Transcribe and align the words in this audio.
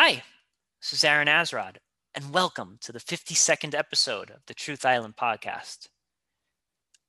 Hi, 0.00 0.22
this 0.80 0.92
is 0.92 1.02
Aaron 1.02 1.26
Azrod, 1.26 1.78
and 2.14 2.32
welcome 2.32 2.78
to 2.82 2.92
the 2.92 3.00
52nd 3.00 3.74
episode 3.74 4.30
of 4.30 4.46
the 4.46 4.54
Truth 4.54 4.86
Island 4.86 5.16
podcast. 5.16 5.88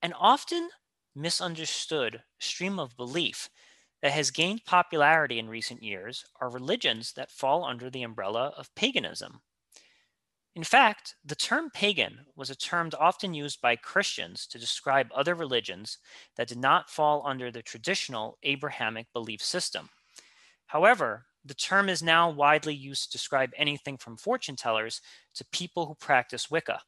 An 0.01 0.11
often 0.13 0.69
misunderstood 1.15 2.23
stream 2.39 2.79
of 2.79 2.97
belief 2.97 3.47
that 4.01 4.13
has 4.13 4.31
gained 4.31 4.65
popularity 4.65 5.37
in 5.37 5.49
recent 5.49 5.83
years 5.83 6.25
are 6.41 6.49
religions 6.49 7.13
that 7.13 7.29
fall 7.29 7.63
under 7.63 7.91
the 7.91 8.01
umbrella 8.01 8.53
of 8.57 8.73
paganism. 8.73 9.41
In 10.55 10.63
fact, 10.63 11.13
the 11.23 11.35
term 11.35 11.69
pagan 11.71 12.25
was 12.35 12.49
a 12.49 12.55
term 12.55 12.89
often 12.99 13.35
used 13.35 13.61
by 13.61 13.75
Christians 13.75 14.47
to 14.47 14.57
describe 14.57 15.11
other 15.13 15.35
religions 15.35 15.99
that 16.37 16.47
did 16.47 16.57
not 16.57 16.89
fall 16.89 17.21
under 17.23 17.51
the 17.51 17.61
traditional 17.61 18.39
Abrahamic 18.41 19.05
belief 19.13 19.43
system. 19.43 19.89
However, 20.65 21.27
the 21.45 21.53
term 21.53 21.89
is 21.89 22.03
now 22.03 22.29
widely 22.29 22.73
used 22.73 23.05
to 23.05 23.17
describe 23.17 23.51
anything 23.57 23.97
from 23.97 24.17
fortune 24.17 24.55
tellers 24.55 25.01
to 25.35 25.45
people 25.51 25.85
who 25.85 25.95
practice 25.95 26.51
Wicca. 26.51 26.81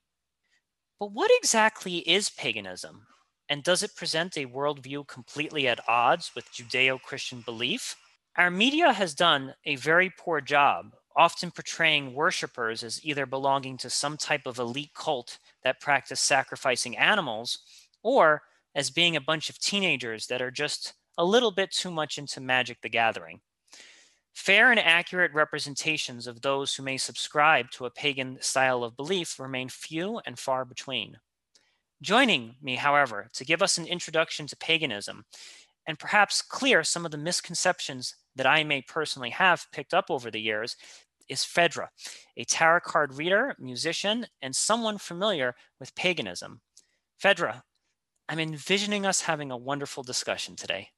But 1.00 1.14
what 1.14 1.32
exactly 1.34 1.98
is 2.00 2.30
paganism? 2.30 3.08
And 3.50 3.64
does 3.64 3.84
it 3.84 3.96
present 3.96 4.38
a 4.38 4.46
worldview 4.46 5.08
completely 5.08 5.68
at 5.68 5.88
odds 5.88 6.32
with 6.36 6.52
Judeo 6.54 7.02
Christian 7.02 7.42
belief? 7.42 7.96
Our 8.38 8.50
media 8.50 8.94
has 8.94 9.14
done 9.14 9.54
a 9.66 9.76
very 9.76 10.10
poor 10.18 10.40
job, 10.40 10.96
often 11.16 11.52
portraying 11.52 12.14
worshippers 12.14 12.84
as 12.84 13.04
either 13.04 13.26
belonging 13.26 13.78
to 13.80 13.90
some 13.90 14.16
type 14.16 14.46
of 14.46 14.60
elite 14.60 14.94
cult 14.94 15.38
that 15.64 15.82
practice 15.82 16.22
sacrificing 16.22 16.98
animals, 16.98 17.60
or 18.04 18.44
as 18.74 18.90
being 18.90 19.16
a 19.16 19.22
bunch 19.22 19.50
of 19.50 19.60
teenagers 19.60 20.28
that 20.28 20.42
are 20.42 20.52
just 20.52 20.94
a 21.18 21.26
little 21.26 21.52
bit 21.52 21.72
too 21.72 21.92
much 21.92 22.18
into 22.18 22.40
Magic 22.40 22.78
the 22.82 22.90
Gathering. 22.90 23.42
Fair 24.34 24.72
and 24.72 24.80
accurate 24.80 25.34
representations 25.34 26.26
of 26.26 26.42
those 26.42 26.74
who 26.74 26.84
may 26.84 26.98
subscribe 26.98 27.70
to 27.72 27.86
a 27.86 27.92
pagan 27.92 28.38
style 28.42 28.84
of 28.84 28.96
belief 28.96 29.40
remain 29.40 29.70
few 29.70 30.22
and 30.26 30.40
far 30.40 30.66
between. 30.66 31.18
Joining 32.02 32.56
me, 32.62 32.76
however, 32.76 33.30
to 33.34 33.46
give 33.46 33.62
us 33.62 33.78
an 33.78 33.86
introduction 33.86 34.48
to 34.48 34.56
paganism 34.56 35.26
and 35.88 36.00
perhaps 36.00 36.42
clear 36.42 36.84
some 36.84 37.06
of 37.06 37.12
the 37.12 37.18
misconceptions 37.18 38.16
that 38.36 38.48
I 38.48 38.64
may 38.64 38.82
personally 38.82 39.32
have 39.32 39.68
picked 39.72 39.94
up 39.94 40.06
over 40.10 40.32
the 40.32 40.40
years 40.40 40.76
is 41.28 41.44
Fedra, 41.44 41.88
a 42.38 42.44
tarot 42.44 42.82
card 42.82 43.14
reader, 43.14 43.56
musician, 43.60 44.26
and 44.42 44.56
someone 44.56 44.98
familiar 44.98 45.56
with 45.80 45.96
paganism. 45.96 46.62
Fedra, 47.22 47.62
I'm 48.28 48.40
envisioning 48.40 49.06
us 49.06 49.22
having 49.22 49.52
a 49.52 49.58
wonderful 49.58 50.04
discussion 50.04 50.56
today. 50.56 50.90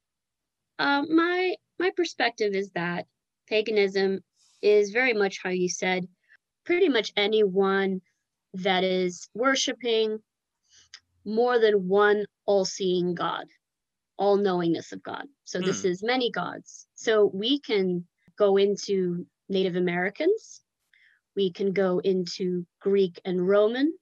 Uh, 0.80 1.04
my 1.04 1.56
my 1.80 1.92
perspective 1.96 2.54
is 2.54 2.70
that 2.72 3.06
paganism 3.48 4.20
is 4.62 4.92
very 4.92 5.14
much 5.14 5.40
how 5.44 5.50
you 5.50 5.70
said, 5.70 6.08
pretty 6.66 6.90
much 6.90 7.12
anyone 7.18 8.02
that 8.54 8.84
is 8.84 9.28
worshiping 9.34 10.20
more 11.26 11.60
than 11.60 11.88
one 11.88 12.26
all 12.46 12.66
seeing 12.66 13.16
God, 13.16 13.46
all 14.18 14.38
knowingness 14.38 14.92
of 14.92 15.02
God. 15.04 15.26
So 15.44 15.60
this 15.60 15.82
hmm. 15.82 15.90
is 15.90 16.04
many 16.04 16.32
gods. 16.32 16.88
So 16.96 17.30
we 17.34 17.60
can 17.60 18.06
go 18.38 18.58
into 18.58 19.26
Native 19.50 19.76
Americans, 19.76 20.62
we 21.36 21.52
can 21.52 21.74
go 21.74 22.00
into 22.00 22.66
Greek 22.80 23.20
and 23.26 23.48
Roman, 23.48 23.94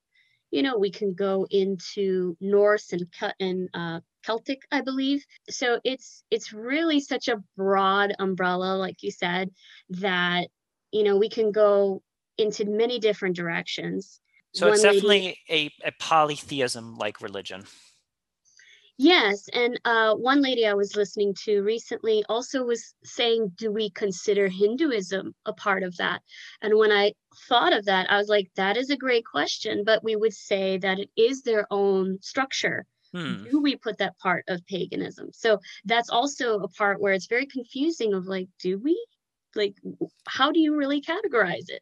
you 0.51 0.61
know, 0.61 0.77
we 0.77 0.91
can 0.91 1.13
go 1.13 1.47
into 1.49 2.37
Norse 2.41 2.91
and, 2.91 3.07
cut 3.17 3.35
and 3.39 3.69
uh, 3.73 4.01
Celtic, 4.23 4.61
I 4.71 4.81
believe. 4.81 5.25
So 5.49 5.79
it's 5.83 6.23
it's 6.31 6.53
really 6.53 6.99
such 6.99 7.27
a 7.27 7.41
broad 7.57 8.13
umbrella, 8.19 8.75
like 8.77 9.03
you 9.03 9.11
said, 9.11 9.49
that 9.89 10.47
you 10.91 11.03
know 11.03 11.17
we 11.17 11.29
can 11.29 11.51
go 11.51 12.01
into 12.37 12.65
many 12.65 12.99
different 12.99 13.35
directions. 13.35 14.19
So 14.53 14.67
One 14.67 14.73
it's 14.73 14.83
definitely 14.83 15.37
lady, 15.49 15.73
a, 15.83 15.87
a 15.87 15.91
polytheism 15.93 16.97
like 16.97 17.21
religion. 17.21 17.65
Yes, 18.97 19.49
and 19.53 19.79
uh, 19.83 20.13
one 20.13 20.41
lady 20.43 20.67
I 20.67 20.75
was 20.75 20.95
listening 20.95 21.33
to 21.45 21.61
recently 21.61 22.23
also 22.29 22.63
was 22.63 22.93
saying, 23.03 23.53
"Do 23.55 23.71
we 23.71 23.89
consider 23.89 24.47
Hinduism 24.47 25.33
a 25.45 25.53
part 25.53 25.81
of 25.81 25.97
that?" 25.97 26.21
And 26.61 26.77
when 26.77 26.91
I 26.91 27.13
thought 27.47 27.73
of 27.73 27.85
that, 27.85 28.11
I 28.11 28.17
was 28.17 28.27
like, 28.27 28.51
"That 28.55 28.77
is 28.77 28.91
a 28.91 28.97
great 28.97 29.25
question," 29.25 29.83
but 29.83 30.03
we 30.03 30.15
would 30.15 30.33
say 30.33 30.77
that 30.77 30.99
it 30.99 31.09
is 31.15 31.41
their 31.41 31.65
own 31.71 32.21
structure. 32.21 32.85
Hmm. 33.13 33.43
Do 33.43 33.61
we 33.61 33.75
put 33.75 33.97
that 33.97 34.17
part 34.19 34.45
of 34.47 34.65
paganism? 34.67 35.29
So 35.33 35.59
that's 35.85 36.09
also 36.09 36.59
a 36.59 36.67
part 36.69 37.01
where 37.01 37.13
it's 37.13 37.27
very 37.27 37.45
confusing. 37.45 38.13
Of 38.13 38.27
like, 38.27 38.47
do 38.59 38.79
we? 38.79 39.03
Like, 39.55 39.75
how 40.27 40.51
do 40.51 40.59
you 40.59 40.75
really 40.75 41.01
categorize 41.01 41.69
it? 41.69 41.81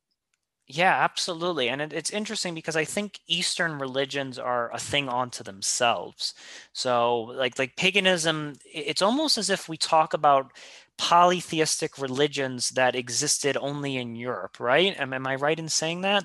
Yeah, 0.72 0.94
absolutely. 1.04 1.68
And 1.68 1.82
it, 1.82 1.94
it's 1.94 2.12
interesting 2.12 2.54
because 2.54 2.76
I 2.76 2.86
think 2.86 3.20
Eastern 3.28 3.80
religions 3.80 4.38
are 4.38 4.72
a 4.72 4.78
thing 4.78 5.10
onto 5.10 5.44
themselves. 5.44 6.36
So 6.74 7.22
like 7.22 7.58
like 7.58 7.76
paganism, 7.76 8.54
it's 8.66 9.02
almost 9.02 9.40
as 9.40 9.50
if 9.50 9.68
we 9.68 9.78
talk 9.78 10.14
about 10.14 10.52
polytheistic 10.98 11.98
religions 11.98 12.70
that 12.72 12.96
existed 12.96 13.58
only 13.60 13.98
in 13.98 14.16
Europe, 14.16 14.60
right? 14.60 14.96
Am, 15.00 15.12
am 15.12 15.26
I 15.26 15.36
right 15.36 15.58
in 15.58 15.70
saying 15.70 16.02
that? 16.02 16.24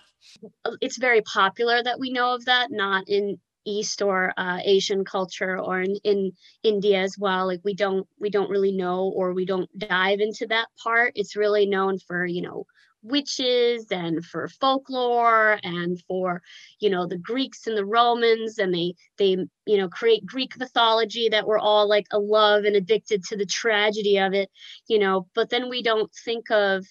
It's 0.82 0.98
very 0.98 1.22
popular 1.22 1.82
that 1.82 1.98
we 1.98 2.10
know 2.10 2.34
of 2.34 2.44
that, 2.44 2.70
not 2.70 3.08
in 3.08 3.38
East 3.64 4.02
or 4.02 4.32
uh, 4.36 4.58
Asian 4.64 5.04
culture 5.04 5.58
or 5.58 5.80
in, 5.80 5.96
in 6.04 6.32
India 6.62 7.00
as 7.00 7.16
well. 7.18 7.46
Like 7.46 7.60
we 7.64 7.74
don't 7.74 8.06
we 8.18 8.30
don't 8.30 8.50
really 8.50 8.72
know 8.72 9.12
or 9.14 9.32
we 9.32 9.44
don't 9.44 9.70
dive 9.78 10.20
into 10.20 10.46
that 10.48 10.68
part. 10.82 11.12
It's 11.14 11.36
really 11.36 11.66
known 11.66 11.98
for 11.98 12.26
you 12.26 12.42
know 12.42 12.66
witches 13.04 13.86
and 13.90 14.24
for 14.24 14.48
folklore 14.48 15.60
and 15.62 16.02
for 16.08 16.42
you 16.80 16.88
know 16.88 17.06
the 17.06 17.18
greeks 17.18 17.66
and 17.66 17.76
the 17.76 17.84
romans 17.84 18.58
and 18.58 18.74
they 18.74 18.94
they 19.18 19.36
you 19.66 19.76
know 19.76 19.88
create 19.90 20.24
greek 20.24 20.58
mythology 20.58 21.28
that 21.28 21.46
we're 21.46 21.58
all 21.58 21.86
like 21.86 22.06
a 22.12 22.18
love 22.18 22.64
and 22.64 22.74
addicted 22.74 23.22
to 23.22 23.36
the 23.36 23.44
tragedy 23.44 24.18
of 24.18 24.32
it 24.32 24.50
you 24.88 24.98
know 24.98 25.26
but 25.34 25.50
then 25.50 25.68
we 25.68 25.82
don't 25.82 26.10
think 26.24 26.50
of 26.50 26.86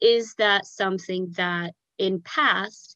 is 0.00 0.34
that 0.34 0.64
something 0.64 1.32
that 1.36 1.72
in 1.98 2.20
past 2.20 2.95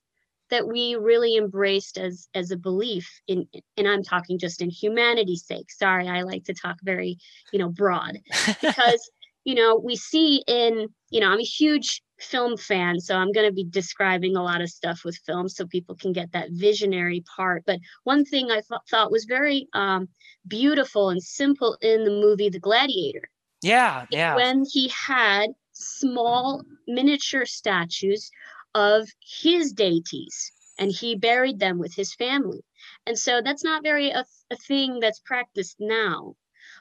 that 0.51 0.67
we 0.67 0.97
really 0.97 1.37
embraced 1.37 1.99
as 1.99 2.29
as 2.35 2.51
a 2.51 2.57
belief 2.57 3.21
in 3.27 3.47
and 3.77 3.89
i'm 3.89 4.03
talking 4.03 4.39
just 4.39 4.63
in 4.63 4.71
humanity's 4.71 5.45
sake 5.47 5.71
sorry 5.71 6.09
i 6.09 6.23
like 6.23 6.45
to 6.45 6.55
talk 6.55 6.77
very 6.83 7.19
you 7.53 7.59
know 7.59 7.69
broad 7.69 8.19
because 8.61 9.11
you 9.45 9.55
know 9.55 9.77
we 9.77 9.97
see 9.97 10.43
in 10.47 10.89
you 11.11 11.21
know 11.21 11.29
i'm 11.29 11.41
a 11.41 11.45
huge 11.45 12.03
film 12.23 12.57
fan, 12.57 13.01
so 13.01 13.17
I'm 13.17 13.33
going 13.33 13.47
to 13.47 13.53
be 13.53 13.65
describing 13.65 14.37
a 14.37 14.43
lot 14.43 14.61
of 14.61 14.71
stuff 14.71 15.05
with 15.05 15.17
film 15.27 15.49
so 15.49 15.67
people 15.67 15.97
can 15.97 16.13
get 16.13 16.33
that 16.33 16.51
visionary 16.51 17.25
part. 17.37 17.65
But 17.67 17.81
one 18.05 18.25
thing 18.25 18.51
I 18.51 18.61
th- 18.61 18.81
thought 18.91 19.11
was 19.11 19.25
very 19.25 19.69
um, 19.75 20.09
beautiful 20.47 21.11
and 21.11 21.23
simple 21.23 21.77
in 21.81 22.05
the 22.05 22.11
movie 22.11 22.49
The 22.49 22.61
Gladiator. 22.61 23.29
Yeah, 23.63 24.07
yeah. 24.11 24.37
When 24.37 24.65
he 24.71 24.89
had 24.89 25.51
small 25.73 26.63
miniature 26.87 27.47
statues 27.47 28.31
of 28.75 29.09
his 29.43 29.73
deities 29.73 30.53
and 30.79 30.91
he 30.91 31.15
buried 31.15 31.59
them 31.59 31.79
with 31.79 31.95
his 31.95 32.15
family. 32.15 32.61
And 33.07 33.19
so 33.19 33.41
that's 33.43 33.65
not 33.65 33.83
very 33.83 34.11
a, 34.11 34.25
a 34.51 34.57
thing 34.57 35.01
that's 35.01 35.21
practiced 35.21 35.77
now. 35.79 36.35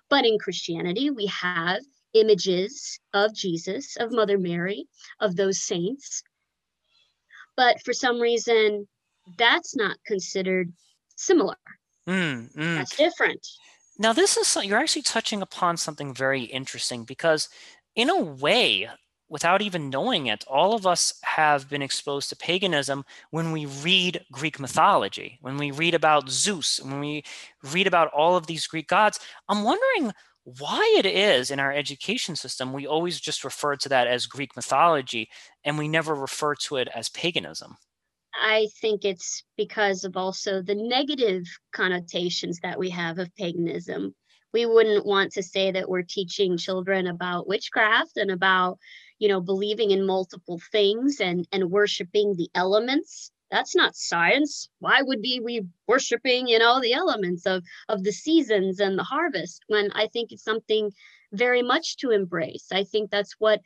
But 0.09 0.25
in 0.25 0.39
Christianity, 0.39 1.09
we 1.09 1.27
have 1.27 1.81
images 2.13 2.99
of 3.13 3.35
Jesus, 3.35 3.95
of 3.97 4.11
Mother 4.11 4.37
Mary, 4.37 4.85
of 5.19 5.35
those 5.35 5.61
saints. 5.61 6.23
But 7.55 7.81
for 7.83 7.93
some 7.93 8.19
reason, 8.19 8.87
that's 9.37 9.75
not 9.75 9.97
considered 10.05 10.71
similar. 11.15 11.57
Mm, 12.07 12.53
mm. 12.55 12.75
That's 12.77 12.95
different. 12.95 13.45
Now, 13.99 14.13
this 14.13 14.37
is 14.37 14.57
you're 14.65 14.79
actually 14.79 15.01
touching 15.01 15.41
upon 15.41 15.77
something 15.77 16.13
very 16.13 16.43
interesting 16.43 17.03
because, 17.03 17.49
in 17.95 18.09
a 18.09 18.17
way, 18.17 18.89
without 19.29 19.61
even 19.61 19.89
knowing 19.89 20.27
it, 20.27 20.43
all 20.47 20.73
of 20.73 20.87
us 20.87 21.13
have 21.23 21.69
been 21.69 21.81
exposed 21.81 22.29
to 22.29 22.35
paganism 22.35 23.05
when 23.31 23.51
we 23.51 23.65
read 23.65 24.25
Greek 24.31 24.59
mythology, 24.59 25.37
when 25.41 25.57
we 25.57 25.71
read 25.71 25.93
about 25.93 26.29
Zeus, 26.29 26.79
when 26.81 26.99
we 26.99 27.23
read 27.71 27.87
about 27.87 28.11
all 28.11 28.35
of 28.35 28.47
these 28.47 28.67
Greek 28.67 28.87
gods. 28.87 29.19
I'm 29.47 29.63
wondering 29.63 30.11
why 30.43 30.95
it 30.97 31.05
is 31.05 31.51
in 31.51 31.59
our 31.59 31.71
education 31.71 32.35
system 32.35 32.73
we 32.73 32.87
always 32.87 33.19
just 33.19 33.43
refer 33.43 33.75
to 33.75 33.89
that 33.89 34.07
as 34.07 34.25
Greek 34.25 34.55
mythology 34.55 35.29
and 35.63 35.77
we 35.77 35.87
never 35.87 36.15
refer 36.15 36.55
to 36.55 36.77
it 36.77 36.87
as 36.95 37.09
paganism. 37.09 37.77
I 38.33 38.67
think 38.81 39.05
it's 39.05 39.43
because 39.57 40.03
of 40.03 40.15
also 40.15 40.61
the 40.61 40.75
negative 40.75 41.43
connotations 41.73 42.59
that 42.63 42.79
we 42.79 42.89
have 42.91 43.19
of 43.19 43.33
paganism. 43.35 44.15
We 44.53 44.65
wouldn't 44.65 45.05
want 45.05 45.31
to 45.33 45.43
say 45.43 45.71
that 45.71 45.89
we're 45.89 46.03
teaching 46.03 46.57
children 46.57 47.07
about 47.07 47.47
witchcraft 47.47 48.17
and 48.17 48.31
about, 48.31 48.79
you 49.19 49.27
know, 49.27 49.41
believing 49.41 49.91
in 49.91 50.05
multiple 50.05 50.59
things 50.71 51.19
and 51.19 51.47
and 51.51 51.71
worshiping 51.71 52.35
the 52.35 52.49
elements 52.55 53.31
that's 53.51 53.75
not 53.75 53.95
science 53.95 54.69
why 54.77 55.01
would 55.01 55.23
be 55.23 55.41
we 55.43 55.65
worshiping 55.87 56.47
you 56.47 56.59
know 56.59 56.79
the 56.79 56.93
elements 56.93 57.47
of 57.47 57.63
of 57.87 58.03
the 58.03 58.11
seasons 58.11 58.79
and 58.79 58.95
the 58.95 59.03
harvest 59.03 59.63
when 59.65 59.89
i 59.93 60.05
think 60.05 60.31
it's 60.31 60.43
something 60.43 60.91
very 61.31 61.63
much 61.63 61.97
to 61.97 62.11
embrace 62.11 62.67
i 62.71 62.83
think 62.83 63.09
that's 63.09 63.33
what 63.39 63.59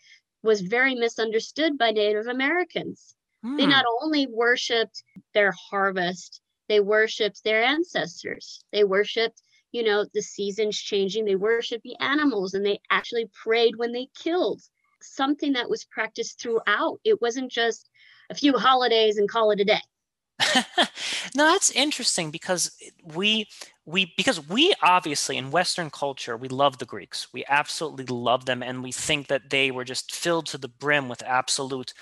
was 0.44 0.62
very 0.62 0.94
misunderstood 0.94 1.78
by 1.78 1.92
Native 1.92 2.28
Americans. 2.28 3.16
Hmm. 3.42 3.56
They 3.56 3.66
not 3.66 3.86
only 4.02 4.28
worshiped 4.28 5.04
their 5.34 5.54
harvest, 5.70 6.42
they 6.68 6.82
worshiped 6.82 7.44
their 7.44 7.64
ancestors. 7.64 8.64
They 8.72 8.84
worshiped, 8.84 9.42
you 9.72 9.84
know, 9.84 10.06
the 10.14 10.22
seasons 10.22 10.78
changing. 10.78 11.26
They 11.26 11.36
worshiped 11.36 11.84
the 11.84 11.96
animals 12.00 12.54
and 12.54 12.66
they 12.66 12.80
actually 12.90 13.30
prayed 13.44 13.78
when 13.78 13.94
they 13.94 14.10
killed. 14.16 14.62
Something 15.04 15.54
that 15.54 15.70
was 15.70 15.84
practiced 15.86 16.42
throughout. 16.42 17.00
It 17.04 17.22
wasn't 17.22 17.52
just 17.52 17.90
a 18.30 18.36
few 18.36 18.54
holidays 18.54 19.18
and 19.18 19.30
call 19.30 19.52
it 19.52 19.60
a 19.60 19.66
day. 19.66 19.82
no, 21.36 21.46
that's 21.46 21.72
interesting 21.72 22.32
because 22.32 22.72
we 23.04 23.48
we 23.86 24.14
because 24.18 24.48
we 24.48 24.74
obviously 24.82 25.38
in 25.38 25.52
Western 25.52 25.90
culture 25.90 26.36
we 26.36 26.48
love 26.48 26.78
the 26.78 26.86
Greeks. 26.86 27.28
We 27.34 27.46
absolutely 27.48 28.06
love 28.06 28.46
them, 28.46 28.64
and 28.64 28.84
we 28.84 28.92
think 28.92 29.28
that 29.28 29.50
they 29.50 29.72
were 29.72 29.84
just 29.84 30.14
filled 30.14 30.48
to 30.48 30.58
the 30.58 30.68
brim 30.68 31.08
with 31.08 31.22
absolute 31.24 31.94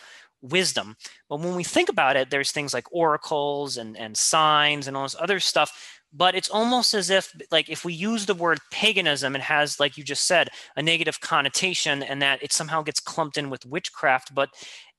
wisdom. 0.41 0.95
But 1.29 1.41
when 1.41 1.55
we 1.55 1.63
think 1.63 1.89
about 1.89 2.15
it, 2.15 2.29
there's 2.29 2.51
things 2.51 2.73
like 2.73 2.85
oracles 2.91 3.77
and 3.77 3.97
and 3.97 4.15
signs 4.15 4.87
and 4.87 4.95
all 4.95 5.03
this 5.03 5.15
other 5.19 5.39
stuff. 5.39 6.00
But 6.13 6.35
it's 6.35 6.49
almost 6.49 6.93
as 6.93 7.09
if 7.09 7.33
like 7.51 7.69
if 7.69 7.85
we 7.85 7.93
use 7.93 8.25
the 8.25 8.33
word 8.33 8.59
paganism, 8.71 9.35
it 9.35 9.41
has 9.41 9.79
like 9.79 9.97
you 9.97 10.03
just 10.03 10.25
said 10.25 10.49
a 10.75 10.81
negative 10.81 11.19
connotation, 11.21 12.03
and 12.03 12.21
that 12.21 12.43
it 12.43 12.51
somehow 12.51 12.81
gets 12.81 12.99
clumped 12.99 13.37
in 13.37 13.49
with 13.49 13.65
witchcraft. 13.65 14.35
But 14.35 14.49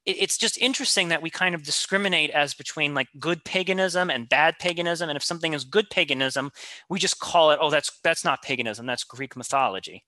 it's 0.04 0.36
just 0.36 0.58
interesting 0.58 1.08
that 1.08 1.22
we 1.22 1.30
kind 1.30 1.54
of 1.54 1.62
discriminate 1.62 2.30
as 2.30 2.54
between 2.54 2.94
like 2.94 3.08
good 3.18 3.44
paganism 3.44 4.10
and 4.10 4.28
bad 4.28 4.58
paganism 4.58 5.08
and 5.08 5.16
if 5.16 5.22
something 5.22 5.52
is 5.52 5.64
good 5.64 5.88
paganism 5.90 6.50
we 6.88 6.98
just 6.98 7.20
call 7.20 7.50
it 7.50 7.58
oh 7.60 7.70
that's 7.70 8.00
that's 8.02 8.24
not 8.24 8.42
paganism 8.42 8.84
that's 8.84 9.04
greek 9.04 9.36
mythology 9.36 10.04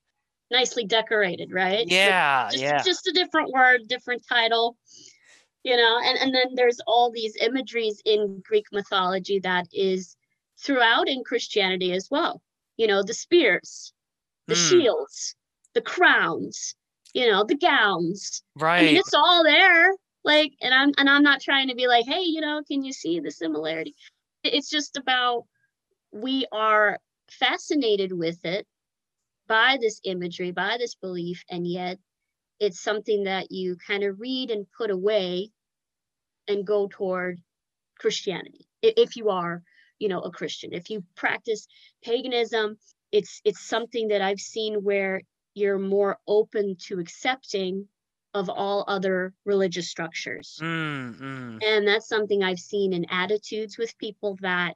nicely 0.51 0.85
decorated 0.85 1.51
right 1.53 1.85
yeah 1.87 2.49
just, 2.51 2.61
yeah 2.61 2.83
just 2.83 3.07
a 3.07 3.13
different 3.13 3.49
word 3.51 3.81
different 3.87 4.21
title 4.27 4.75
you 5.63 5.77
know 5.77 5.99
and, 6.03 6.17
and 6.19 6.35
then 6.35 6.53
there's 6.55 6.79
all 6.87 7.09
these 7.11 7.35
imageries 7.37 8.01
in 8.05 8.41
greek 8.45 8.65
mythology 8.71 9.39
that 9.39 9.65
is 9.73 10.17
throughout 10.59 11.07
in 11.07 11.23
christianity 11.23 11.91
as 11.91 12.07
well 12.09 12.41
you 12.77 12.87
know 12.87 13.03
the 13.03 13.13
spears 13.13 13.93
the 14.47 14.55
mm. 14.55 14.69
shields 14.69 15.35
the 15.73 15.81
crowns 15.81 16.75
you 17.15 17.31
know, 17.31 17.45
the 17.45 17.55
gowns. 17.55 18.43
Right. 18.57 18.81
I 18.81 18.83
mean, 18.83 18.97
it's 18.97 19.13
all 19.13 19.43
there. 19.43 19.95
Like, 20.25 20.51
and 20.61 20.73
I'm 20.73 20.91
and 20.97 21.09
I'm 21.09 21.23
not 21.23 21.39
trying 21.39 21.69
to 21.69 21.75
be 21.75 21.87
like, 21.87 22.05
hey, 22.05 22.23
you 22.23 22.41
know, 22.41 22.61
can 22.67 22.83
you 22.83 22.91
see 22.91 23.19
the 23.21 23.31
similarity? 23.31 23.95
It's 24.43 24.69
just 24.69 24.97
about 24.97 25.45
we 26.11 26.45
are 26.51 26.99
fascinated 27.31 28.11
with 28.11 28.43
it 28.43 28.67
by 29.47 29.77
this 29.79 30.01
imagery, 30.03 30.51
by 30.51 30.75
this 30.77 30.95
belief, 30.95 31.41
and 31.49 31.65
yet 31.65 31.99
it's 32.59 32.81
something 32.81 33.23
that 33.23 33.49
you 33.49 33.77
kind 33.87 34.03
of 34.03 34.19
read 34.19 34.51
and 34.51 34.65
put 34.77 34.91
away 34.91 35.51
and 36.49 36.67
go 36.67 36.89
toward 36.91 37.39
Christianity. 37.97 38.67
If 38.81 39.15
you 39.15 39.29
are, 39.29 39.63
you 39.99 40.09
know, 40.09 40.21
a 40.21 40.31
Christian, 40.31 40.73
if 40.73 40.89
you 40.89 41.03
practice 41.15 41.67
paganism, 42.03 42.77
it's 43.11 43.41
it's 43.45 43.61
something 43.61 44.09
that 44.09 44.21
I've 44.21 44.39
seen 44.39 44.83
where 44.83 45.21
you're 45.53 45.79
more 45.79 46.17
open 46.27 46.75
to 46.87 46.99
accepting 46.99 47.87
of 48.33 48.49
all 48.49 48.83
other 48.87 49.33
religious 49.45 49.89
structures. 49.89 50.59
Mm, 50.61 51.19
mm. 51.19 51.63
And 51.63 51.87
that's 51.87 52.09
something 52.09 52.43
I've 52.43 52.59
seen 52.59 52.91
in 52.91 53.05
attitudes 53.09 53.77
with 53.77 53.97
people 53.97 54.37
that 54.41 54.75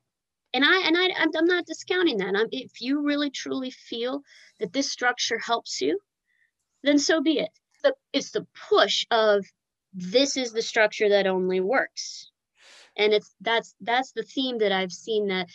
and 0.53 0.63
I 0.63 0.81
and 0.87 0.97
I 0.97 1.09
I'm 1.17 1.45
not 1.45 1.65
discounting 1.65 2.17
that. 2.17 2.35
I'm, 2.35 2.47
if 2.51 2.81
you 2.81 3.01
really 3.01 3.29
truly 3.29 3.71
feel 3.71 4.21
that 4.59 4.73
this 4.73 4.91
structure 4.91 5.37
helps 5.37 5.81
you, 5.81 5.99
then 6.83 6.97
so 6.97 7.21
be 7.21 7.39
it. 7.39 7.51
The, 7.83 7.93
it's 8.13 8.31
the 8.31 8.47
push 8.69 9.05
of 9.11 9.45
this 9.93 10.37
is 10.37 10.51
the 10.51 10.61
structure 10.61 11.09
that 11.09 11.27
only 11.27 11.59
works. 11.59 12.31
And 12.99 13.13
it's 13.13 13.33
that's 13.41 13.73
that's 13.81 14.11
the 14.11 14.23
theme 14.23 14.59
that 14.59 14.71
I've 14.71 14.91
seen 14.91 15.27
that 15.29 15.47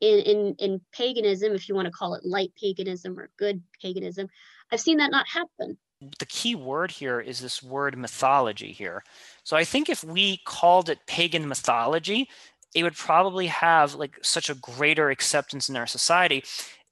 in 0.00 0.18
in 0.20 0.54
in 0.58 0.80
paganism, 0.92 1.54
if 1.54 1.68
you 1.68 1.74
want 1.74 1.86
to 1.86 1.92
call 1.92 2.14
it 2.14 2.26
light 2.26 2.52
paganism 2.60 3.18
or 3.18 3.30
good 3.38 3.62
paganism, 3.80 4.28
I've 4.70 4.80
seen 4.80 4.98
that 4.98 5.10
not 5.10 5.26
happen. 5.28 5.78
The 6.18 6.26
key 6.26 6.54
word 6.54 6.90
here 6.90 7.20
is 7.20 7.40
this 7.40 7.62
word 7.62 7.98
mythology 7.98 8.72
here. 8.72 9.02
So 9.42 9.56
I 9.56 9.64
think 9.64 9.88
if 9.88 10.04
we 10.04 10.40
called 10.44 10.88
it 10.88 10.98
pagan 11.06 11.48
mythology, 11.48 12.28
it 12.74 12.84
would 12.84 12.94
probably 12.94 13.46
have 13.46 13.94
like 13.94 14.16
such 14.22 14.50
a 14.50 14.54
greater 14.54 15.10
acceptance 15.10 15.68
in 15.68 15.76
our 15.76 15.86
society. 15.86 16.44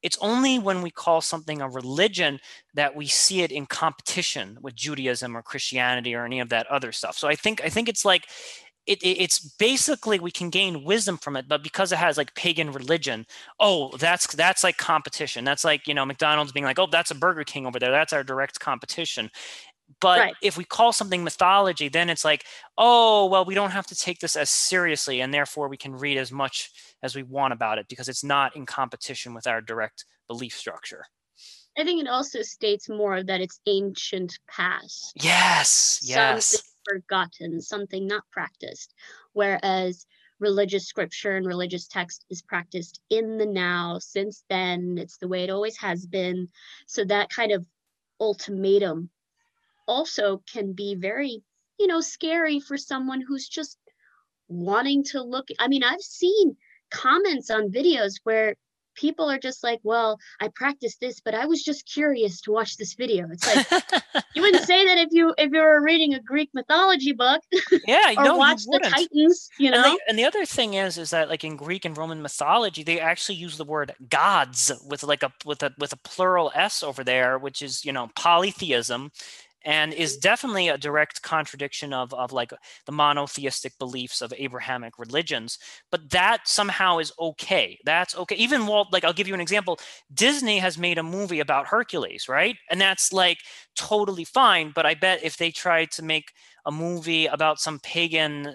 It's 0.03 0.19
only 0.21 0.59
when 0.59 0.83
we 0.83 0.91
call 0.91 1.21
something 1.21 1.61
a 1.61 1.69
religion 1.69 2.39
that 2.75 2.95
we 2.97 3.07
see 3.07 3.43
it 3.43 3.53
in 3.53 3.67
competition 3.67 4.59
with 4.61 4.75
Judaism 4.75 5.37
or 5.37 5.43
Christianity 5.43 6.15
or 6.15 6.25
any 6.25 6.41
of 6.41 6.49
that 6.51 6.67
other 6.67 6.93
stuff. 6.93 7.17
So 7.17 7.29
I 7.29 7.35
think 7.35 7.63
I 7.65 7.69
think 7.69 7.89
it's 7.89 8.05
like 8.05 8.27
it, 8.87 9.03
it, 9.03 9.21
it's 9.21 9.39
basically 9.39 10.19
we 10.19 10.31
can 10.31 10.51
gain 10.51 10.85
wisdom 10.85 11.19
from 11.19 11.37
it 11.37 11.49
but 11.49 11.63
because 11.63 11.93
it 11.93 11.99
has 11.99 12.17
like 12.17 12.35
pagan 12.35 12.73
religion 12.73 13.27
oh 13.61 13.91
that's 13.99 14.27
that's 14.35 14.63
like 14.63 14.77
competition. 14.77 15.45
That's 15.45 15.65
like 15.65 15.87
you 15.87 15.95
know 15.95 16.05
mcdonald's 16.05 16.53
being 16.53 16.65
like 16.65 16.79
oh 16.79 16.87
that's 16.91 17.11
a 17.11 17.15
burger 17.15 17.45
king 17.45 17.67
over 17.67 17.79
there. 17.79 17.91
That's 17.91 18.13
our 18.13 18.25
direct 18.25 18.61
competition. 18.61 19.31
But 20.01 20.19
right. 20.19 20.35
if 20.43 20.57
we 20.57 20.65
call 20.65 20.93
something 20.93 21.25
mythology 21.25 21.89
then 21.89 22.11
it's 22.11 22.25
like 22.25 22.45
oh 22.79 23.27
well 23.27 23.45
we 23.45 23.55
don't 23.55 23.71
have 23.71 23.87
to 23.89 23.95
take 23.95 24.21
this 24.21 24.37
as 24.37 24.51
seriously 24.51 25.21
and 25.21 25.33
therefore 25.33 25.69
we 25.69 25.77
can 25.77 25.95
read 25.95 26.19
as 26.19 26.31
much 26.31 26.71
as 27.03 27.15
we 27.15 27.23
want 27.23 27.53
about 27.53 27.79
it 27.79 27.87
because 27.89 28.09
it's 28.09 28.25
not 28.25 28.57
in 28.57 28.67
competition 28.67 29.35
with 29.35 29.47
our 29.47 29.61
direct 29.61 30.05
belief 30.29 30.55
structure. 30.55 31.05
I 31.79 31.85
think 31.85 32.01
it 32.03 32.09
also 32.09 32.41
states 32.41 32.89
more 32.89 33.23
that 33.23 33.41
it's 33.41 33.61
ancient 33.67 34.39
past. 34.49 35.13
Yes 35.23 36.01
yes 36.03 36.63
forgotten, 36.89 37.61
something 37.61 38.07
not 38.07 38.25
practiced. 38.31 38.95
Whereas 39.33 40.07
religious 40.39 40.87
scripture 40.87 41.37
and 41.37 41.47
religious 41.47 41.89
text 41.89 42.25
is 42.31 42.43
practiced 42.43 43.01
in 43.11 43.39
the 43.39 43.47
now 43.47 43.99
since 43.99 44.45
then. 44.49 44.97
It's 44.99 45.19
the 45.19 45.29
way 45.29 45.45
it 45.45 45.51
always 45.51 45.79
has 45.79 46.07
been. 46.07 46.49
So 46.87 47.05
that 47.05 47.31
kind 47.31 47.53
of 47.53 47.67
ultimatum 48.21 49.11
also 49.87 50.43
can 50.53 50.73
be 50.73 50.95
very, 50.95 51.43
you 51.79 51.87
know, 51.87 52.01
scary 52.01 52.61
for 52.61 52.77
someone 52.77 53.21
who's 53.21 53.49
just 53.49 53.79
wanting 54.49 55.05
to 55.05 55.23
look. 55.23 55.49
I 55.59 55.69
mean, 55.69 55.83
I've 55.83 56.01
seen 56.01 56.57
comments 56.91 57.51
on 57.51 57.73
videos 57.73 58.15
where 58.25 58.55
people 58.97 59.31
are 59.31 59.39
just 59.39 59.63
like, 59.63 59.81
well, 59.83 60.19
I 60.41 60.49
practiced 60.49 61.01
this, 61.01 61.21
but 61.21 61.35
I 61.35 61.47
was 61.47 61.63
just 61.63 61.91
curious 61.91 62.41
to 62.43 62.53
watch 62.53 62.77
this 62.77 62.95
video. 62.95 63.29
It's 63.31 63.47
like 63.47 63.85
you 64.35 64.43
wouldn't 64.43 64.65
say 64.65 64.85
that 64.87 64.99
if 64.99 65.09
you 65.13 65.35
if 65.39 65.53
you 65.53 65.61
were 65.61 65.83
reading 65.83 66.15
a 66.15 66.21
Greek 66.21 66.51
mythology 66.55 67.13
book. 67.13 67.43
Yeah, 67.87 68.15
or 68.19 68.25
no, 68.25 68.37
watch 68.37 68.65
the 68.65 68.81
Titans, 68.81 69.49
you 69.59 69.71
know. 69.71 69.77
And 69.77 69.85
the, 69.85 70.01
and 70.09 70.19
the, 70.19 70.25
other 70.25 70.45
thing 70.45 70.75
is, 70.75 70.99
is 70.99 71.11
that 71.11 71.29
like 71.29 71.45
in 71.45 71.57
Greek 71.57 71.85
and 71.85 71.97
Roman 71.97 72.23
mythology, 72.23 72.83
they 72.83 72.99
actually 73.01 73.37
use 73.37 73.57
the 73.57 73.65
word 73.65 73.95
gods 74.09 74.73
with 74.89 75.03
like 75.03 75.23
a 75.23 75.33
with 75.45 75.63
a 75.63 75.73
with 75.79 75.93
a 75.93 75.99
plural 75.99 76.51
s 76.55 76.83
over 76.83 77.05
there, 77.05 77.39
which 77.39 77.63
is 77.63 77.85
you 77.85 77.93
know 77.93 78.11
polytheism 78.17 79.11
and 79.67 79.93
is 79.93 80.17
definitely 80.17 80.69
a 80.69 80.79
direct 80.79 81.21
contradiction 81.21 81.93
of, 81.93 82.15
of 82.15 82.33
like 82.33 82.53
the 82.87 82.93
monotheistic 82.93 83.79
beliefs 83.79 84.23
of 84.23 84.33
abrahamic 84.39 84.99
religions 84.99 85.59
but 85.91 86.09
that 86.11 86.47
somehow 86.47 86.99
is 86.99 87.13
okay. 87.19 87.79
That's 87.85 88.17
okay. 88.17 88.37
Even 88.37 88.67
walt 88.67 88.89
like 88.93 89.05
i'll 89.05 89.13
give 89.13 89.29
you 89.29 89.35
an 89.35 89.41
example. 89.41 89.79
Disney 90.15 90.59
has 90.59 90.79
made 90.79 90.99
a 90.99 91.03
movie 91.03 91.41
about 91.41 91.67
hercules 91.67 92.29
right? 92.29 92.57
And 92.71 92.81
that's 92.81 93.13
like 93.13 93.39
totally 93.75 94.25
fine 94.25 94.73
but 94.75 94.87
i 94.87 94.95
bet 94.95 95.23
if 95.23 95.37
they 95.37 95.51
tried 95.51 95.91
to 95.91 96.03
make 96.03 96.33
a 96.67 96.73
movie 96.73 97.27
about 97.27 97.61
some 97.61 97.79
pagan 97.79 98.55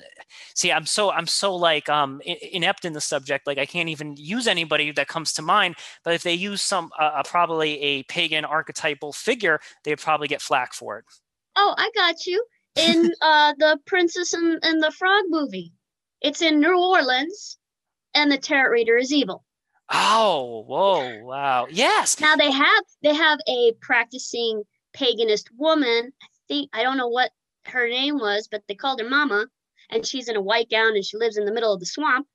see 0.54 0.72
i'm 0.72 0.86
so 0.86 1.12
i'm 1.12 1.26
so 1.26 1.56
like 1.56 1.90
um 1.90 2.22
inept 2.26 2.86
in 2.86 2.94
the 2.94 3.02
subject 3.02 3.48
like 3.48 3.58
i 3.58 3.66
can't 3.66 3.90
even 3.90 4.16
use 4.18 4.48
anybody 4.48 4.92
that 4.92 5.08
comes 5.08 5.34
to 5.34 5.42
mind 5.42 5.76
but 6.04 6.14
if 6.14 6.22
they 6.22 6.34
use 6.34 6.62
some 6.62 6.92
uh, 7.00 7.04
uh, 7.16 7.24
probably 7.24 7.82
a 7.82 8.04
pagan 8.04 8.46
archetypal 8.46 9.14
figure 9.14 9.60
they'd 9.84 10.00
probably 10.00 10.28
get 10.28 10.42
flack 10.42 10.74
for 10.74 11.00
it. 11.00 11.06
Oh 11.56 11.74
i 11.78 11.90
got 11.96 12.26
you. 12.26 12.44
In 12.78 13.12
uh 13.22 13.54
the 13.58 13.80
princess 13.86 14.34
and, 14.34 14.58
and 14.64 14.82
the 14.82 14.92
frog 14.92 15.24
movie 15.28 15.74
it's 16.22 16.42
in 16.42 16.62
new 16.62 16.78
orleans 16.78 17.58
and 18.14 18.32
the 18.32 18.38
tarot 18.38 18.72
reader 18.72 18.98
is 18.98 19.12
evil. 19.12 19.44
Oh 19.92 20.64
whoa 20.68 21.20
wow 21.24 21.68
yes. 21.70 22.20
Now 22.20 22.36
they 22.36 22.52
have 22.52 22.84
they 23.04 23.14
have 23.14 23.40
a 23.48 23.74
practicing 23.82 24.64
paganist 24.94 25.46
woman 25.58 26.12
i 26.22 26.28
think 26.48 26.70
i 26.74 26.84
don't 26.84 26.98
know 26.98 27.08
what 27.08 27.32
her 27.66 27.88
name 27.88 28.18
was, 28.18 28.48
but 28.50 28.64
they 28.68 28.76
called 28.76 29.00
her 29.00 29.10
Mama, 29.10 29.48
and 29.90 30.06
she's 30.06 30.30
in 30.30 30.36
a 30.36 30.42
white 30.42 30.70
gown 30.70 30.96
and 30.96 31.06
she 31.06 31.18
lives 31.18 31.38
in 31.38 31.46
the 31.46 31.54
middle 31.54 31.74
of 31.74 31.80
the 31.80 31.86
swamp. 31.86 32.28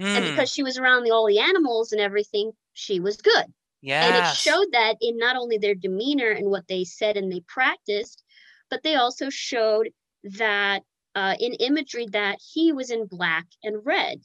Mm. 0.00 0.16
And 0.16 0.24
hmm. 0.24 0.30
because 0.30 0.50
she 0.50 0.62
was 0.62 0.78
around 0.78 1.04
the, 1.04 1.10
all 1.10 1.26
the 1.26 1.38
animals 1.38 1.92
and 1.92 2.00
everything, 2.00 2.52
she 2.72 3.00
was 3.00 3.16
good. 3.18 3.44
Yeah. 3.82 4.04
And 4.04 4.16
it 4.16 4.36
showed 4.36 4.68
that 4.72 4.96
in 5.00 5.16
not 5.16 5.36
only 5.36 5.58
their 5.58 5.74
demeanor 5.74 6.30
and 6.30 6.50
what 6.50 6.68
they 6.68 6.84
said 6.84 7.16
and 7.16 7.32
they 7.32 7.42
practiced, 7.48 8.22
but 8.68 8.82
they 8.82 8.94
also 8.94 9.30
showed 9.30 9.88
that 10.22 10.82
uh, 11.14 11.34
in 11.40 11.54
imagery 11.54 12.06
that 12.12 12.38
he 12.52 12.72
was 12.72 12.90
in 12.90 13.06
black 13.06 13.46
and 13.62 13.84
red 13.84 14.20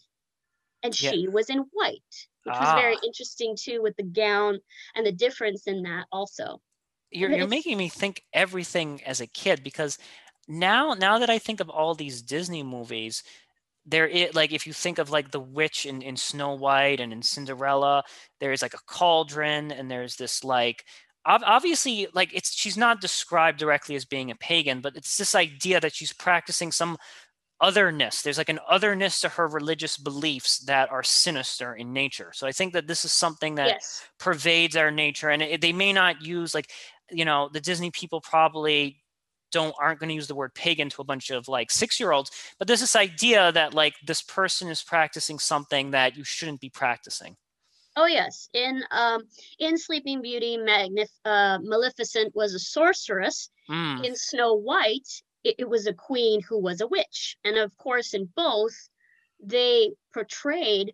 and 0.84 1.02
yeah. 1.02 1.12
she 1.12 1.28
was 1.28 1.50
in 1.50 1.66
white, 1.72 2.02
which 2.44 2.56
ah. 2.56 2.60
was 2.60 2.82
very 2.82 2.96
ah. 2.96 3.06
interesting 3.06 3.56
too 3.60 3.82
with 3.82 3.96
the 3.98 4.04
gown 4.04 4.60
and 4.96 5.06
the 5.06 5.12
difference 5.12 5.68
in 5.68 5.84
that 5.84 6.06
also. 6.12 6.62
you're, 7.12 7.32
you're 7.32 7.48
making 7.48 7.78
me 7.78 7.90
think 7.90 8.24
everything 8.34 9.02
as 9.06 9.20
a 9.20 9.28
kid 9.28 9.64
because 9.64 9.98
now 10.48 10.94
now 10.94 11.20
that 11.20 11.30
I 11.30 11.40
think 11.40 11.60
of 11.60 11.70
all 11.70 11.96
these 11.96 12.22
Disney 12.22 12.64
movies, 12.64 13.24
there 13.86 14.08
is 14.08 14.34
like 14.34 14.52
if 14.52 14.66
you 14.68 14.74
think 14.74 14.98
of 14.98 15.10
like 15.10 15.32
the 15.32 15.40
witch 15.40 15.86
in, 15.86 16.02
in 16.02 16.18
Snow 16.18 16.54
White 16.54 17.00
and 17.00 17.14
in 17.14 17.22
Cinderella, 17.22 18.04
there's 18.40 18.62
like 18.62 18.74
a 18.74 18.84
cauldron 18.88 19.72
and 19.72 19.90
there's 19.90 20.16
this 20.16 20.44
like 20.44 20.86
obviously 21.25 22.08
like 22.14 22.34
it's 22.34 22.54
she's 22.54 22.78
not 22.78 23.02
described 23.02 23.58
directly 23.60 23.96
as 23.96 24.06
being 24.06 24.32
a 24.32 24.36
pagan, 24.36 24.82
but 24.82 24.96
it's 24.96 25.18
this 25.18 25.36
idea 25.36 25.80
that 25.80 25.94
she's 25.96 26.14
practicing 26.14 26.72
some 26.72 26.98
otherness. 27.62 28.22
There's 28.22 28.38
like 28.38 28.50
an 28.50 28.60
otherness 28.70 29.22
to 29.22 29.30
her 29.30 29.48
religious 29.48 29.98
beliefs 29.98 30.60
that 30.66 30.92
are 30.92 31.04
sinister 31.04 31.74
in 31.74 31.94
nature. 31.94 32.32
So 32.34 32.48
I 32.48 32.52
think 32.52 32.74
that 32.74 32.88
this 32.88 33.06
is 33.06 33.12
something 33.12 33.56
that 33.56 33.68
yes. 33.68 34.04
pervades 34.20 34.75
our 34.75 34.92
nature, 34.92 35.30
and 35.30 35.42
it, 35.42 35.62
they 35.62 35.74
may 35.74 35.94
not 35.94 36.22
use 36.22 36.54
like 36.54 36.72
you 37.12 37.25
know 37.25 37.50
the 37.52 37.62
Disney 37.62 37.92
people 37.92 38.22
probably 38.22 39.04
don't 39.56 39.74
aren't 39.80 40.02
going 40.02 40.10
to 40.10 40.16
use 40.22 40.28
the 40.28 40.36
word 40.36 40.54
pagan 40.54 40.90
to 40.90 41.02
a 41.02 41.06
bunch 41.06 41.30
of 41.30 41.48
like 41.48 41.72
six 41.72 41.98
year 41.98 42.12
olds 42.12 42.30
but 42.60 42.68
there's 42.68 42.82
this 42.82 42.96
idea 42.96 43.54
that 43.54 43.74
like 43.74 43.96
this 44.06 44.22
person 44.22 44.68
is 44.68 44.84
practicing 44.84 45.40
something 45.40 45.92
that 45.92 46.18
you 46.18 46.24
shouldn't 46.24 46.60
be 46.60 46.70
practicing. 46.70 47.38
Oh 47.96 48.06
yes. 48.06 48.50
In 48.54 48.84
um 48.92 49.24
in 49.60 49.78
sleeping 49.78 50.22
beauty 50.22 50.58
Magnif- 50.58 51.22
uh, 51.24 51.60
maleficent 51.62 52.36
was 52.36 52.54
a 52.54 52.60
sorceress. 52.60 53.50
Mm. 53.70 54.06
in 54.06 54.16
snow 54.16 54.54
white 54.54 55.10
it, 55.44 55.56
it 55.58 55.70
was 55.70 55.88
a 55.88 55.94
queen 55.94 56.42
who 56.48 56.60
was 56.62 56.82
a 56.82 56.88
witch. 56.88 57.38
And 57.46 57.58
of 57.58 57.76
course 57.78 58.14
in 58.14 58.28
both 58.36 58.76
they 59.42 59.92
portrayed 60.14 60.94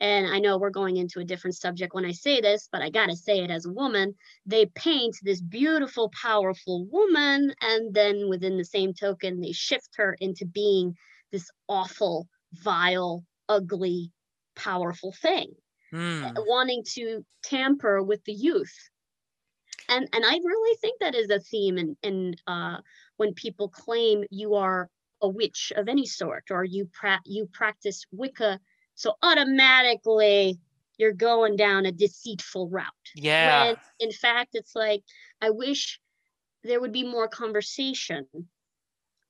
and 0.00 0.26
I 0.26 0.38
know 0.38 0.56
we're 0.56 0.70
going 0.70 0.96
into 0.96 1.20
a 1.20 1.24
different 1.24 1.56
subject 1.56 1.94
when 1.94 2.06
I 2.06 2.12
say 2.12 2.40
this, 2.40 2.68
but 2.72 2.80
I 2.80 2.88
gotta 2.88 3.16
say 3.16 3.40
it 3.40 3.50
as 3.50 3.66
a 3.66 3.72
woman. 3.72 4.14
They 4.46 4.66
paint 4.66 5.16
this 5.22 5.40
beautiful, 5.40 6.10
powerful 6.20 6.86
woman, 6.86 7.54
and 7.60 7.92
then 7.92 8.28
within 8.28 8.56
the 8.56 8.64
same 8.64 8.94
token, 8.94 9.40
they 9.40 9.52
shift 9.52 9.90
her 9.96 10.16
into 10.20 10.46
being 10.46 10.94
this 11.32 11.50
awful, 11.68 12.28
vile, 12.54 13.24
ugly, 13.48 14.10
powerful 14.56 15.12
thing, 15.12 15.52
mm. 15.92 16.32
wanting 16.46 16.82
to 16.94 17.24
tamper 17.44 18.02
with 18.02 18.24
the 18.24 18.32
youth. 18.32 18.74
And 19.88 20.08
and 20.12 20.24
I 20.24 20.38
really 20.42 20.76
think 20.78 21.00
that 21.00 21.14
is 21.14 21.30
a 21.30 21.40
theme 21.40 21.76
in, 21.76 21.96
in 22.02 22.36
uh, 22.46 22.78
when 23.16 23.34
people 23.34 23.68
claim 23.68 24.24
you 24.30 24.54
are 24.54 24.88
a 25.22 25.28
witch 25.28 25.72
of 25.76 25.88
any 25.88 26.06
sort 26.06 26.44
or 26.50 26.64
you 26.64 26.88
pra- 26.92 27.20
you 27.26 27.46
practice 27.52 28.04
Wicca 28.10 28.58
so 29.00 29.14
automatically 29.22 30.58
you're 30.98 31.14
going 31.14 31.56
down 31.56 31.86
a 31.86 31.92
deceitful 31.92 32.68
route. 32.68 32.84
Yeah. 33.14 33.68
When 33.68 33.76
in 33.98 34.12
fact, 34.12 34.50
it's 34.52 34.76
like, 34.76 35.02
I 35.40 35.48
wish 35.48 35.98
there 36.64 36.82
would 36.82 36.92
be 36.92 37.04
more 37.04 37.26
conversation 37.26 38.26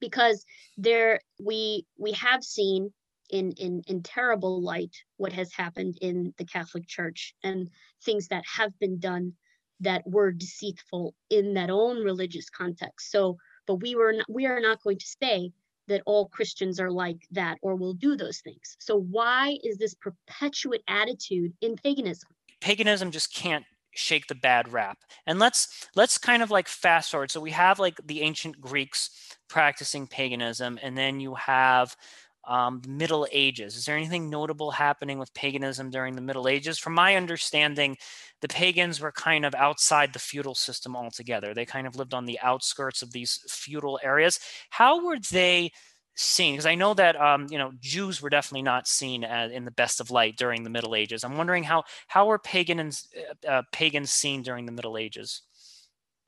because 0.00 0.44
there 0.76 1.20
we 1.40 1.86
we 1.96 2.10
have 2.12 2.42
seen 2.42 2.92
in 3.30 3.52
in 3.52 3.82
in 3.86 4.02
terrible 4.02 4.60
light 4.60 4.96
what 5.18 5.32
has 5.32 5.52
happened 5.52 5.98
in 6.00 6.34
the 6.36 6.44
Catholic 6.44 6.88
Church 6.88 7.32
and 7.44 7.70
things 8.04 8.26
that 8.26 8.42
have 8.52 8.76
been 8.80 8.98
done 8.98 9.34
that 9.78 10.02
were 10.04 10.32
deceitful 10.32 11.14
in 11.30 11.54
that 11.54 11.70
own 11.70 11.98
religious 12.02 12.50
context. 12.50 13.12
So, 13.12 13.36
but 13.68 13.76
we 13.76 13.94
were 13.94 14.14
not, 14.14 14.26
we 14.28 14.46
are 14.46 14.60
not 14.60 14.82
going 14.82 14.98
to 14.98 15.16
say 15.22 15.52
that 15.90 16.02
all 16.06 16.28
Christians 16.28 16.80
are 16.80 16.90
like 16.90 17.26
that 17.32 17.58
or 17.60 17.76
will 17.76 17.92
do 17.92 18.16
those 18.16 18.38
things. 18.38 18.76
So 18.78 18.96
why 18.96 19.58
is 19.62 19.76
this 19.76 19.94
perpetuate 19.94 20.82
attitude 20.88 21.52
in 21.60 21.76
paganism? 21.76 22.30
Paganism 22.60 23.10
just 23.10 23.34
can't 23.34 23.64
shake 23.92 24.28
the 24.28 24.34
bad 24.34 24.72
rap. 24.72 24.98
And 25.26 25.38
let's 25.38 25.88
let's 25.96 26.16
kind 26.16 26.42
of 26.42 26.50
like 26.50 26.68
fast 26.68 27.10
forward. 27.10 27.30
So 27.30 27.40
we 27.40 27.50
have 27.50 27.78
like 27.78 27.98
the 28.06 28.22
ancient 28.22 28.60
Greeks 28.60 29.36
practicing 29.48 30.06
paganism, 30.06 30.78
and 30.82 30.96
then 30.96 31.20
you 31.20 31.34
have 31.34 31.96
um, 32.44 32.80
the 32.80 32.88
Middle 32.88 33.26
Ages. 33.30 33.76
Is 33.76 33.84
there 33.84 33.96
anything 33.96 34.30
notable 34.30 34.70
happening 34.70 35.18
with 35.18 35.34
paganism 35.34 35.90
during 35.90 36.14
the 36.14 36.22
Middle 36.22 36.48
Ages? 36.48 36.78
From 36.78 36.94
my 36.94 37.16
understanding, 37.16 37.96
the 38.40 38.48
pagans 38.48 39.00
were 39.00 39.12
kind 39.12 39.44
of 39.44 39.54
outside 39.54 40.12
the 40.12 40.18
feudal 40.18 40.54
system 40.54 40.96
altogether. 40.96 41.52
They 41.52 41.66
kind 41.66 41.86
of 41.86 41.96
lived 41.96 42.14
on 42.14 42.24
the 42.24 42.40
outskirts 42.40 43.02
of 43.02 43.12
these 43.12 43.40
feudal 43.48 44.00
areas. 44.02 44.40
How 44.70 45.04
were 45.04 45.18
they 45.30 45.72
seen? 46.14 46.54
Because 46.54 46.66
I 46.66 46.74
know 46.74 46.94
that 46.94 47.20
um, 47.20 47.46
you 47.50 47.58
know 47.58 47.72
Jews 47.80 48.22
were 48.22 48.30
definitely 48.30 48.62
not 48.62 48.88
seen 48.88 49.24
as, 49.24 49.52
in 49.52 49.64
the 49.64 49.70
best 49.70 50.00
of 50.00 50.10
light 50.10 50.36
during 50.36 50.64
the 50.64 50.70
Middle 50.70 50.94
Ages. 50.94 51.24
I'm 51.24 51.36
wondering 51.36 51.64
how 51.64 51.84
how 52.08 52.26
were 52.26 52.38
pagans 52.38 53.08
uh, 53.46 53.48
uh, 53.48 53.62
pagans 53.72 54.10
seen 54.10 54.42
during 54.42 54.66
the 54.66 54.72
Middle 54.72 54.96
Ages? 54.96 55.42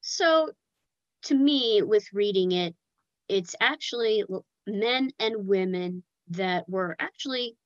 So, 0.03 0.51
to 1.23 1.35
me, 1.35 1.81
with 1.83 2.07
reading 2.13 2.53
it, 2.53 2.75
it's 3.29 3.55
actually 3.61 4.25
men 4.67 5.11
and 5.19 5.47
women 5.47 6.03
that 6.29 6.69
were 6.69 6.97
actually 6.99 7.57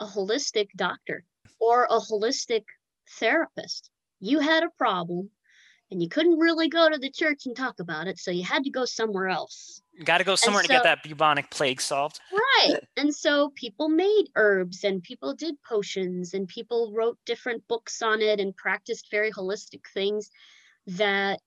a 0.00 0.06
holistic 0.06 0.68
doctor 0.76 1.24
or 1.60 1.84
a 1.84 1.98
holistic 1.98 2.64
therapist. 3.18 3.90
You 4.20 4.40
had 4.40 4.62
a 4.62 4.70
problem 4.78 5.30
and 5.90 6.02
you 6.02 6.08
couldn't 6.08 6.38
really 6.38 6.68
go 6.68 6.88
to 6.88 6.98
the 6.98 7.10
church 7.10 7.46
and 7.46 7.54
talk 7.54 7.78
about 7.78 8.08
it, 8.08 8.18
so 8.18 8.30
you 8.32 8.42
had 8.42 8.64
to 8.64 8.70
go 8.70 8.84
somewhere 8.84 9.28
else. 9.28 9.82
Got 10.04 10.18
to 10.18 10.24
go 10.24 10.34
somewhere 10.34 10.62
so, 10.62 10.68
to 10.68 10.72
get 10.72 10.82
that 10.82 11.02
bubonic 11.02 11.48
plague 11.50 11.80
solved. 11.80 12.18
Right. 12.32 12.80
and 12.96 13.14
so 13.14 13.50
people 13.54 13.88
made 13.88 14.24
herbs 14.34 14.82
and 14.82 15.02
people 15.02 15.34
did 15.34 15.54
potions 15.62 16.34
and 16.34 16.48
people 16.48 16.92
wrote 16.92 17.18
different 17.24 17.66
books 17.68 18.02
on 18.02 18.20
it 18.20 18.40
and 18.40 18.56
practiced 18.56 19.10
very 19.10 19.30
holistic 19.30 19.82
things 19.94 20.30
that 20.88 21.40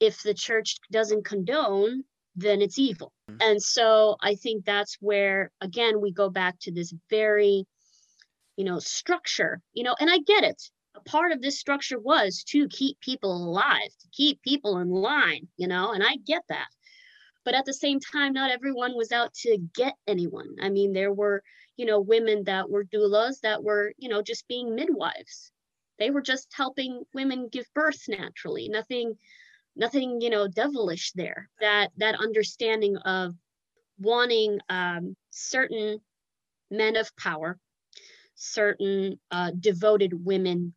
if 0.00 0.22
the 0.22 0.34
church 0.34 0.76
doesn't 0.90 1.24
condone, 1.24 2.04
then 2.36 2.60
it's 2.60 2.78
evil. 2.78 3.12
Mm-hmm. 3.30 3.38
And 3.40 3.62
so 3.62 4.16
I 4.20 4.34
think 4.34 4.64
that's 4.64 4.96
where, 5.00 5.50
again, 5.60 6.00
we 6.00 6.12
go 6.12 6.30
back 6.30 6.58
to 6.60 6.72
this 6.72 6.92
very, 7.10 7.64
you 8.56 8.64
know, 8.64 8.78
structure, 8.78 9.60
you 9.72 9.84
know, 9.84 9.94
and 10.00 10.10
I 10.10 10.18
get 10.18 10.44
it. 10.44 10.62
A 10.96 11.00
part 11.00 11.32
of 11.32 11.42
this 11.42 11.58
structure 11.58 11.98
was 11.98 12.44
to 12.48 12.68
keep 12.68 13.00
people 13.00 13.34
alive, 13.34 13.90
to 14.00 14.08
keep 14.12 14.40
people 14.42 14.78
in 14.78 14.90
line, 14.90 15.48
you 15.56 15.66
know, 15.66 15.92
and 15.92 16.02
I 16.04 16.16
get 16.24 16.42
that. 16.48 16.68
But 17.44 17.54
at 17.54 17.64
the 17.64 17.74
same 17.74 18.00
time, 18.00 18.32
not 18.32 18.50
everyone 18.50 18.96
was 18.96 19.12
out 19.12 19.34
to 19.42 19.58
get 19.74 19.94
anyone. 20.06 20.56
I 20.62 20.70
mean, 20.70 20.92
there 20.92 21.12
were, 21.12 21.42
you 21.76 21.84
know, 21.84 22.00
women 22.00 22.44
that 22.44 22.70
were 22.70 22.84
doulas 22.84 23.40
that 23.42 23.62
were, 23.62 23.92
you 23.98 24.08
know, 24.08 24.22
just 24.22 24.46
being 24.48 24.74
midwives. 24.74 25.50
They 25.98 26.10
were 26.10 26.22
just 26.22 26.48
helping 26.52 27.02
women 27.12 27.48
give 27.50 27.66
birth 27.74 28.02
naturally, 28.08 28.68
nothing 28.68 29.16
nothing 29.76 30.20
you 30.20 30.30
know 30.30 30.48
devilish 30.48 31.12
there. 31.12 31.48
That 31.60 31.90
that 31.98 32.20
understanding 32.20 32.96
of 32.98 33.34
wanting 33.98 34.58
um, 34.68 35.16
certain 35.30 36.00
men 36.70 36.96
of 36.96 37.14
power 37.16 37.58
certain 38.34 39.18
uh, 39.30 39.52
devoted 39.58 40.12
women 40.24 40.74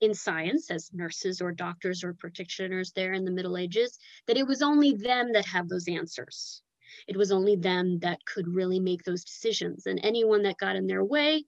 in 0.00 0.14
science 0.14 0.70
as 0.70 0.90
nurses 0.92 1.40
or 1.40 1.52
doctors 1.52 2.02
or 2.02 2.14
practitioners 2.14 2.92
there 2.92 3.12
in 3.12 3.24
the 3.24 3.30
middle 3.30 3.56
ages 3.56 3.98
that 4.26 4.36
it 4.36 4.46
was 4.46 4.62
only 4.62 4.94
them 4.94 5.32
that 5.32 5.46
have 5.46 5.68
those 5.68 5.88
answers. 5.88 6.62
It 7.06 7.16
was 7.16 7.30
only 7.30 7.56
them 7.56 7.98
that 8.00 8.24
could 8.24 8.48
really 8.48 8.80
make 8.80 9.04
those 9.04 9.24
decisions. 9.24 9.86
And 9.86 10.00
anyone 10.02 10.42
that 10.42 10.58
got 10.58 10.76
in 10.76 10.86
their 10.86 11.04
way 11.04 11.44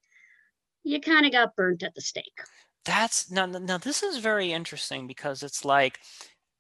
you 0.84 1.00
kind 1.00 1.24
of 1.24 1.32
got 1.32 1.54
burnt 1.54 1.82
at 1.82 1.94
the 1.94 2.00
stake. 2.00 2.40
That's 2.84 3.30
now 3.30 3.46
now 3.46 3.78
this 3.78 4.02
is 4.02 4.18
very 4.18 4.52
interesting 4.52 5.06
because 5.06 5.44
it's 5.44 5.64
like 5.64 6.00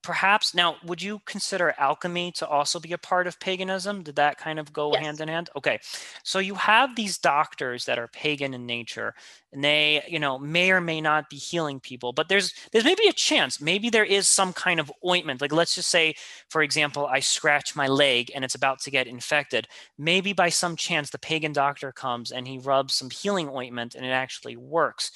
perhaps 0.02 0.54
now 0.54 0.76
would 0.84 1.00
you 1.00 1.20
consider 1.24 1.74
alchemy 1.78 2.32
to 2.32 2.46
also 2.46 2.78
be 2.78 2.92
a 2.92 2.98
part 2.98 3.26
of 3.26 3.38
paganism? 3.40 4.02
Did 4.02 4.16
that 4.16 4.38
kind 4.38 4.58
of 4.58 4.72
go 4.72 4.92
yes. 4.92 5.04
hand 5.04 5.20
in 5.20 5.28
hand? 5.28 5.50
Okay 5.56 5.78
so 6.22 6.38
you 6.38 6.54
have 6.54 6.94
these 6.96 7.18
doctors 7.18 7.84
that 7.86 7.98
are 7.98 8.08
pagan 8.08 8.54
in 8.54 8.66
nature 8.66 9.14
and 9.52 9.62
they 9.62 10.02
you 10.08 10.18
know 10.18 10.38
may 10.38 10.70
or 10.70 10.80
may 10.80 11.00
not 11.00 11.28
be 11.30 11.36
healing 11.36 11.80
people 11.80 12.12
but 12.12 12.28
there's 12.28 12.52
there's 12.72 12.84
maybe 12.84 13.06
a 13.08 13.12
chance 13.12 13.60
maybe 13.60 13.90
there 13.90 14.04
is 14.04 14.28
some 14.28 14.52
kind 14.52 14.80
of 14.80 14.90
ointment 15.06 15.40
like 15.40 15.52
let's 15.52 15.74
just 15.74 15.90
say 15.90 16.14
for 16.48 16.62
example 16.62 17.06
i 17.06 17.20
scratch 17.20 17.74
my 17.76 17.86
leg 17.86 18.30
and 18.34 18.44
it's 18.44 18.54
about 18.54 18.80
to 18.80 18.90
get 18.90 19.06
infected. 19.06 19.68
Maybe 19.98 20.32
by 20.32 20.48
some 20.48 20.76
chance 20.76 21.10
the 21.10 21.18
pagan 21.18 21.52
doctor 21.52 21.92
comes 21.92 22.32
and 22.32 22.46
he 22.46 22.58
rubs 22.58 22.94
some 22.94 23.10
healing 23.10 23.48
ointment 23.48 23.94
and 23.94 24.04
it 24.04 24.10
actually 24.10 24.56
works 24.56 25.10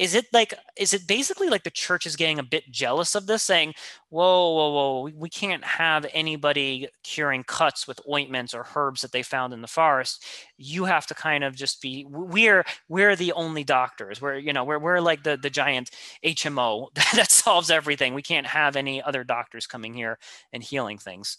is 0.00 0.14
it 0.14 0.24
like 0.32 0.54
is 0.78 0.94
it 0.94 1.06
basically 1.06 1.50
like 1.50 1.62
the 1.62 1.70
church 1.70 2.06
is 2.06 2.16
getting 2.16 2.38
a 2.38 2.42
bit 2.42 2.64
jealous 2.70 3.14
of 3.14 3.26
this 3.26 3.42
saying 3.42 3.74
whoa 4.08 4.50
whoa 4.54 4.70
whoa 4.70 5.10
we 5.14 5.28
can't 5.28 5.62
have 5.62 6.06
anybody 6.14 6.88
curing 7.04 7.44
cuts 7.44 7.86
with 7.86 8.00
ointments 8.08 8.54
or 8.54 8.66
herbs 8.74 9.02
that 9.02 9.12
they 9.12 9.22
found 9.22 9.52
in 9.52 9.60
the 9.60 9.68
forest. 9.68 10.24
You 10.56 10.86
have 10.86 11.06
to 11.08 11.14
kind 11.14 11.44
of 11.44 11.54
just 11.54 11.82
be 11.82 12.06
we're 12.08 12.64
we're 12.88 13.14
the 13.14 13.32
only 13.32 13.62
doctors. 13.62 14.22
We're 14.22 14.38
you 14.38 14.54
know 14.54 14.64
we're, 14.64 14.78
we're 14.78 15.00
like 15.00 15.22
the 15.22 15.36
the 15.36 15.50
giant 15.50 15.90
hmo 16.24 16.92
that 17.14 17.30
solves 17.30 17.70
everything. 17.70 18.14
We 18.14 18.22
can't 18.22 18.46
have 18.46 18.76
any 18.76 19.02
other 19.02 19.22
doctors 19.22 19.66
coming 19.66 19.92
here 19.92 20.18
and 20.52 20.62
healing 20.62 20.96
things. 20.96 21.36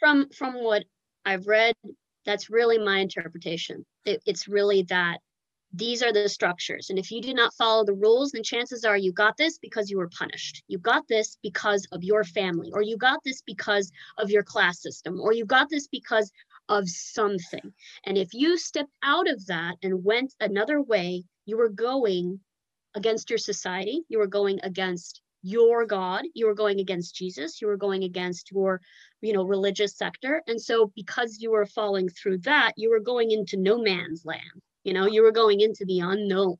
From 0.00 0.28
from 0.30 0.54
what 0.54 0.82
i've 1.24 1.46
read 1.46 1.76
that's 2.24 2.50
really 2.50 2.78
my 2.78 2.98
interpretation. 2.98 3.84
It, 4.04 4.22
it's 4.26 4.48
really 4.48 4.82
that 4.84 5.18
these 5.74 6.02
are 6.02 6.12
the 6.12 6.28
structures. 6.28 6.90
And 6.90 6.98
if 6.98 7.10
you 7.10 7.22
did 7.22 7.36
not 7.36 7.54
follow 7.54 7.84
the 7.84 7.94
rules, 7.94 8.32
then 8.32 8.42
chances 8.42 8.84
are 8.84 8.96
you 8.96 9.10
got 9.12 9.38
this 9.38 9.56
because 9.58 9.90
you 9.90 9.96
were 9.96 10.10
punished. 10.10 10.62
You 10.68 10.78
got 10.78 11.08
this 11.08 11.38
because 11.42 11.86
of 11.92 12.04
your 12.04 12.24
family, 12.24 12.70
or 12.74 12.82
you 12.82 12.98
got 12.98 13.20
this 13.24 13.42
because 13.46 13.90
of 14.18 14.30
your 14.30 14.42
class 14.42 14.82
system, 14.82 15.18
or 15.18 15.32
you 15.32 15.46
got 15.46 15.70
this 15.70 15.88
because 15.88 16.30
of 16.68 16.88
something. 16.88 17.72
And 18.04 18.18
if 18.18 18.34
you 18.34 18.58
stepped 18.58 18.92
out 19.02 19.30
of 19.30 19.46
that 19.46 19.76
and 19.82 20.04
went 20.04 20.34
another 20.40 20.82
way, 20.82 21.24
you 21.46 21.56
were 21.56 21.70
going 21.70 22.40
against 22.94 23.30
your 23.30 23.38
society, 23.38 24.02
you 24.08 24.18
were 24.18 24.26
going 24.26 24.60
against 24.62 25.22
your 25.42 25.86
God, 25.86 26.24
you 26.34 26.46
were 26.46 26.54
going 26.54 26.80
against 26.80 27.16
Jesus, 27.16 27.62
you 27.62 27.66
were 27.66 27.78
going 27.78 28.04
against 28.04 28.52
your, 28.52 28.80
you 29.22 29.32
know, 29.32 29.42
religious 29.42 29.96
sector. 29.96 30.42
And 30.46 30.60
so 30.60 30.92
because 30.94 31.38
you 31.40 31.50
were 31.50 31.66
falling 31.66 32.10
through 32.10 32.38
that, 32.38 32.72
you 32.76 32.90
were 32.90 33.00
going 33.00 33.30
into 33.30 33.56
no 33.56 33.78
man's 33.78 34.24
land 34.24 34.62
you 34.84 34.92
know 34.92 35.06
you 35.06 35.22
were 35.22 35.32
going 35.32 35.60
into 35.60 35.84
the 35.84 36.00
unknown 36.00 36.56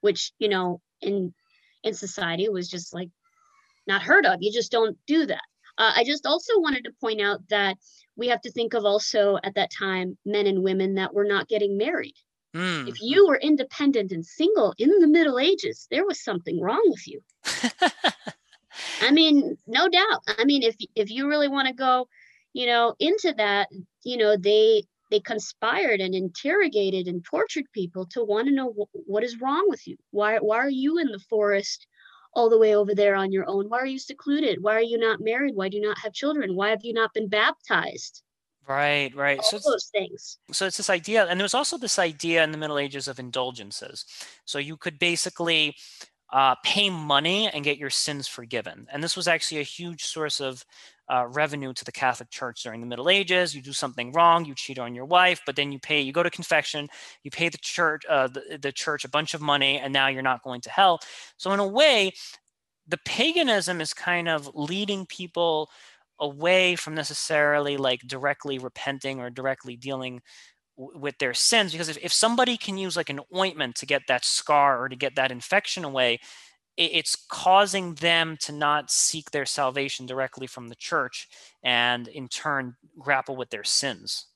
which 0.00 0.32
you 0.38 0.48
know 0.48 0.80
in 1.00 1.32
in 1.82 1.94
society 1.94 2.48
was 2.48 2.68
just 2.68 2.92
like 2.92 3.08
not 3.86 4.02
heard 4.02 4.26
of. 4.26 4.38
You 4.40 4.52
just 4.52 4.70
don't 4.70 4.96
do 5.06 5.26
that. 5.26 5.42
Uh, 5.78 5.92
i 5.96 6.04
just 6.04 6.26
also 6.26 6.60
wanted 6.60 6.84
to 6.84 6.92
point 7.00 7.20
out 7.20 7.40
that 7.48 7.78
we 8.14 8.28
have 8.28 8.42
to 8.42 8.52
think 8.52 8.74
of 8.74 8.84
also 8.84 9.38
at 9.42 9.54
that 9.54 9.70
time 9.76 10.18
men 10.26 10.46
and 10.46 10.62
women 10.62 10.94
that 10.96 11.14
were 11.14 11.24
not 11.24 11.48
getting 11.48 11.78
married. 11.78 12.14
Mm. 12.54 12.86
if 12.86 13.00
you 13.00 13.26
were 13.26 13.38
independent 13.38 14.12
and 14.12 14.26
single 14.26 14.74
in 14.76 14.90
the 14.98 15.06
middle 15.06 15.38
ages 15.38 15.86
there 15.90 16.04
was 16.04 16.22
something 16.22 16.60
wrong 16.60 16.82
with 16.84 17.08
you. 17.08 17.20
I 19.00 19.10
mean 19.10 19.56
no 19.66 19.88
doubt. 19.88 20.20
I 20.28 20.44
mean 20.44 20.62
if 20.62 20.76
if 20.94 21.10
you 21.10 21.26
really 21.26 21.48
want 21.48 21.68
to 21.68 21.74
go 21.74 22.06
you 22.52 22.66
know 22.66 22.94
into 22.98 23.32
that 23.38 23.68
you 24.04 24.18
know 24.18 24.36
they 24.36 24.84
they 25.12 25.20
conspired 25.20 26.00
and 26.00 26.14
interrogated 26.14 27.06
and 27.06 27.22
tortured 27.22 27.66
people 27.72 28.06
to 28.06 28.24
want 28.24 28.48
to 28.48 28.54
know 28.54 28.74
what 28.92 29.22
is 29.22 29.40
wrong 29.40 29.66
with 29.68 29.86
you. 29.86 29.96
Why, 30.10 30.38
why 30.38 30.56
are 30.56 30.70
you 30.70 30.98
in 30.98 31.08
the 31.08 31.20
forest 31.30 31.86
all 32.34 32.48
the 32.48 32.58
way 32.58 32.74
over 32.74 32.94
there 32.94 33.14
on 33.14 33.30
your 33.30 33.44
own? 33.46 33.68
Why 33.68 33.78
are 33.78 33.86
you 33.86 33.98
secluded? 33.98 34.62
Why 34.62 34.74
are 34.74 34.82
you 34.82 34.98
not 34.98 35.20
married? 35.20 35.54
Why 35.54 35.68
do 35.68 35.76
you 35.76 35.82
not 35.82 35.98
have 35.98 36.14
children? 36.14 36.56
Why 36.56 36.70
have 36.70 36.82
you 36.82 36.94
not 36.94 37.12
been 37.12 37.28
baptized? 37.28 38.22
Right, 38.66 39.14
right. 39.14 39.38
All 39.38 39.44
so 39.44 39.70
those 39.70 39.90
things. 39.92 40.38
So 40.50 40.66
it's 40.66 40.78
this 40.78 40.88
idea, 40.88 41.26
and 41.26 41.38
there 41.38 41.44
was 41.44 41.52
also 41.52 41.76
this 41.76 41.98
idea 41.98 42.42
in 42.42 42.52
the 42.52 42.58
Middle 42.58 42.78
Ages 42.78 43.06
of 43.06 43.18
indulgences. 43.18 44.06
So 44.46 44.58
you 44.58 44.76
could 44.78 44.98
basically 44.98 45.76
uh, 46.32 46.54
pay 46.64 46.88
money 46.88 47.48
and 47.48 47.64
get 47.64 47.76
your 47.76 47.90
sins 47.90 48.26
forgiven. 48.26 48.86
And 48.90 49.04
this 49.04 49.16
was 49.16 49.28
actually 49.28 49.60
a 49.60 49.64
huge 49.64 50.04
source 50.04 50.40
of 50.40 50.64
uh, 51.08 51.26
revenue 51.28 51.72
to 51.72 51.84
the 51.84 51.92
Catholic 51.92 52.30
Church 52.30 52.62
during 52.62 52.80
the 52.80 52.86
Middle 52.86 53.08
Ages. 53.08 53.54
You 53.54 53.62
do 53.62 53.72
something 53.72 54.12
wrong, 54.12 54.44
you 54.44 54.54
cheat 54.54 54.78
on 54.78 54.94
your 54.94 55.04
wife, 55.04 55.40
but 55.44 55.56
then 55.56 55.72
you 55.72 55.78
pay, 55.78 56.00
you 56.00 56.12
go 56.12 56.22
to 56.22 56.30
confession, 56.30 56.88
you 57.22 57.30
pay 57.30 57.48
the 57.48 57.58
church, 57.58 58.02
uh, 58.08 58.28
the, 58.28 58.58
the 58.60 58.72
church 58.72 59.04
a 59.04 59.08
bunch 59.08 59.34
of 59.34 59.40
money, 59.40 59.78
and 59.78 59.92
now 59.92 60.08
you're 60.08 60.22
not 60.22 60.42
going 60.42 60.60
to 60.62 60.70
hell. 60.70 61.00
So 61.36 61.52
in 61.52 61.60
a 61.60 61.66
way, 61.66 62.12
the 62.86 62.98
paganism 63.04 63.80
is 63.80 63.94
kind 63.94 64.28
of 64.28 64.50
leading 64.54 65.06
people 65.06 65.70
away 66.20 66.76
from 66.76 66.94
necessarily 66.94 67.76
like 67.76 68.00
directly 68.06 68.58
repenting 68.58 69.20
or 69.20 69.30
directly 69.30 69.76
dealing 69.76 70.20
with 70.76 71.18
their 71.18 71.34
sins 71.34 71.72
because 71.72 71.88
if, 71.88 71.98
if 71.98 72.12
somebody 72.12 72.56
can 72.56 72.78
use 72.78 72.96
like 72.96 73.10
an 73.10 73.20
ointment 73.36 73.74
to 73.76 73.86
get 73.86 74.02
that 74.08 74.24
scar 74.24 74.82
or 74.82 74.88
to 74.88 74.96
get 74.96 75.14
that 75.16 75.30
infection 75.30 75.84
away 75.84 76.18
it's 76.76 77.16
causing 77.28 77.94
them 77.94 78.36
to 78.40 78.52
not 78.52 78.90
seek 78.90 79.30
their 79.30 79.46
salvation 79.46 80.06
directly 80.06 80.46
from 80.46 80.68
the 80.68 80.74
church 80.74 81.28
and 81.62 82.08
in 82.08 82.28
turn 82.28 82.74
grapple 82.98 83.36
with 83.36 83.50
their 83.50 83.64
sins. 83.64 84.26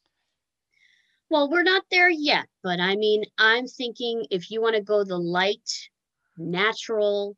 Well 1.30 1.50
we're 1.50 1.64
not 1.64 1.82
there 1.90 2.08
yet 2.08 2.46
but 2.62 2.78
i 2.78 2.94
mean 2.94 3.24
i'm 3.36 3.66
thinking 3.66 4.24
if 4.30 4.48
you 4.48 4.62
want 4.62 4.76
to 4.76 4.80
go 4.80 5.02
the 5.02 5.18
light 5.18 5.88
natural 6.38 7.36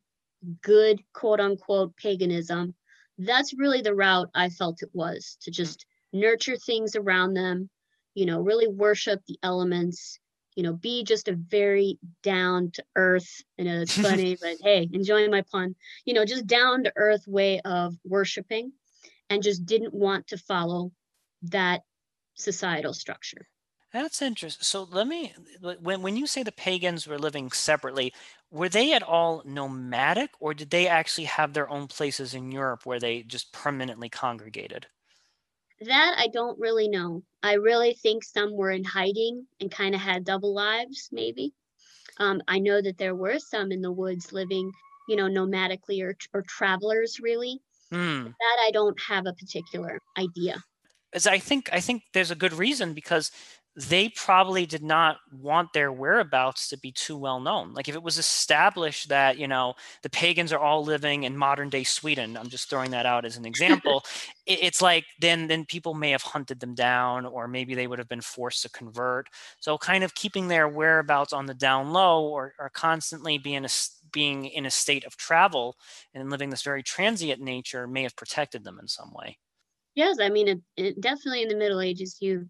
good 0.60 1.00
quote 1.14 1.40
unquote 1.40 1.96
paganism 1.96 2.74
that's 3.16 3.54
really 3.54 3.80
the 3.80 3.94
route 3.94 4.28
i 4.34 4.50
felt 4.50 4.82
it 4.82 4.90
was 4.92 5.38
to 5.40 5.50
hmm. 5.50 5.54
just 5.54 5.86
nurture 6.12 6.56
things 6.56 6.96
around 6.96 7.32
them 7.32 7.70
you 8.18 8.26
know, 8.26 8.40
really 8.40 8.66
worship 8.66 9.22
the 9.28 9.38
elements, 9.44 10.18
you 10.58 10.64
know, 10.64 10.72
be 10.72 11.04
just 11.04 11.28
a 11.28 11.34
very 11.34 12.00
down 12.24 12.72
to 12.72 12.84
earth. 12.96 13.44
I 13.60 13.62
know 13.62 13.80
it's 13.80 13.96
funny, 13.96 14.36
but 14.42 14.56
hey, 14.60 14.88
enjoying 14.92 15.30
my 15.30 15.42
pun, 15.52 15.76
you 16.04 16.14
know, 16.14 16.24
just 16.24 16.48
down 16.48 16.82
to 16.82 16.92
earth 16.96 17.28
way 17.28 17.60
of 17.60 17.94
worshiping 18.04 18.72
and 19.30 19.40
just 19.40 19.64
didn't 19.64 19.94
want 19.94 20.26
to 20.26 20.36
follow 20.36 20.90
that 21.42 21.82
societal 22.34 22.92
structure. 22.92 23.46
That's 23.92 24.20
interesting. 24.20 24.64
So 24.64 24.82
let 24.82 25.06
me 25.06 25.32
when 25.60 26.02
when 26.02 26.16
you 26.16 26.26
say 26.26 26.42
the 26.42 26.50
pagans 26.50 27.06
were 27.06 27.20
living 27.20 27.52
separately, 27.52 28.12
were 28.50 28.68
they 28.68 28.92
at 28.94 29.04
all 29.04 29.42
nomadic 29.44 30.30
or 30.40 30.54
did 30.54 30.70
they 30.70 30.88
actually 30.88 31.26
have 31.26 31.52
their 31.52 31.70
own 31.70 31.86
places 31.86 32.34
in 32.34 32.50
Europe 32.50 32.84
where 32.84 32.98
they 32.98 33.22
just 33.22 33.52
permanently 33.52 34.08
congregated? 34.08 34.88
That 35.80 36.16
I 36.18 36.28
don't 36.28 36.58
really 36.58 36.88
know. 36.88 37.22
I 37.42 37.54
really 37.54 37.94
think 37.94 38.24
some 38.24 38.56
were 38.56 38.70
in 38.70 38.84
hiding 38.84 39.46
and 39.60 39.70
kind 39.70 39.94
of 39.94 40.00
had 40.00 40.24
double 40.24 40.52
lives, 40.52 41.08
maybe. 41.12 41.52
Um, 42.18 42.42
I 42.48 42.58
know 42.58 42.82
that 42.82 42.98
there 42.98 43.14
were 43.14 43.38
some 43.38 43.70
in 43.70 43.80
the 43.80 43.92
woods 43.92 44.32
living, 44.32 44.72
you 45.08 45.14
know, 45.16 45.28
nomadically 45.28 46.02
or, 46.02 46.16
or 46.34 46.42
travelers, 46.48 47.20
really. 47.20 47.60
Mm. 47.92 48.24
That 48.24 48.58
I 48.66 48.70
don't 48.72 49.00
have 49.00 49.26
a 49.26 49.32
particular 49.34 50.00
idea. 50.18 50.62
As 51.12 51.26
I 51.26 51.38
think, 51.38 51.70
I 51.72 51.80
think 51.80 52.02
there's 52.12 52.30
a 52.30 52.36
good 52.36 52.52
reason 52.52 52.92
because 52.92 53.30
they 53.78 54.08
probably 54.08 54.66
did 54.66 54.82
not 54.82 55.18
want 55.30 55.72
their 55.72 55.92
whereabouts 55.92 56.68
to 56.68 56.76
be 56.76 56.90
too 56.90 57.16
well 57.16 57.38
known. 57.38 57.72
Like 57.74 57.88
if 57.88 57.94
it 57.94 58.02
was 58.02 58.18
established 58.18 59.08
that, 59.10 59.38
you 59.38 59.46
know, 59.46 59.74
the 60.02 60.10
pagans 60.10 60.52
are 60.52 60.58
all 60.58 60.82
living 60.82 61.22
in 61.22 61.36
modern 61.36 61.68
day 61.68 61.84
Sweden, 61.84 62.36
I'm 62.36 62.48
just 62.48 62.68
throwing 62.68 62.90
that 62.90 63.06
out 63.06 63.24
as 63.24 63.36
an 63.36 63.44
example, 63.52 64.04
it's 64.46 64.82
like 64.82 65.04
then 65.20 65.46
then 65.46 65.64
people 65.64 65.94
may 65.94 66.10
have 66.10 66.22
hunted 66.22 66.58
them 66.58 66.74
down 66.74 67.24
or 67.24 67.46
maybe 67.46 67.76
they 67.76 67.86
would 67.86 68.00
have 68.00 68.08
been 68.08 68.20
forced 68.20 68.62
to 68.62 68.70
convert. 68.70 69.28
So 69.60 69.78
kind 69.78 70.02
of 70.02 70.14
keeping 70.14 70.48
their 70.48 70.68
whereabouts 70.68 71.32
on 71.32 71.46
the 71.46 71.54
down 71.54 71.92
low 71.92 72.24
or, 72.24 72.54
or 72.58 72.70
constantly 72.70 73.38
being 73.38 73.64
a 73.64 73.68
being 74.10 74.46
in 74.46 74.66
a 74.66 74.70
state 74.70 75.04
of 75.04 75.16
travel 75.16 75.76
and 76.14 76.30
living 76.30 76.50
this 76.50 76.62
very 76.62 76.82
transient 76.82 77.40
nature 77.40 77.86
may 77.86 78.02
have 78.02 78.16
protected 78.16 78.64
them 78.64 78.80
in 78.80 78.88
some 78.88 79.12
way. 79.14 79.38
Yes, 79.94 80.18
I 80.20 80.30
mean, 80.30 80.48
it, 80.48 80.60
it 80.76 81.00
definitely 81.00 81.42
in 81.42 81.48
the 81.48 81.56
Middle 81.56 81.80
Ages, 81.80 82.16
you 82.20 82.48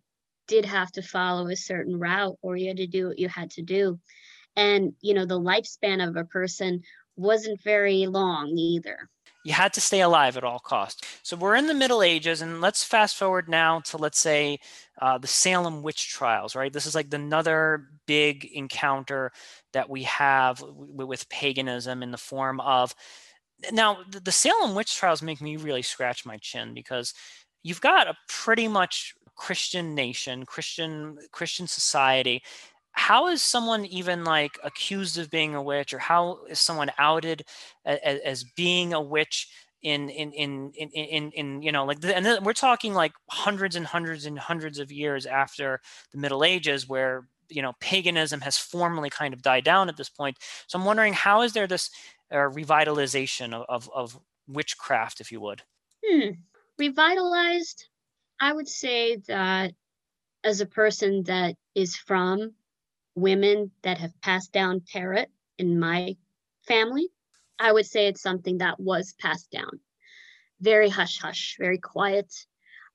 did 0.49 0.65
have 0.65 0.91
to 0.93 1.03
follow 1.03 1.47
a 1.49 1.57
certain 1.57 1.99
route 1.99 2.37
or 2.43 2.57
you 2.57 2.69
had 2.69 2.79
to 2.79 2.87
do 2.87 3.09
what 3.09 3.19
you 3.19 3.29
had 3.29 3.51
to 3.53 3.63
do. 3.63 4.01
And, 4.57 4.95
you 5.01 5.15
know, 5.15 5.25
the 5.25 5.39
lifespan 5.39 6.07
of 6.07 6.17
a 6.17 6.25
person 6.25 6.83
wasn't 7.17 7.63
very 7.63 8.07
long 8.07 8.49
either. 8.57 9.09
You 9.45 9.53
had 9.53 9.73
to 9.75 9.81
stay 9.81 10.01
alive 10.01 10.37
at 10.37 10.45
all 10.45 10.59
costs. 10.59 11.07
So 11.23 11.37
we're 11.37 11.55
in 11.55 11.69
the 11.69 11.75
Middle 11.75 12.03
Ages, 12.03 12.43
and 12.43 12.61
let's 12.61 12.83
fast 12.83 13.17
forward 13.17 13.49
now 13.49 13.81
to, 13.81 13.97
let's 13.97 14.19
say, 14.19 14.59
uh, 15.01 15.19
the 15.19 15.29
Salem 15.29 15.83
witch 15.83 16.09
trials, 16.09 16.57
right? 16.57 16.73
This 16.73 16.87
is 16.87 16.95
like 16.95 17.13
another 17.15 17.85
big 18.07 18.45
encounter 18.45 19.31
that 19.73 19.89
we 19.89 20.03
have 20.03 20.59
w- 20.59 21.07
with 21.07 21.29
paganism 21.29 22.03
in 22.03 22.11
the 22.11 22.19
form 22.19 22.61
of. 22.61 22.95
Now, 23.73 23.99
the, 24.11 24.21
the 24.21 24.33
Salem 24.33 24.75
witch 24.75 24.97
trials 24.97 25.23
make 25.23 25.41
me 25.41 25.57
really 25.57 25.83
scratch 25.83 26.27
my 26.27 26.37
chin 26.39 26.75
because 26.75 27.15
you've 27.63 27.81
got 27.81 28.09
a 28.09 28.17
pretty 28.29 28.69
much 28.69 29.15
Christian 29.39 29.95
nation, 29.95 30.45
Christian 30.45 31.17
Christian 31.33 31.67
society, 31.67 32.43
how 32.93 33.29
is 33.29 33.41
someone 33.41 33.87
even 33.87 34.25
like 34.25 34.59
accused 34.65 35.17
of 35.17 35.31
being 35.31 35.55
a 35.55 35.63
witch, 35.63 35.95
or 35.95 35.99
how 35.99 36.41
is 36.51 36.59
someone 36.59 36.91
outed 36.99 37.45
as, 37.87 38.21
as 38.21 38.45
being 38.45 38.93
a 38.93 39.01
witch? 39.01 39.49
In 39.81 40.11
in 40.11 40.33
in 40.33 40.73
in 40.75 40.89
in, 40.91 41.31
in 41.31 41.63
you 41.63 41.71
know 41.71 41.85
like 41.85 42.01
the, 42.01 42.15
and 42.17 42.27
then 42.27 42.43
we're 42.43 42.53
talking 42.53 42.95
like 42.95 43.13
hundreds 43.31 43.77
and 43.77 43.87
hundreds 43.87 44.27
and 44.27 44.37
hundreds 44.37 44.81
of 44.81 44.91
years 44.91 45.25
after 45.25 45.81
the 46.11 46.19
Middle 46.19 46.43
Ages, 46.43 46.89
where 46.89 47.29
you 47.49 47.63
know 47.63 47.73
paganism 47.79 48.41
has 48.41 48.59
formally 48.59 49.09
kind 49.09 49.33
of 49.33 49.41
died 49.41 49.63
down 49.63 49.89
at 49.89 49.97
this 49.97 50.09
point. 50.11 50.37
So 50.67 50.81
I'm 50.81 50.85
wondering 50.85 51.13
how 51.13 51.43
is 51.43 51.53
there 51.53 51.69
this 51.69 51.91
uh, 52.33 52.37
revitalization 52.37 53.55
of, 53.55 53.65
of, 53.69 53.89
of 53.95 54.21
witchcraft, 54.49 55.21
if 55.21 55.31
you 55.31 55.41
would? 55.41 55.63
Hmm. 56.05 56.31
Revitalized 56.77 57.87
I 58.41 58.53
would 58.53 58.69
say 58.69 59.17
that 59.29 59.75
as 60.45 60.61
a 60.61 60.67
person 60.67 61.25
that 61.25 61.57
is 61.75 61.97
from 61.97 62.55
women 63.15 63.73
that 63.83 63.99
have 63.99 64.21
passed 64.21 64.53
down 64.53 64.83
tarot 64.87 65.27
in 65.59 65.79
my 65.79 66.17
family, 66.67 67.09
I 67.59 67.73
would 67.73 67.87
say 67.87 68.07
it's 68.07 68.23
something 68.23 68.59
that 68.59 68.79
was 68.79 69.15
passed 69.19 69.51
down. 69.51 69.81
Very 70.61 70.89
hush 70.89 71.19
hush, 71.19 71.57
very 71.59 71.79
quiet. 71.79 72.33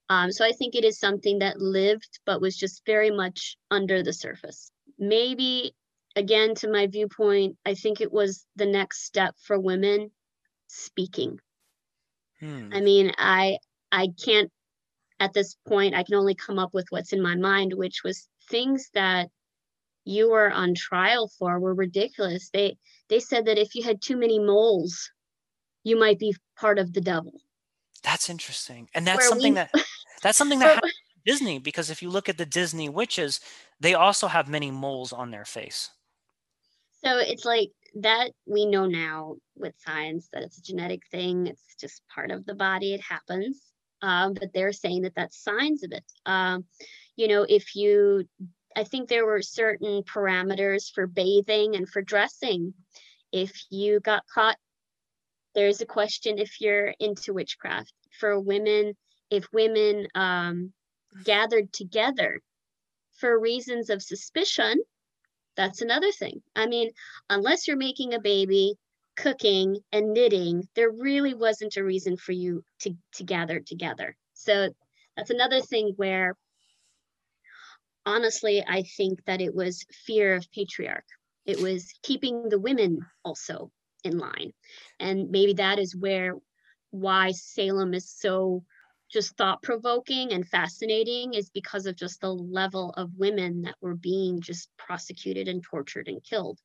Um, 0.10 0.32
so 0.32 0.45
I 0.45 0.51
think 0.51 0.75
it 0.75 0.84
is 0.86 0.99
something 0.99 1.39
that 1.39 1.60
lived, 1.60 2.19
but 2.25 2.41
was 2.41 2.58
just 2.58 2.86
very 2.86 3.12
much 3.12 3.58
under 3.71 4.03
the 4.03 4.13
surface. 4.13 4.71
Maybe, 4.99 5.73
again, 6.15 6.56
to 6.56 6.69
my 6.69 6.88
viewpoint, 6.88 7.58
I 7.65 7.73
think 7.73 7.99
it 7.99 8.12
was 8.12 8.45
the 8.56 8.65
next 8.65 9.03
step 9.06 9.36
for 9.41 9.60
women 9.60 10.12
speaking. 10.67 11.39
Hmm. 12.39 12.69
I 12.73 12.82
mean, 12.82 13.12
I 13.17 13.58
I 13.91 14.10
can't 14.23 14.51
at 15.23 15.33
this 15.33 15.55
point, 15.65 15.95
I 15.95 16.03
can 16.03 16.15
only 16.15 16.36
come 16.36 16.59
up 16.59 16.73
with 16.73 16.88
what's 16.89 17.13
in 17.13 17.21
my 17.21 17.36
mind, 17.36 17.73
which 17.73 18.03
was 18.03 18.27
things 18.49 18.89
that 18.93 19.29
you 20.03 20.29
were 20.29 20.51
on 20.51 20.75
trial 20.75 21.31
for 21.39 21.59
were 21.59 21.73
ridiculous. 21.73 22.49
They 22.49 22.77
they 23.07 23.21
said 23.21 23.45
that 23.45 23.57
if 23.57 23.73
you 23.73 23.83
had 23.83 24.01
too 24.01 24.17
many 24.17 24.38
moles, 24.38 25.09
you 25.83 25.97
might 25.97 26.19
be 26.19 26.36
part 26.57 26.77
of 26.77 26.91
the 26.91 26.99
devil. 26.99 27.33
That's 28.03 28.29
interesting. 28.29 28.89
And 28.93 29.07
that's 29.07 29.19
Where 29.19 29.29
something 29.29 29.53
we, 29.53 29.55
that 29.55 29.71
that's 30.21 30.38
something 30.38 30.59
that 30.59 30.83
Disney 31.25 31.57
because 31.59 31.89
if 31.89 32.01
you 32.01 32.09
look 32.09 32.27
at 32.27 32.38
the 32.38 32.45
Disney 32.45 32.89
witches, 32.89 33.39
they 33.79 33.93
also 33.93 34.27
have 34.27 34.49
many 34.49 34.71
moles 34.71 35.13
on 35.13 35.31
their 35.31 35.45
face. 35.45 35.89
So 37.01 37.17
it's 37.17 37.45
like 37.45 37.71
that 37.95 38.31
we 38.45 38.65
know 38.65 38.88
now 38.88 39.36
with 39.55 39.73
science 39.77 40.27
that 40.33 40.43
it's 40.43 40.57
a 40.57 40.63
genetic 40.63 41.07
thing. 41.12 41.47
It's 41.47 41.75
just 41.79 42.01
part 42.13 42.29
of 42.29 42.45
the 42.45 42.55
body. 42.55 42.93
It 42.93 43.01
happens. 43.01 43.72
Um, 44.03 44.33
but 44.33 44.53
they're 44.53 44.73
saying 44.73 45.03
that 45.03 45.15
that's 45.15 45.41
signs 45.41 45.83
of 45.83 45.93
it. 45.93 46.03
Um, 46.25 46.65
you 47.15 47.29
know, 47.29 47.45
if 47.47 47.75
you, 47.75 48.25
I 48.75 48.83
think 48.83 49.07
there 49.07 49.25
were 49.25 49.41
certain 49.41 50.03
parameters 50.03 50.91
for 50.93 51.07
bathing 51.07 51.75
and 51.75 51.87
for 51.87 52.01
dressing. 52.01 52.73
If 53.31 53.51
you 53.71 54.01
got 54.01 54.23
caught, 54.31 54.57
there's 55.55 55.81
a 55.81 55.85
question 55.85 56.37
if 56.37 56.59
you're 56.59 56.93
into 56.99 57.33
witchcraft. 57.33 57.93
For 58.19 58.39
women, 58.39 58.95
if 59.29 59.47
women 59.53 60.07
um, 60.15 60.73
gathered 61.23 61.71
together 61.71 62.41
for 63.19 63.39
reasons 63.39 63.89
of 63.89 64.03
suspicion, 64.03 64.81
that's 65.55 65.81
another 65.81 66.11
thing. 66.11 66.41
I 66.55 66.67
mean, 66.67 66.91
unless 67.29 67.67
you're 67.67 67.77
making 67.77 68.13
a 68.13 68.19
baby, 68.19 68.75
cooking 69.15 69.78
and 69.91 70.13
knitting, 70.13 70.67
there 70.76 70.91
really 70.91 71.34
wasn't 71.34 71.78
a 71.78 71.84
reason 71.84 72.17
for 72.17 72.32
you 72.32 72.63
to, 72.82 72.95
to 73.13 73.23
gather 73.23 73.60
together. 73.60 74.15
So 74.34 74.69
that's 75.15 75.30
another 75.30 75.62
thing 75.62 75.93
where 75.95 76.36
honestly, 78.06 78.63
I 78.67 78.84
think 78.84 79.23
that 79.26 79.41
it 79.41 79.54
was 79.54 79.86
fear 80.06 80.36
of 80.36 80.52
patriarch. 80.52 81.06
It 81.45 81.60
was 81.60 81.93
keeping 82.04 82.49
the 82.49 82.60
women 82.60 82.99
also 83.23 83.71
in 84.04 84.17
line. 84.17 84.54
And 84.99 85.30
maybe 85.30 85.54
that 85.54 85.80
is 85.80 85.95
where 85.95 86.36
why 86.91 87.32
Salem 87.32 87.93
is 87.93 88.10
so 88.10 88.63
just 89.12 89.38
thought 89.38 89.62
provoking 89.62 90.32
and 90.32 90.47
fascinating 90.47 91.34
is 91.34 91.49
because 91.49 91.86
of 91.86 91.95
just 91.95 92.19
the 92.21 92.34
level 92.34 92.91
of 92.97 93.17
women 93.17 93.62
that 93.62 93.76
were 93.80 93.95
being 93.95 94.41
just 94.41 94.69
prosecuted 94.78 95.47
and 95.47 95.63
tortured 95.63 96.08
and 96.08 96.23
killed. 96.23 96.60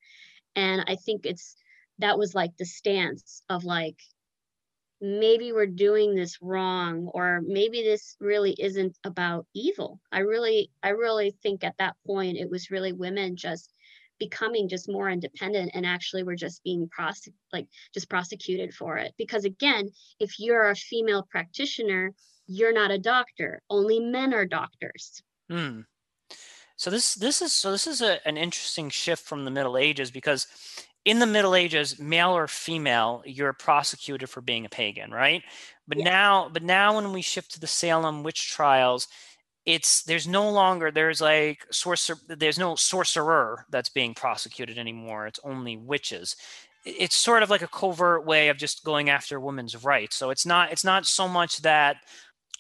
And 0.57 0.83
I 0.87 0.97
think 0.97 1.27
it's 1.27 1.57
that 1.99 2.19
was 2.19 2.35
like 2.35 2.57
the 2.57 2.65
stance 2.65 3.43
of 3.49 3.65
like, 3.65 3.97
maybe 5.01 5.53
we're 5.53 5.67
doing 5.67 6.15
this 6.15 6.39
wrong 6.43 7.09
or 7.15 7.41
maybe 7.47 7.83
this 7.83 8.17
really 8.19 8.51
isn't 8.59 8.99
about 9.05 9.47
evil 9.55 10.01
i 10.11 10.19
really 10.19 10.73
i 10.83 10.89
really 10.89 11.37
think 11.41 11.63
at 11.63 11.77
that 11.79 11.95
point 12.05 12.37
it 12.37 12.51
was 12.51 12.73
really 12.73 12.93
women 12.93 13.37
just 13.37 13.73
becoming 14.19 14.69
just 14.69 14.91
more 14.91 15.09
independent 15.09 15.71
and 15.73 15.87
actually 15.87 16.25
we're 16.25 16.35
just 16.35 16.65
being 16.65 16.89
prosec- 16.89 17.33
like 17.53 17.69
just 17.95 18.11
prosecuted 18.11 18.75
for 18.75 18.97
it 18.97 19.15
because 19.17 19.45
again 19.45 19.89
if 20.19 20.41
you're 20.41 20.69
a 20.69 20.75
female 20.75 21.25
practitioner 21.31 22.13
you're 22.49 22.73
not 22.73 22.91
a 22.91 22.99
doctor. 22.99 23.63
Only 23.71 24.01
men 24.01 24.35
are 24.35 24.47
doctors. 24.47 25.23
Hmm. 25.49 25.83
So 26.77 26.91
this 26.91 27.15
this 27.15 27.43
is 27.43 27.53
so 27.53 27.71
this 27.71 27.87
is 27.87 28.01
a, 28.01 28.27
an 28.27 28.37
interesting 28.37 28.89
shift 28.89 29.25
from 29.25 29.45
the 29.45 29.51
Middle 29.51 29.77
Ages 29.77 30.11
because 30.11 30.47
in 31.05 31.19
the 31.19 31.27
Middle 31.27 31.55
Ages, 31.55 31.99
male 31.99 32.37
or 32.37 32.49
female, 32.49 33.23
you're 33.25 33.53
prosecuted 33.53 34.29
for 34.29 34.41
being 34.41 34.67
a 34.67 34.69
pagan, 34.69 35.11
right? 35.11 35.43
But 35.87 35.99
yeah. 35.99 36.05
now, 36.05 36.51
but 36.53 36.63
now 36.63 36.97
when 36.97 37.13
we 37.13 37.23
shift 37.23 37.53
to 37.53 37.61
the 37.61 37.67
Salem 37.67 38.23
witch 38.23 38.51
trials, 38.51 39.09
it's 39.65 40.03
there's 40.03 40.27
no 40.27 40.51
longer 40.51 40.91
there's 40.91 41.21
like 41.21 41.67
sorcerer 41.71 42.17
there's 42.29 42.59
no 42.59 42.75
sorcerer 42.75 43.67
that's 43.71 43.91
being 43.91 44.15
prosecuted 44.15 44.79
anymore. 44.79 45.27
It's 45.27 45.41
only 45.45 45.77
witches 45.77 46.37
it's 46.85 47.17
sort 47.17 47.43
of 47.43 47.51
like 47.51 47.63
a 47.63 47.69
covert 47.69 48.25
way 48.25 48.49
of 48.49 48.57
just 48.57 48.85
going 48.85 49.11
after 49.11 49.39
women's 49.41 49.85
rights. 49.85 50.17
So 50.17 50.31
it's 50.31 50.47
not 50.47 50.73
it's 50.73 50.85
not 50.85 51.07
so 51.07 51.29
much 51.29 51.59
that 51.59 51.97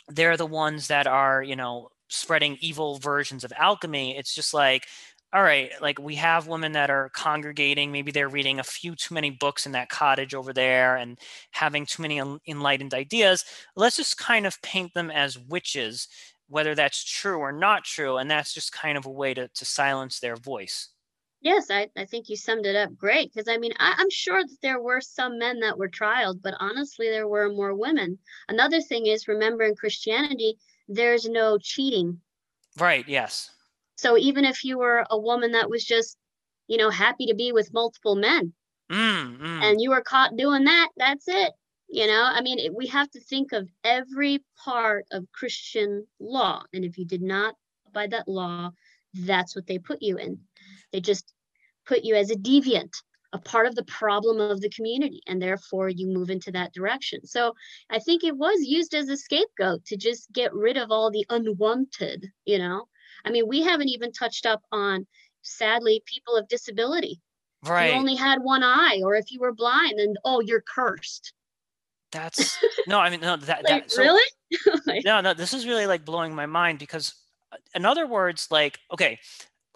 they're 0.08 0.36
the 0.36 0.46
ones 0.46 0.88
that 0.88 1.06
are 1.06 1.42
you 1.42 1.56
know 1.56 1.88
spreading 2.08 2.56
evil 2.60 2.98
versions 2.98 3.44
of 3.44 3.52
alchemy 3.56 4.16
it's 4.16 4.34
just 4.34 4.54
like 4.54 4.86
all 5.32 5.42
right 5.42 5.70
like 5.80 5.98
we 5.98 6.14
have 6.14 6.46
women 6.46 6.72
that 6.72 6.90
are 6.90 7.10
congregating 7.10 7.92
maybe 7.92 8.10
they're 8.10 8.28
reading 8.28 8.58
a 8.58 8.64
few 8.64 8.94
too 8.94 9.14
many 9.14 9.30
books 9.30 9.66
in 9.66 9.72
that 9.72 9.88
cottage 9.88 10.34
over 10.34 10.52
there 10.52 10.96
and 10.96 11.18
having 11.50 11.84
too 11.84 12.02
many 12.02 12.20
enlightened 12.46 12.94
ideas 12.94 13.44
let's 13.76 13.96
just 13.96 14.18
kind 14.18 14.46
of 14.46 14.60
paint 14.62 14.92
them 14.94 15.10
as 15.10 15.38
witches 15.38 16.08
whether 16.48 16.74
that's 16.74 17.04
true 17.04 17.38
or 17.38 17.52
not 17.52 17.84
true 17.84 18.16
and 18.16 18.30
that's 18.30 18.54
just 18.54 18.72
kind 18.72 18.96
of 18.96 19.04
a 19.04 19.10
way 19.10 19.34
to, 19.34 19.48
to 19.48 19.64
silence 19.64 20.20
their 20.20 20.36
voice 20.36 20.90
Yes, 21.40 21.70
I, 21.70 21.88
I 21.96 22.04
think 22.04 22.28
you 22.28 22.36
summed 22.36 22.66
it 22.66 22.74
up 22.74 22.96
great. 22.96 23.32
Because 23.32 23.48
I 23.48 23.58
mean, 23.58 23.72
I, 23.78 23.94
I'm 23.96 24.10
sure 24.10 24.42
that 24.42 24.58
there 24.60 24.80
were 24.80 25.00
some 25.00 25.38
men 25.38 25.60
that 25.60 25.78
were 25.78 25.88
trialed, 25.88 26.42
but 26.42 26.54
honestly, 26.58 27.08
there 27.08 27.28
were 27.28 27.48
more 27.48 27.74
women. 27.74 28.18
Another 28.48 28.80
thing 28.80 29.06
is, 29.06 29.28
remember 29.28 29.62
in 29.62 29.76
Christianity, 29.76 30.58
there's 30.88 31.28
no 31.28 31.58
cheating. 31.58 32.20
Right, 32.76 33.06
yes. 33.06 33.50
So 33.98 34.16
even 34.16 34.44
if 34.44 34.64
you 34.64 34.78
were 34.78 35.04
a 35.10 35.18
woman 35.18 35.52
that 35.52 35.68
was 35.68 35.84
just, 35.84 36.16
you 36.68 36.76
know, 36.76 36.88
happy 36.88 37.26
to 37.26 37.34
be 37.34 37.50
with 37.50 37.72
multiple 37.72 38.14
men, 38.14 38.52
mm, 38.90 39.38
mm. 39.38 39.62
and 39.62 39.80
you 39.80 39.90
were 39.90 40.02
caught 40.02 40.36
doing 40.36 40.64
that, 40.64 40.88
that's 40.96 41.26
it. 41.26 41.52
You 41.88 42.06
know, 42.06 42.22
I 42.22 42.40
mean, 42.42 42.58
it, 42.60 42.72
we 42.74 42.86
have 42.88 43.10
to 43.10 43.20
think 43.20 43.52
of 43.52 43.68
every 43.82 44.44
part 44.62 45.06
of 45.10 45.32
Christian 45.32 46.06
law. 46.20 46.62
And 46.72 46.84
if 46.84 46.96
you 46.96 47.06
did 47.06 47.22
not 47.22 47.56
abide 47.88 48.12
that 48.12 48.28
law, 48.28 48.70
that's 49.14 49.56
what 49.56 49.66
they 49.66 49.78
put 49.78 50.00
you 50.00 50.16
in. 50.16 50.38
They 50.92 51.00
just 51.00 51.32
put 51.84 52.04
you 52.04 52.14
as 52.14 52.30
a 52.30 52.36
deviant, 52.36 52.92
a 53.32 53.38
part 53.38 53.66
of 53.66 53.74
the 53.74 53.84
problem 53.84 54.40
of 54.40 54.60
the 54.60 54.70
community, 54.70 55.22
and 55.26 55.42
therefore 55.42 55.88
you 55.88 56.06
move 56.06 56.30
into 56.30 56.52
that 56.52 56.72
direction. 56.72 57.26
So 57.26 57.54
I 57.90 57.98
think 57.98 58.22
it 58.22 58.36
was 58.36 58.60
used 58.60 58.94
as 58.94 59.08
a 59.08 59.16
scapegoat 59.16 59.86
to 59.86 59.96
just 59.96 60.30
get 60.32 60.54
rid 60.54 60.76
of 60.76 60.92
all 60.92 61.10
the 61.10 61.26
unwanted, 61.30 62.26
you 62.44 62.58
know? 62.58 62.86
I 63.24 63.30
mean, 63.30 63.48
we 63.48 63.62
haven't 63.62 63.88
even 63.88 64.12
touched 64.12 64.46
up 64.46 64.62
on, 64.72 65.06
sadly, 65.42 66.02
people 66.06 66.36
of 66.36 66.48
disability. 66.48 67.20
Right. 67.64 67.90
You 67.90 67.98
only 67.98 68.14
had 68.14 68.38
one 68.40 68.62
eye, 68.62 69.00
or 69.02 69.14
if 69.14 69.30
you 69.30 69.40
were 69.40 69.52
blind, 69.52 69.98
and 69.98 70.16
oh, 70.24 70.40
you're 70.40 70.62
cursed. 70.62 71.32
That's 72.12 72.56
no, 72.86 73.00
I 73.00 73.10
mean, 73.10 73.20
no, 73.20 73.36
that, 73.36 73.64
like, 73.68 73.88
that 73.88 73.90
so, 73.90 74.02
really? 74.02 75.02
no, 75.04 75.20
no, 75.20 75.34
this 75.34 75.52
is 75.52 75.66
really 75.66 75.86
like 75.86 76.04
blowing 76.04 76.34
my 76.34 76.46
mind 76.46 76.78
because, 76.78 77.14
uh, 77.52 77.56
in 77.74 77.84
other 77.84 78.06
words, 78.06 78.48
like, 78.50 78.78
okay, 78.92 79.18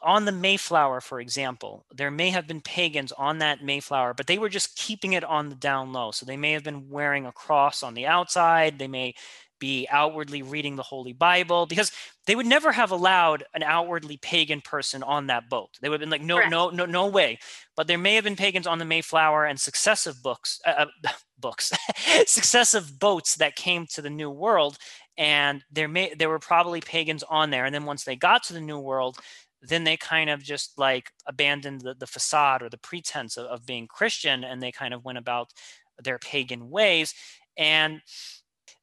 on 0.03 0.25
the 0.25 0.33
Mayflower, 0.33 1.01
for 1.01 1.21
example, 1.21 1.87
there 1.93 2.11
may 2.11 2.31
have 2.31 2.47
been 2.47 2.61
pagans 2.61 3.13
on 3.13 3.39
that 3.39 3.63
Mayflower, 3.63 4.15
but 4.15 4.27
they 4.27 4.39
were 4.39 4.49
just 4.49 4.77
keeping 4.77 5.13
it 5.13 5.25
on 5.25 5.49
the 5.49 5.55
down 5.55 5.93
low. 5.93 6.11
So 6.11 6.27
they 6.27 6.37
may 6.37 6.53
have 6.53 6.65
been 6.65 6.89
wearing 6.89 7.27
a 7.27 7.33
cross 7.33 7.83
on 7.83 7.95
the 7.95 8.07
outside. 8.07 8.79
They 8.79 8.89
may 8.89 9.15
be 9.63 9.87
outwardly 9.93 10.43
reading 10.43 10.75
the 10.75 10.83
Holy 10.83 11.13
Bible 11.13 11.67
because 11.67 11.93
they 12.27 12.35
would 12.35 12.47
never 12.47 12.73
have 12.73 12.91
allowed 12.91 13.45
an 13.55 13.63
outwardly 13.63 14.17
pagan 14.17 14.61
person 14.61 15.05
on 15.05 15.29
that 15.29 15.49
boat. 15.49 15.71
They 15.81 15.89
would 15.89 16.01
have 16.01 16.11
been 16.11 16.11
like, 16.11 16.21
no, 16.21 16.39
Correct. 16.39 16.51
no, 16.51 16.71
no, 16.71 16.85
no 16.85 17.07
way. 17.07 17.39
But 17.77 17.87
there 17.87 17.97
may 17.97 18.17
have 18.17 18.25
been 18.25 18.35
pagans 18.35 18.67
on 18.67 18.79
the 18.79 18.85
Mayflower 18.85 19.45
and 19.47 19.61
successive 19.61 20.21
books, 20.21 20.61
uh, 20.67 20.87
uh 21.05 21.11
books, 21.39 21.71
successive 22.27 22.99
boats 22.99 23.37
that 23.37 23.55
came 23.55 23.87
to 23.93 24.03
the 24.03 24.11
New 24.11 24.31
World, 24.31 24.79
and 25.17 25.63
there 25.71 25.87
may 25.87 26.13
there 26.13 26.29
were 26.29 26.41
probably 26.41 26.81
pagans 26.81 27.23
on 27.23 27.51
there. 27.51 27.65
And 27.65 27.73
then 27.73 27.85
once 27.85 28.03
they 28.03 28.17
got 28.17 28.43
to 28.45 28.53
the 28.53 28.61
New 28.61 28.81
World, 28.81 29.19
then 29.63 29.85
they 29.85 29.97
kind 29.97 30.29
of 30.29 30.43
just 30.43 30.77
like 30.77 31.13
abandoned 31.29 31.83
the, 31.83 31.95
the 31.95 32.09
facade 32.09 32.63
or 32.63 32.69
the 32.69 32.79
pretense 32.79 33.37
of, 33.37 33.47
of 33.47 33.65
being 33.65 33.87
Christian 33.87 34.43
and 34.43 34.61
they 34.61 34.73
kind 34.73 34.93
of 34.93 35.05
went 35.05 35.19
about 35.19 35.53
their 36.03 36.19
pagan 36.19 36.69
ways. 36.69 37.15
And 37.57 38.01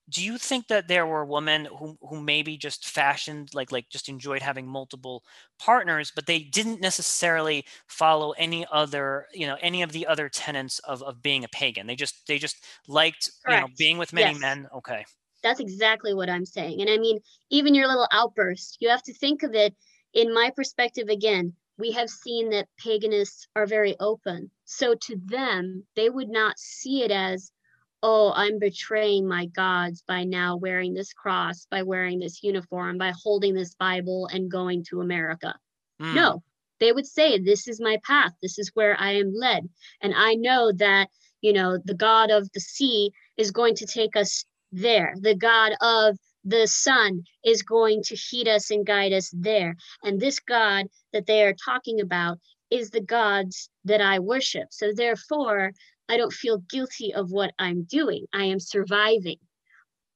do 0.10 0.24
you 0.24 0.38
think 0.38 0.67
that 0.67 0.88
there 0.88 1.06
were 1.06 1.26
women 1.26 1.65
who, 1.65 1.98
who 2.02 2.19
maybe 2.22 2.58
just 2.58 2.88
fashioned 2.88 3.50
like 3.54 3.72
like 3.72 3.89
just 3.89 4.10
enjoyed 4.10 4.41
having 4.41 4.67
multiple 4.67 5.24
partners 5.60 6.12
but 6.13 6.26
they 6.26 6.39
didn't 6.39 6.82
necessarily 6.82 7.65
follow 7.88 8.32
any 8.32 8.65
other 8.72 9.28
you 9.34 9.48
know 9.48 9.58
any 9.62 9.82
of 9.82 9.91
the 9.91 10.08
other 10.08 10.30
tenets 10.30 10.80
of, 10.80 11.02
of 11.04 11.22
being 11.22 11.43
a 11.43 11.50
pagan 11.50 11.88
they 11.88 11.95
just 11.95 12.28
they 12.28 12.38
just 12.38 12.63
liked 12.88 13.30
Correct. 13.45 13.62
you 13.62 13.67
know 13.67 13.74
being 13.78 13.98
with 13.98 14.13
many 14.13 14.32
yes. 14.32 14.41
men 14.41 14.67
okay 14.76 15.06
that's 15.43 15.60
exactly 15.60 16.13
what 16.13 16.30
i'm 16.30 16.45
saying 16.45 16.82
and 16.82 16.89
i 16.89 16.98
mean 16.98 17.19
even 17.50 17.76
your 17.76 17.88
little 17.88 18.08
outburst 18.12 18.78
you 18.80 18.89
have 18.89 19.04
to 19.04 19.13
think 19.13 19.43
of 19.43 19.54
it 19.54 19.76
in 20.13 20.34
my 20.34 20.52
perspective, 20.56 21.08
again, 21.08 21.54
we 21.78 21.91
have 21.91 22.10
seen 22.10 22.50
that 22.50 22.67
paganists 22.84 23.48
are 23.56 23.67
very 23.67 23.95
open. 24.00 24.52
So 24.65 24.95
to 24.95 25.15
them, 25.26 25.86
they 25.95 26.10
would 26.10 26.30
not 26.30 26.60
see 26.60 27.04
it 27.04 27.12
as, 27.12 27.52
oh, 28.01 28.31
I'm 28.35 28.59
betraying 28.59 29.27
my 29.27 29.47
gods 29.47 30.03
by 30.07 30.23
now 30.23 30.55
wearing 30.55 30.93
this 30.93 31.13
cross, 31.13 31.67
by 31.69 31.83
wearing 31.83 32.19
this 32.19 32.43
uniform, 32.43 32.97
by 32.97 33.13
holding 33.23 33.53
this 33.53 33.75
Bible 33.75 34.27
and 34.31 34.49
going 34.49 34.85
to 34.89 35.01
America. 35.01 35.55
Mm. 36.01 36.13
No, 36.13 36.43
they 36.79 36.91
would 36.91 37.07
say, 37.07 37.39
this 37.39 37.67
is 37.67 37.81
my 37.81 37.99
path. 38.05 38.31
This 38.41 38.57
is 38.57 38.71
where 38.73 38.99
I 38.99 39.13
am 39.13 39.33
led. 39.33 39.69
And 40.01 40.13
I 40.15 40.35
know 40.35 40.71
that, 40.73 41.09
you 41.41 41.53
know, 41.53 41.77
the 41.83 41.93
God 41.93 42.31
of 42.31 42.49
the 42.53 42.62
sea 42.62 43.12
is 43.38 43.51
going 43.51 43.75
to 43.75 43.85
take 43.85 44.15
us 44.15 44.45
there. 44.71 45.13
The 45.19 45.35
God 45.35 45.73
of 45.81 46.17
the 46.45 46.67
sun 46.67 47.23
is 47.43 47.63
going 47.63 48.01
to 48.03 48.15
heat 48.15 48.47
us 48.47 48.71
and 48.71 48.85
guide 48.85 49.12
us 49.12 49.29
there. 49.35 49.75
And 50.03 50.19
this 50.19 50.39
God 50.39 50.88
that 51.12 51.25
they 51.25 51.43
are 51.43 51.53
talking 51.53 51.99
about 51.99 52.39
is 52.69 52.91
the 52.91 53.01
gods 53.01 53.69
that 53.83 53.99
I 53.99 54.19
worship. 54.19 54.67
So 54.71 54.91
therefore, 54.93 55.71
I 56.10 56.17
don't 56.17 56.34
feel 56.34 56.58
guilty 56.69 57.13
of 57.13 57.32
what 57.32 57.54
I'm 57.60 57.84
doing. 57.84 58.26
I 58.34 58.45
am 58.45 58.60
surviving. 58.60 59.38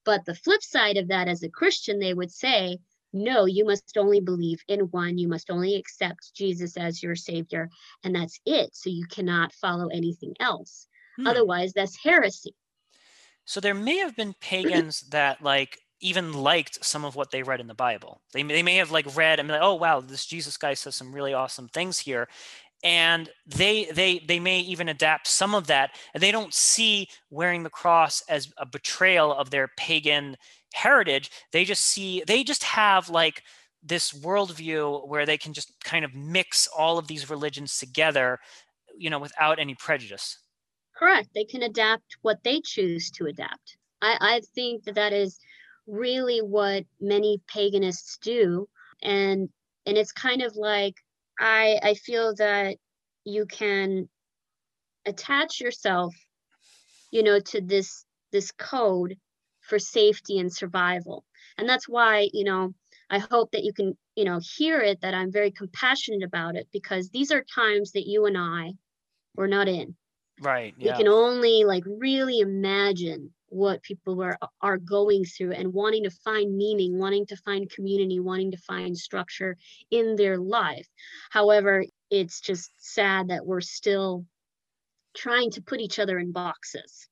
But 0.06 0.26
the 0.26 0.36
flip 0.36 0.62
side 0.64 0.98
of 0.98 1.08
that, 1.08 1.28
as 1.28 1.44
a 1.44 1.50
Christian, 1.50 2.00
they 2.00 2.14
would 2.14 2.32
say, 2.32 2.80
no, 3.14 3.46
you 3.46 3.64
must 3.64 3.96
only 3.96 4.20
believe 4.20 4.60
in 4.68 4.82
one. 4.90 5.20
You 5.20 5.28
must 5.28 5.52
only 5.52 5.76
accept 5.76 6.34
Jesus 6.36 6.76
as 6.76 7.04
your 7.04 7.16
savior, 7.16 7.70
and 8.04 8.16
that's 8.16 8.40
it. 8.46 8.76
So 8.76 8.90
you 8.90 9.06
cannot 9.06 9.54
follow 9.54 9.88
anything 9.90 10.34
else. 10.40 10.88
Hmm. 11.18 11.28
Otherwise, 11.28 11.74
that's 11.74 11.96
heresy. 12.04 12.56
So 13.46 13.60
there 13.60 13.76
may 13.76 13.98
have 13.98 14.16
been 14.16 14.34
pagans 14.42 15.02
that 15.12 15.44
like 15.44 15.80
even 16.00 16.34
liked 16.34 16.84
some 16.84 17.06
of 17.06 17.16
what 17.16 17.32
they 17.32 17.44
read 17.44 17.62
in 17.62 17.68
the 17.68 17.74
Bible. 17.76 18.22
They, 18.34 18.44
they 18.44 18.64
may 18.64 18.76
have 18.78 18.92
like 18.92 19.16
read 19.16 19.40
and 19.40 19.48
be 19.48 19.54
like, 19.54 19.62
oh 19.64 19.76
wow, 19.76 20.02
this 20.02 20.26
Jesus 20.26 20.58
guy 20.58 20.74
says 20.74 20.96
some 20.96 21.14
really 21.14 21.34
awesome 21.34 21.68
things 21.68 22.00
here. 22.00 22.28
And 22.84 23.30
they 23.46 23.86
they 23.86 24.20
they 24.20 24.40
may 24.40 24.60
even 24.60 24.90
adapt 24.90 25.28
some 25.28 25.56
of 25.56 25.68
that, 25.68 25.92
and 26.14 26.22
they 26.22 26.32
don't 26.32 26.54
see 26.54 27.08
wearing 27.30 27.64
the 27.64 27.70
cross 27.70 28.22
as 28.28 28.52
a 28.58 28.66
betrayal 28.66 29.34
of 29.34 29.50
their 29.50 29.70
pagan 29.78 30.36
heritage. 30.74 31.32
They 31.52 31.64
just 31.64 31.84
see 31.84 32.24
they 32.28 32.44
just 32.44 32.64
have 32.64 33.10
like 33.10 33.44
this 33.82 34.12
worldview 34.12 35.08
where 35.08 35.26
they 35.26 35.38
can 35.38 35.54
just 35.54 35.74
kind 35.84 36.06
of 36.06 36.14
mix 36.14 36.68
all 36.68 36.98
of 36.98 37.08
these 37.08 37.30
religions 37.30 37.78
together, 37.78 38.40
you 38.98 39.10
know, 39.10 39.20
without 39.20 39.60
any 39.60 39.76
prejudice. 39.76 40.40
Correct. 40.96 41.30
They 41.34 41.44
can 41.44 41.64
adapt 41.64 42.18
what 42.22 42.44
they 42.44 42.62
choose 42.62 43.12
to 43.12 43.26
adapt. 43.26 43.78
I, 44.02 44.18
I 44.20 44.42
think 44.56 44.84
that 44.86 44.96
that 44.96 45.14
is 45.14 45.40
really 45.88 46.40
what 46.40 46.86
many 47.02 47.42
paganists 47.54 48.18
do 48.22 48.68
and 49.02 49.50
and 49.86 49.98
it's 49.98 50.14
kind 50.14 50.42
of 50.42 50.56
like 50.56 50.96
i 51.40 51.80
i 51.84 51.94
feel 51.94 52.34
that 52.36 52.78
you 53.26 53.46
can 53.46 54.08
attach 55.06 55.60
yourself 55.60 56.14
you 57.12 57.24
know 57.24 57.40
to 57.40 57.62
this 57.62 58.06
this 58.32 58.52
code 58.52 59.16
for 59.62 59.80
safety 59.80 60.40
and 60.40 60.52
survival 60.52 61.24
and 61.58 61.68
that's 61.68 61.88
why 61.88 62.30
you 62.34 62.44
know 62.44 62.74
i 63.10 63.20
hope 63.20 63.52
that 63.52 63.64
you 63.64 63.74
can 63.74 63.98
you 64.16 64.26
know 64.26 64.40
hear 64.58 64.80
it 64.82 65.00
that 65.02 65.14
i'm 65.14 65.32
very 65.32 65.52
compassionate 65.52 66.24
about 66.24 66.56
it 66.56 66.68
because 66.72 67.10
these 67.10 67.32
are 67.32 67.44
times 67.44 67.92
that 67.92 68.08
you 68.08 68.26
and 68.26 68.38
i 68.38 68.72
were 69.36 69.48
not 69.48 69.68
in 69.68 69.96
right 70.42 70.74
yeah. 70.78 70.92
we 70.92 70.98
can 70.98 71.08
only 71.08 71.64
like 71.64 71.84
really 71.86 72.40
imagine 72.40 73.32
what 73.54 73.84
people 73.84 74.22
are 74.22 74.38
are 74.62 74.78
going 74.78 75.24
through 75.26 75.52
and 75.52 75.74
wanting 75.74 76.04
to 76.04 76.10
find 76.10 76.56
meaning 76.56 76.98
wanting 76.98 77.26
to 77.26 77.36
find 77.38 77.70
community 77.70 78.20
wanting 78.20 78.52
to 78.52 78.58
find 78.58 78.98
structure 78.98 79.58
in 79.92 80.16
their 80.16 80.38
life. 80.38 80.88
However 81.30 81.86
it's 82.10 82.42
just 82.42 82.72
sad 82.80 83.30
that 83.30 83.46
we're 83.46 83.62
still 83.62 84.26
trying 85.16 85.52
to 85.52 85.62
put 85.62 85.80
each 85.80 86.00
other 86.00 86.20
in 86.20 86.32
boxes. 86.32 87.08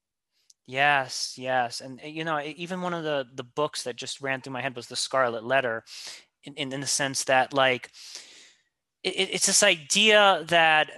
Yes 0.66 1.36
yes. 1.38 1.82
And 1.82 2.00
eh, 2.02 2.08
you 2.08 2.24
know 2.24 2.42
even 2.42 2.82
one 2.82 2.94
of 2.94 3.04
the 3.04 3.28
the 3.34 3.44
books 3.44 3.84
that 3.84 3.96
just 3.96 4.22
ran 4.22 4.42
through 4.42 4.54
my 4.54 4.62
head 4.62 4.76
was 4.76 4.88
the 4.88 4.96
scarlet 4.96 5.44
letter 5.44 5.84
in 6.44 6.54
in, 6.56 6.74
in 6.74 6.82
the 6.82 6.88
sense 6.88 7.24
that 7.26 7.54
like 7.54 7.92
it, 9.04 9.10
it's 9.10 9.48
this 9.48 9.64
idea 9.64 10.44
that 10.48 10.92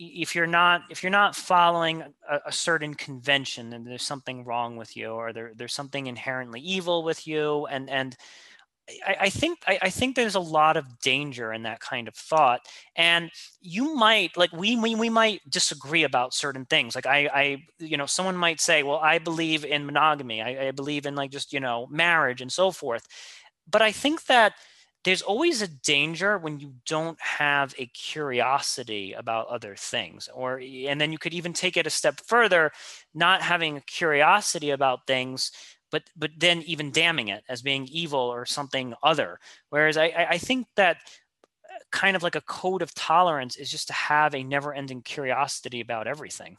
if 0.00 0.34
you're 0.34 0.46
not 0.46 0.82
if 0.90 1.02
you're 1.02 1.10
not 1.10 1.36
following 1.36 2.02
a, 2.28 2.40
a, 2.46 2.52
certain 2.52 2.94
convention 2.94 3.68
then 3.70 3.84
there's 3.84 4.02
something 4.02 4.44
wrong 4.44 4.76
with 4.76 4.96
you 4.96 5.10
or 5.10 5.32
there, 5.32 5.52
there's 5.54 5.74
something 5.74 6.06
inherently 6.06 6.60
evil 6.60 7.04
with 7.04 7.26
you 7.26 7.66
and 7.66 7.90
and 7.90 8.16
I, 9.06 9.16
I 9.20 9.30
think 9.30 9.58
I, 9.66 9.78
I, 9.82 9.90
think 9.90 10.16
there's 10.16 10.34
a 10.34 10.40
lot 10.40 10.76
of 10.76 11.00
danger 11.00 11.52
in 11.52 11.62
that 11.62 11.78
kind 11.78 12.08
of 12.08 12.14
thought. 12.14 12.60
And 12.96 13.30
you 13.60 13.94
might 13.94 14.36
like 14.36 14.52
we, 14.52 14.76
we 14.76 14.96
we 14.96 15.08
might 15.08 15.48
disagree 15.48 16.02
about 16.02 16.34
certain 16.34 16.64
things. 16.64 16.94
Like 16.94 17.06
I 17.06 17.28
I 17.32 17.62
you 17.78 17.96
know 17.96 18.06
someone 18.06 18.36
might 18.36 18.60
say 18.60 18.82
well 18.82 18.98
I 18.98 19.18
believe 19.18 19.64
in 19.64 19.86
monogamy. 19.86 20.42
I, 20.42 20.68
I 20.68 20.70
believe 20.72 21.06
in 21.06 21.14
like 21.14 21.30
just 21.30 21.52
you 21.52 21.60
know 21.60 21.86
marriage 21.88 22.40
and 22.40 22.50
so 22.50 22.72
forth. 22.72 23.06
But 23.70 23.82
I 23.82 23.92
think 23.92 24.24
that 24.26 24.54
there's 25.04 25.22
always 25.22 25.62
a 25.62 25.68
danger 25.68 26.36
when 26.38 26.60
you 26.60 26.74
don't 26.86 27.18
have 27.20 27.74
a 27.78 27.86
curiosity 27.86 29.12
about 29.14 29.48
other 29.48 29.74
things 29.76 30.28
or 30.34 30.60
and 30.60 31.00
then 31.00 31.12
you 31.12 31.18
could 31.18 31.34
even 31.34 31.52
take 31.52 31.76
it 31.76 31.86
a 31.86 31.90
step 31.90 32.20
further 32.26 32.70
not 33.14 33.42
having 33.42 33.76
a 33.76 33.80
curiosity 33.82 34.70
about 34.70 35.06
things 35.06 35.52
but 35.90 36.02
but 36.16 36.30
then 36.36 36.62
even 36.62 36.92
damning 36.92 37.28
it 37.28 37.42
as 37.48 37.62
being 37.62 37.86
evil 37.90 38.20
or 38.20 38.46
something 38.46 38.94
other. 39.02 39.38
Whereas 39.70 39.96
i 39.96 40.26
i 40.30 40.38
think 40.38 40.66
that 40.76 40.98
uh, 41.64 41.78
kind 41.90 42.16
of 42.16 42.22
like 42.22 42.36
a 42.36 42.40
code 42.42 42.82
of 42.82 42.94
tolerance 42.94 43.56
is 43.56 43.70
just 43.70 43.88
to 43.88 43.92
have 43.94 44.34
a 44.34 44.42
never 44.44 44.74
ending 44.74 45.02
curiosity 45.02 45.80
about 45.80 46.06
everything 46.06 46.56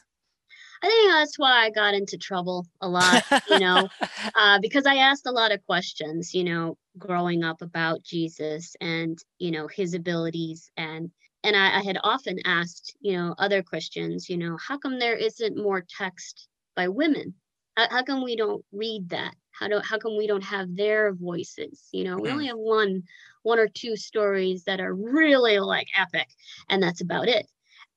I 0.84 0.88
think 0.88 1.12
that's 1.12 1.38
why 1.38 1.66
I 1.66 1.70
got 1.70 1.94
into 1.94 2.18
trouble 2.18 2.66
a 2.82 2.90
lot, 2.90 3.24
you 3.50 3.60
know, 3.60 3.88
uh, 4.36 4.60
because 4.60 4.86
I 4.86 4.96
asked 4.96 5.28
a 5.28 5.32
lot 5.32 5.52
of 5.52 5.66
questions, 5.66 6.34
you 6.34 6.44
know, 6.44 6.78
growing 6.98 7.44
up 7.44 7.62
about 7.62 8.04
Jesus 8.04 8.76
and, 8.82 9.18
you 9.38 9.52
know, 9.52 9.68
his 9.68 9.94
abilities 9.94 10.72
and 10.78 11.12
and 11.44 11.56
I, 11.56 11.80
I 11.80 11.84
had 11.84 11.98
often 12.04 12.38
asked, 12.46 12.96
you 13.00 13.14
know, 13.14 13.34
other 13.40 13.64
Christians, 13.64 14.30
you 14.30 14.38
know, 14.38 14.58
how 14.58 14.78
come 14.78 15.00
there 15.00 15.16
isn't 15.16 15.58
more 15.58 15.84
text 15.98 16.48
by 16.76 16.88
women? 16.88 17.34
How, 17.76 17.88
how 17.90 18.04
come 18.04 18.24
we 18.24 18.36
don't 18.36 18.64
read 18.72 19.10
that? 19.10 19.34
How 19.52 19.68
do 19.68 19.80
how 19.80 19.98
come 19.98 20.18
we 20.18 20.28
don't 20.28 20.44
have 20.44 20.76
their 20.76 21.14
voices? 21.14 21.88
You 21.92 22.06
know, 22.06 22.18
we 22.18 22.30
only 22.30 22.46
mm-hmm. 22.46 22.52
have 22.52 22.58
one 22.58 23.04
one 23.44 23.60
or 23.60 23.68
two 23.68 23.96
stories 23.96 24.64
that 24.66 24.80
are 24.80 24.94
really 24.94 25.60
like 25.60 25.88
epic, 25.98 26.28
and 26.70 26.82
that's 26.82 27.02
about 27.02 27.28
it. 27.28 27.48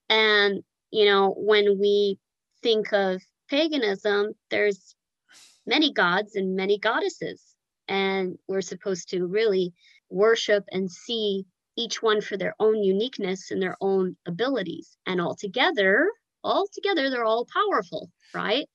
And 0.08 0.62
you 0.90 1.04
know, 1.06 1.34
when 1.36 1.78
we 1.78 2.18
think 2.64 2.92
of 2.92 3.22
paganism, 3.48 4.32
there's 4.50 4.96
many 5.66 5.92
gods 5.92 6.34
and 6.34 6.56
many 6.56 6.78
goddesses. 6.78 7.42
And 7.86 8.38
we're 8.48 8.62
supposed 8.62 9.10
to 9.10 9.26
really 9.26 9.74
worship 10.10 10.64
and 10.72 10.90
see 10.90 11.44
each 11.76 12.02
one 12.02 12.22
for 12.22 12.36
their 12.38 12.54
own 12.58 12.82
uniqueness 12.82 13.50
and 13.50 13.60
their 13.60 13.76
own 13.80 14.16
abilities. 14.26 14.96
And 15.06 15.20
all 15.20 15.34
together, 15.34 16.10
all 16.42 16.66
together, 16.72 17.10
they're 17.10 17.24
all 17.24 17.46
powerful, 17.52 18.10
right? 18.32 18.66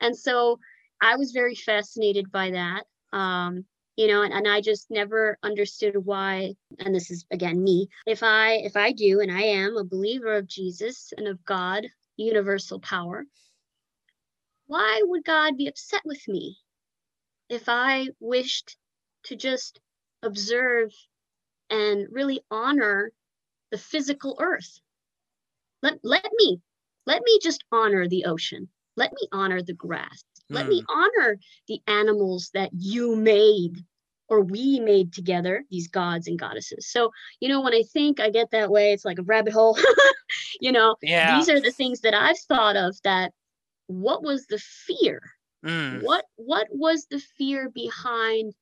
And 0.00 0.16
so 0.16 0.58
I 1.00 1.16
was 1.16 1.30
very 1.30 1.54
fascinated 1.54 2.32
by 2.32 2.50
that. 2.50 2.84
Um, 3.16 3.64
you 3.96 4.08
know, 4.08 4.22
and, 4.22 4.32
and 4.32 4.48
I 4.48 4.60
just 4.60 4.90
never 4.90 5.38
understood 5.42 5.94
why, 5.96 6.54
and 6.78 6.94
this 6.94 7.10
is 7.10 7.24
again 7.32 7.62
me, 7.62 7.88
if 8.06 8.22
I 8.22 8.52
if 8.52 8.76
I 8.76 8.92
do 8.92 9.20
and 9.20 9.30
I 9.30 9.42
am 9.42 9.76
a 9.76 9.84
believer 9.84 10.36
of 10.36 10.46
Jesus 10.46 11.12
and 11.16 11.26
of 11.26 11.44
God 11.44 11.86
universal 12.18 12.80
power. 12.80 13.24
Why 14.66 15.00
would 15.04 15.24
God 15.24 15.56
be 15.56 15.66
upset 15.66 16.02
with 16.04 16.26
me 16.28 16.58
if 17.48 17.68
I 17.68 18.08
wished 18.20 18.76
to 19.24 19.36
just 19.36 19.80
observe 20.22 20.92
and 21.70 22.06
really 22.10 22.40
honor 22.50 23.12
the 23.70 23.78
physical 23.78 24.36
earth? 24.40 24.80
Let, 25.82 25.98
let 26.02 26.28
me 26.36 26.60
let 27.08 27.22
me 27.24 27.38
just 27.42 27.64
honor 27.72 28.06
the 28.06 28.26
ocean. 28.26 28.68
Let 28.94 29.12
me 29.12 29.28
honor 29.32 29.62
the 29.62 29.72
grass. 29.72 30.22
Let 30.50 30.66
mm. 30.66 30.68
me 30.68 30.84
hmm. 30.86 30.98
honor 30.98 31.38
the 31.66 31.80
animals 31.86 32.50
that 32.52 32.68
you 32.74 33.16
made 33.16 33.82
or 34.28 34.42
we 34.42 34.80
made 34.80 35.12
together, 35.12 35.64
these 35.70 35.88
gods 35.88 36.26
and 36.26 36.38
goddesses. 36.38 36.90
So, 36.90 37.10
you 37.40 37.48
know, 37.48 37.62
when 37.62 37.74
I 37.74 37.82
think 37.92 38.20
I 38.20 38.30
get 38.30 38.50
that 38.50 38.70
way, 38.70 38.92
it's 38.92 39.04
like 39.04 39.18
a 39.18 39.22
rabbit 39.22 39.52
hole. 39.52 39.78
you 40.60 40.70
know, 40.70 40.96
yeah. 41.02 41.36
these 41.36 41.48
are 41.48 41.60
the 41.60 41.72
things 41.72 42.00
that 42.00 42.14
I've 42.14 42.38
thought 42.38 42.76
of 42.76 42.96
that 43.04 43.32
what 43.86 44.22
was 44.22 44.46
the 44.46 44.58
fear? 44.58 45.20
Mm. 45.64 46.02
What 46.02 46.24
what 46.36 46.68
was 46.70 47.06
the 47.10 47.20
fear 47.36 47.70
behind 47.70 48.52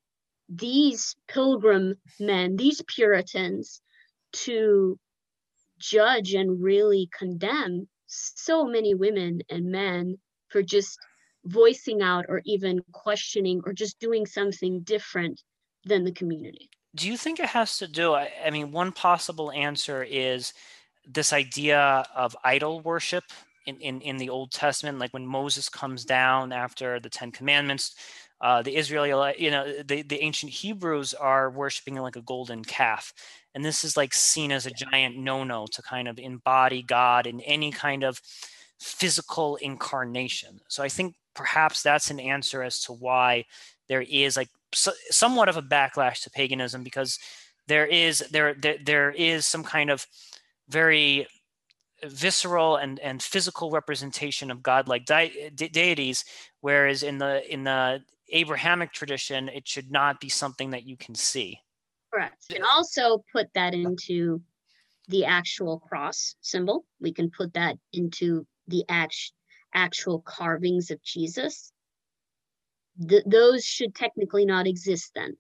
these 0.49 1.17
pilgrim 1.29 1.97
men, 2.21 2.57
these 2.57 2.81
Puritans, 2.87 3.83
to 4.33 4.99
judge 5.79 6.33
and 6.33 6.63
really 6.63 7.11
condemn 7.17 7.89
so 8.07 8.65
many 8.65 8.95
women 8.95 9.41
and 9.51 9.67
men 9.67 10.17
for 10.49 10.63
just 10.63 10.99
voicing 11.45 12.03
out 12.03 12.27
or 12.29 12.41
even 12.45 12.81
questioning 12.93 13.61
or 13.65 13.73
just 13.73 13.99
doing 13.99 14.27
something 14.27 14.81
different 14.81 15.43
than 15.87 16.05
the 16.05 16.13
community. 16.13 16.69
Do 16.95 17.09
you 17.09 17.17
think 17.17 17.41
it 17.41 17.47
has 17.47 17.79
to 17.79 17.87
do? 17.87 18.15
I, 18.15 18.31
I 18.45 18.51
mean, 18.51 18.73
one 18.73 18.93
possible 18.93 19.53
answer 19.53 20.03
is 20.03 20.53
this 21.07 21.33
idea 21.33 22.05
of 22.15 22.37
idol 22.45 22.81
worship 22.81 23.25
in, 23.67 23.79
in, 23.81 24.01
in 24.01 24.17
the 24.17 24.31
Old 24.31 24.51
Testament, 24.51 24.99
like 24.99 25.13
when 25.13 25.27
Moses 25.27 25.69
comes 25.69 26.05
down 26.05 26.53
after 26.53 27.01
the 27.01 27.11
Ten 27.11 27.31
Commandments, 27.31 27.95
uh, 28.41 28.63
the 28.63 28.77
Israelite, 28.77 29.39
you 29.39 29.51
know, 29.51 29.83
the, 29.83 30.03
the 30.03 30.21
ancient 30.23 30.53
Hebrews 30.53 31.15
are 31.15 31.51
worshiping 31.51 31.95
like 31.97 32.17
a 32.17 32.23
golden 32.23 32.65
calf. 32.65 33.13
And 33.55 33.65
this 33.65 33.85
is 33.85 33.97
like 33.97 34.13
seen 34.13 34.53
as 34.53 34.67
a 34.67 34.71
giant 34.71 35.17
no 35.17 35.43
no 35.45 35.67
to 35.73 35.83
kind 35.83 36.07
of 36.09 36.19
embody 36.19 36.83
God 36.83 37.27
in 37.27 37.41
any 37.41 37.71
kind 37.71 38.05
of 38.05 38.21
physical 38.79 39.57
incarnation. 39.57 40.61
So 40.69 40.83
I 40.83 40.89
think 40.89 41.15
perhaps 41.35 41.83
that's 41.83 42.11
an 42.11 42.21
answer 42.21 42.63
as 42.63 42.81
to 42.83 42.93
why 42.93 43.47
there 43.89 44.03
is 44.03 44.37
like 44.37 44.49
so, 44.77 44.93
somewhat 45.11 45.49
of 45.49 45.57
a 45.57 45.63
backlash 45.63 46.23
to 46.23 46.31
paganism 46.31 46.83
because 46.83 47.19
there 47.67 47.87
is 47.87 48.19
there, 48.31 48.55
there 48.55 48.77
there 48.85 49.11
is 49.11 49.47
some 49.47 49.65
kind 49.65 49.91
of 49.91 50.07
very 50.69 51.27
visceral 52.05 52.77
and 52.77 53.01
and 53.01 53.23
physical 53.23 53.71
representation 53.71 54.51
of 54.51 54.63
godlike 54.63 55.07
de- 55.07 55.51
de- 55.55 55.69
deities 55.69 56.25
whereas 56.61 57.03
in 57.03 57.17
the 57.17 57.53
in 57.53 57.65
the 57.65 58.03
abrahamic 58.33 58.93
tradition 58.93 59.49
it 59.49 59.67
should 59.67 59.91
not 59.91 60.21
be 60.21 60.29
something 60.29 60.71
that 60.71 60.85
you 60.85 60.97
can 60.97 61.15
see. 61.15 61.59
Correct. 62.13 62.45
And 62.55 62.65
also 62.65 63.25
put 63.33 63.53
that 63.55 63.73
into 63.73 64.43
the 65.09 65.25
actual 65.25 65.79
cross 65.81 66.35
symbol. 66.41 66.85
We 67.01 67.13
can 67.13 67.31
put 67.31 67.55
that 67.55 67.77
into 67.93 68.47
the 68.69 68.85
act, 68.89 69.33
actual 69.75 70.21
carvings 70.21 70.91
of 70.91 71.03
jesus 71.03 71.73
Th- 73.09 73.25
those 73.27 73.65
should 73.65 73.95
technically 73.95 74.47
not 74.47 74.67
exist 74.67 75.13
then 75.15 75.37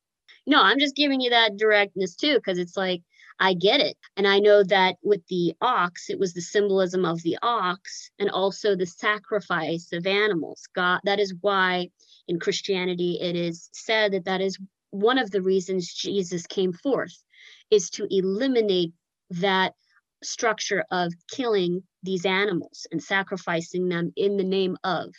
no 0.46 0.60
i'm 0.60 0.78
just 0.78 0.96
giving 0.96 1.20
you 1.20 1.30
that 1.30 1.56
directness 1.56 2.14
too 2.14 2.36
because 2.36 2.58
it's 2.58 2.76
like 2.76 3.02
I 3.38 3.54
get 3.54 3.80
it. 3.80 3.96
And 4.16 4.26
I 4.26 4.38
know 4.38 4.62
that 4.64 4.96
with 5.02 5.26
the 5.28 5.54
ox, 5.60 6.08
it 6.08 6.18
was 6.18 6.32
the 6.32 6.40
symbolism 6.40 7.04
of 7.04 7.22
the 7.22 7.38
ox 7.42 8.10
and 8.18 8.30
also 8.30 8.74
the 8.74 8.86
sacrifice 8.86 9.92
of 9.92 10.06
animals. 10.06 10.66
God, 10.74 11.00
that 11.04 11.20
is 11.20 11.34
why 11.40 11.90
in 12.28 12.38
Christianity 12.38 13.18
it 13.20 13.36
is 13.36 13.68
said 13.72 14.12
that 14.12 14.24
that 14.24 14.40
is 14.40 14.58
one 14.90 15.18
of 15.18 15.30
the 15.30 15.42
reasons 15.42 15.92
Jesus 15.92 16.46
came 16.46 16.72
forth 16.72 17.22
is 17.70 17.90
to 17.90 18.06
eliminate 18.10 18.92
that 19.30 19.74
structure 20.22 20.84
of 20.90 21.12
killing 21.30 21.82
these 22.02 22.24
animals 22.24 22.86
and 22.90 23.02
sacrificing 23.02 23.88
them 23.88 24.12
in 24.16 24.36
the 24.36 24.44
name 24.44 24.76
of. 24.82 25.12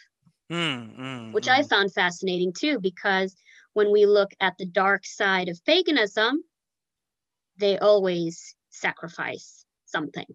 Mm, 0.52 1.00
mm, 1.00 1.32
which 1.34 1.48
mm. 1.48 1.52
I 1.52 1.64
found 1.64 1.94
fascinating 1.94 2.54
too, 2.54 2.80
because 2.80 3.36
when 3.74 3.92
we 3.92 4.06
look 4.06 4.32
at 4.40 4.58
the 4.58 4.66
dark 4.66 5.06
side 5.06 5.50
of 5.50 5.64
paganism, 5.66 6.44
they 7.58 7.78
always 7.78 8.56
sacrifice 8.70 9.66
something. 9.86 10.26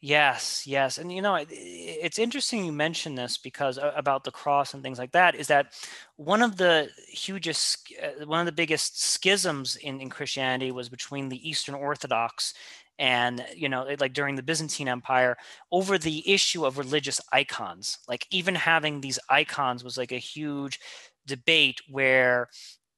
Yes, 0.00 0.66
yes. 0.66 0.98
And 0.98 1.10
you 1.10 1.22
know, 1.22 1.34
it, 1.36 1.48
it's 1.50 2.18
interesting 2.18 2.64
you 2.64 2.72
mentioned 2.72 3.16
this 3.16 3.38
because 3.38 3.78
uh, 3.78 3.92
about 3.96 4.24
the 4.24 4.30
cross 4.30 4.74
and 4.74 4.82
things 4.82 4.98
like 4.98 5.12
that 5.12 5.34
is 5.34 5.48
that 5.48 5.72
one 6.16 6.42
of 6.42 6.56
the 6.56 6.90
hugest, 7.08 7.92
uh, 8.02 8.26
one 8.26 8.40
of 8.40 8.46
the 8.46 8.52
biggest 8.52 9.02
schisms 9.02 9.76
in, 9.76 10.00
in 10.00 10.10
Christianity 10.10 10.70
was 10.70 10.88
between 10.88 11.28
the 11.28 11.48
Eastern 11.48 11.74
Orthodox 11.74 12.54
and 12.98 13.44
you 13.54 13.68
know 13.68 13.86
like 14.00 14.12
during 14.12 14.36
the 14.36 14.42
byzantine 14.42 14.88
empire 14.88 15.36
over 15.70 15.98
the 15.98 16.28
issue 16.32 16.64
of 16.64 16.78
religious 16.78 17.20
icons 17.32 17.98
like 18.08 18.26
even 18.30 18.54
having 18.54 19.00
these 19.00 19.18
icons 19.28 19.84
was 19.84 19.98
like 19.98 20.12
a 20.12 20.18
huge 20.18 20.80
debate 21.26 21.80
where 21.90 22.48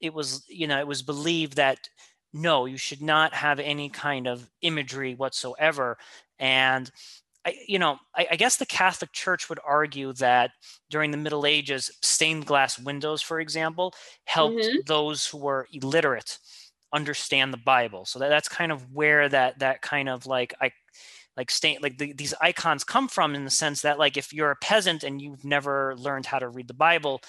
it 0.01 0.15
was 0.15 0.45
you 0.49 0.67
know 0.67 0.79
it 0.79 0.87
was 0.87 1.03
believed 1.03 1.57
that 1.57 1.89
no, 2.33 2.67
you 2.67 2.77
should 2.77 3.03
not 3.03 3.35
have 3.35 3.59
any 3.59 3.89
kind 3.89 4.27
of 4.27 4.51
imagery 4.63 5.15
whatsoever. 5.15 5.99
And 6.39 6.91
I, 7.45 7.55
you 7.67 7.79
know, 7.79 7.99
I, 8.15 8.29
I, 8.33 8.37
guess 8.37 8.57
the 8.57 8.67
Catholic 8.67 9.13
Church 9.13 9.49
would 9.49 9.61
argue 9.67 10.13
that 10.15 10.51
during 10.91 11.11
the 11.11 11.17
Middle 11.17 11.47
Ages, 11.47 11.91
stained 12.03 12.47
glass 12.47 12.79
windows, 12.79 13.23
for 13.23 13.41
example, 13.41 13.95
helped 14.25 14.59
mm-hmm. 14.59 14.81
those 14.87 15.27
who 15.27 15.39
were 15.39 15.67
illiterate 15.73 16.39
understand 16.93 17.53
the 17.53 17.59
Bible. 17.59 18.05
So 18.05 18.19
that, 18.19 18.29
that's 18.29 18.49
kind 18.49 18.73
of 18.73 18.93
where 18.93 19.29
that 19.29 19.59
that 19.61 19.83
kind 19.83 20.09
of 20.09 20.27
like 20.27 20.55
I 20.61 20.73
like 21.37 21.51
stain 21.51 21.79
like 21.83 21.99
the, 21.99 22.13
these 22.13 22.35
icons 22.41 22.85
come 22.85 23.09
from 23.09 23.35
in 23.35 23.45
the 23.45 23.51
sense 23.51 23.83
that 23.83 23.99
like 23.99 24.17
if 24.17 24.33
you're 24.33 24.51
a 24.51 24.57
peasant 24.57 25.05
and 25.05 25.23
you've 25.23 25.45
never 25.45 25.95
learned 25.97 26.27
how 26.27 26.39
to 26.39 26.49
read 26.49 26.69
the 26.69 26.75
Bible 26.75 27.21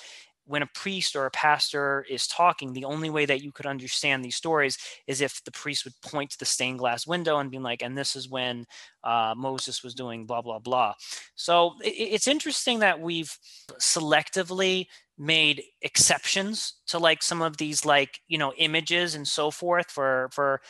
when 0.49 0.63
a 0.63 0.69
priest 0.73 1.15
or 1.15 1.27
a 1.27 1.31
pastor 1.31 2.03
is 2.09 2.25
talking, 2.25 2.73
the 2.73 2.83
only 2.83 3.11
way 3.11 3.23
that 3.23 3.43
you 3.43 3.51
could 3.51 3.67
understand 3.67 4.25
these 4.25 4.35
stories 4.35 4.79
is 5.05 5.21
if 5.21 5.43
the 5.43 5.51
priest 5.51 5.85
would 5.85 5.93
point 6.01 6.31
to 6.31 6.39
the 6.39 6.45
stained 6.45 6.79
glass 6.79 7.05
window 7.05 7.37
and 7.37 7.51
be 7.51 7.59
like, 7.59 7.83
and 7.83 7.95
this 7.95 8.15
is 8.15 8.27
when 8.27 8.65
uh, 9.03 9.35
Moses 9.37 9.83
was 9.83 9.93
doing 9.93 10.25
blah, 10.25 10.41
blah, 10.41 10.57
blah. 10.57 10.95
So 11.35 11.75
it, 11.83 11.89
it's 11.89 12.27
interesting 12.27 12.79
that 12.79 12.99
we've 12.99 13.31
selectively 13.79 14.87
made 15.19 15.61
exceptions 15.83 16.75
to 16.87 16.97
like 16.97 17.21
some 17.21 17.43
of 17.43 17.57
these 17.57 17.85
like 17.85 18.21
you 18.29 18.37
know 18.37 18.53
images 18.57 19.15
and 19.15 19.27
so 19.27 19.51
forth 19.51 19.91
for 19.91 20.29
for 20.31 20.61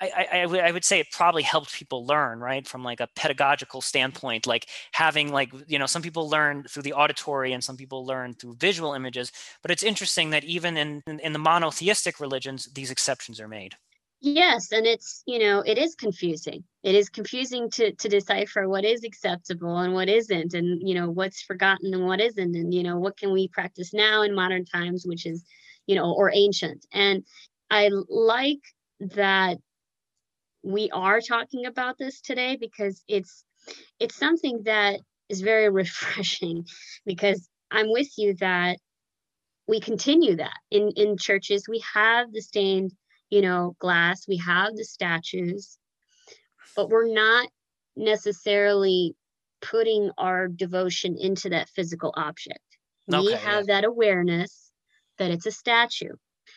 I, 0.00 0.26
I, 0.32 0.58
I, 0.58 0.72
would 0.72 0.84
say 0.84 1.00
it 1.00 1.10
probably 1.10 1.42
helped 1.42 1.72
people 1.72 2.04
learn 2.04 2.40
right 2.40 2.66
from 2.66 2.84
like 2.84 3.00
a 3.00 3.08
pedagogical 3.16 3.80
standpoint 3.80 4.46
like 4.46 4.66
having 4.92 5.32
like 5.32 5.50
you 5.66 5.78
know 5.78 5.86
some 5.86 6.02
people 6.02 6.28
learn 6.28 6.64
through 6.64 6.82
the 6.82 6.92
auditory 6.92 7.52
and 7.52 7.64
some 7.64 7.76
people 7.76 8.04
learn 8.04 8.34
through 8.34 8.56
visual 8.56 8.92
images 8.92 9.32
but 9.62 9.70
it's 9.70 9.82
interesting 9.82 10.30
that 10.30 10.44
even 10.44 10.76
in, 10.76 11.02
in, 11.06 11.18
in 11.20 11.32
the 11.32 11.38
monotheistic 11.38 12.20
religions 12.20 12.68
these 12.74 12.90
exceptions 12.90 13.40
are 13.40 13.48
made. 13.48 13.74
Yes 14.20 14.70
and 14.72 14.86
it's 14.86 15.22
you 15.26 15.38
know 15.38 15.60
it 15.60 15.78
is 15.78 15.94
confusing. 15.94 16.62
It 16.82 16.94
is 16.94 17.08
confusing 17.08 17.70
to 17.70 17.92
to 17.92 18.08
decipher 18.08 18.68
what 18.68 18.84
is 18.84 19.02
acceptable 19.02 19.78
and 19.78 19.94
what 19.94 20.10
isn't 20.10 20.52
and 20.52 20.86
you 20.86 20.94
know 20.94 21.10
what's 21.10 21.42
forgotten 21.42 21.94
and 21.94 22.04
what 22.04 22.20
isn't 22.20 22.54
and 22.54 22.74
you 22.74 22.82
know 22.82 22.98
what 22.98 23.16
can 23.16 23.32
we 23.32 23.48
practice 23.48 23.94
now 23.94 24.22
in 24.22 24.34
modern 24.34 24.66
times 24.66 25.06
which 25.06 25.24
is 25.24 25.44
you 25.86 25.94
know 25.94 26.12
or 26.12 26.30
ancient. 26.34 26.84
And 26.92 27.24
i 27.70 27.90
like 28.08 28.60
that 29.00 29.58
we 30.66 30.90
are 30.90 31.20
talking 31.20 31.64
about 31.64 31.96
this 31.96 32.20
today 32.20 32.56
because 32.56 33.02
it's 33.06 33.44
it's 34.00 34.16
something 34.16 34.62
that 34.64 34.98
is 35.28 35.40
very 35.40 35.70
refreshing 35.82 36.64
because 37.04 37.48
I'm 37.70 37.90
with 37.90 38.08
you 38.18 38.34
that 38.40 38.78
we 39.68 39.80
continue 39.80 40.36
that. 40.36 40.56
In 40.70 40.90
in 40.96 41.18
churches 41.18 41.66
we 41.68 41.82
have 41.94 42.32
the 42.32 42.40
stained 42.40 42.92
you 43.30 43.42
know 43.42 43.76
glass 43.78 44.26
we 44.26 44.38
have 44.38 44.74
the 44.74 44.84
statues 44.84 45.78
but 46.74 46.90
we're 46.90 47.12
not 47.12 47.48
necessarily 47.96 49.14
putting 49.62 50.10
our 50.18 50.48
devotion 50.48 51.16
into 51.18 51.48
that 51.50 51.68
physical 51.70 52.12
object. 52.16 52.58
Okay, 53.12 53.24
we 53.24 53.32
have 53.32 53.68
yeah. 53.68 53.80
that 53.80 53.84
awareness 53.84 54.72
that 55.18 55.30
it's 55.30 55.46
a 55.46 55.52
statue 55.52 56.12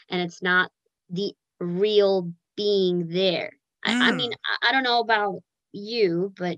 and 0.10 0.20
it's 0.20 0.42
not 0.42 0.72
the 1.12 1.34
real 1.60 2.34
being 2.56 3.08
there 3.08 3.52
I, 3.86 4.10
I 4.10 4.12
mean, 4.12 4.32
mm. 4.32 4.36
I, 4.62 4.70
I 4.70 4.72
don't 4.72 4.84
know 4.84 5.00
about 5.00 5.42
you, 5.72 6.34
but 6.38 6.58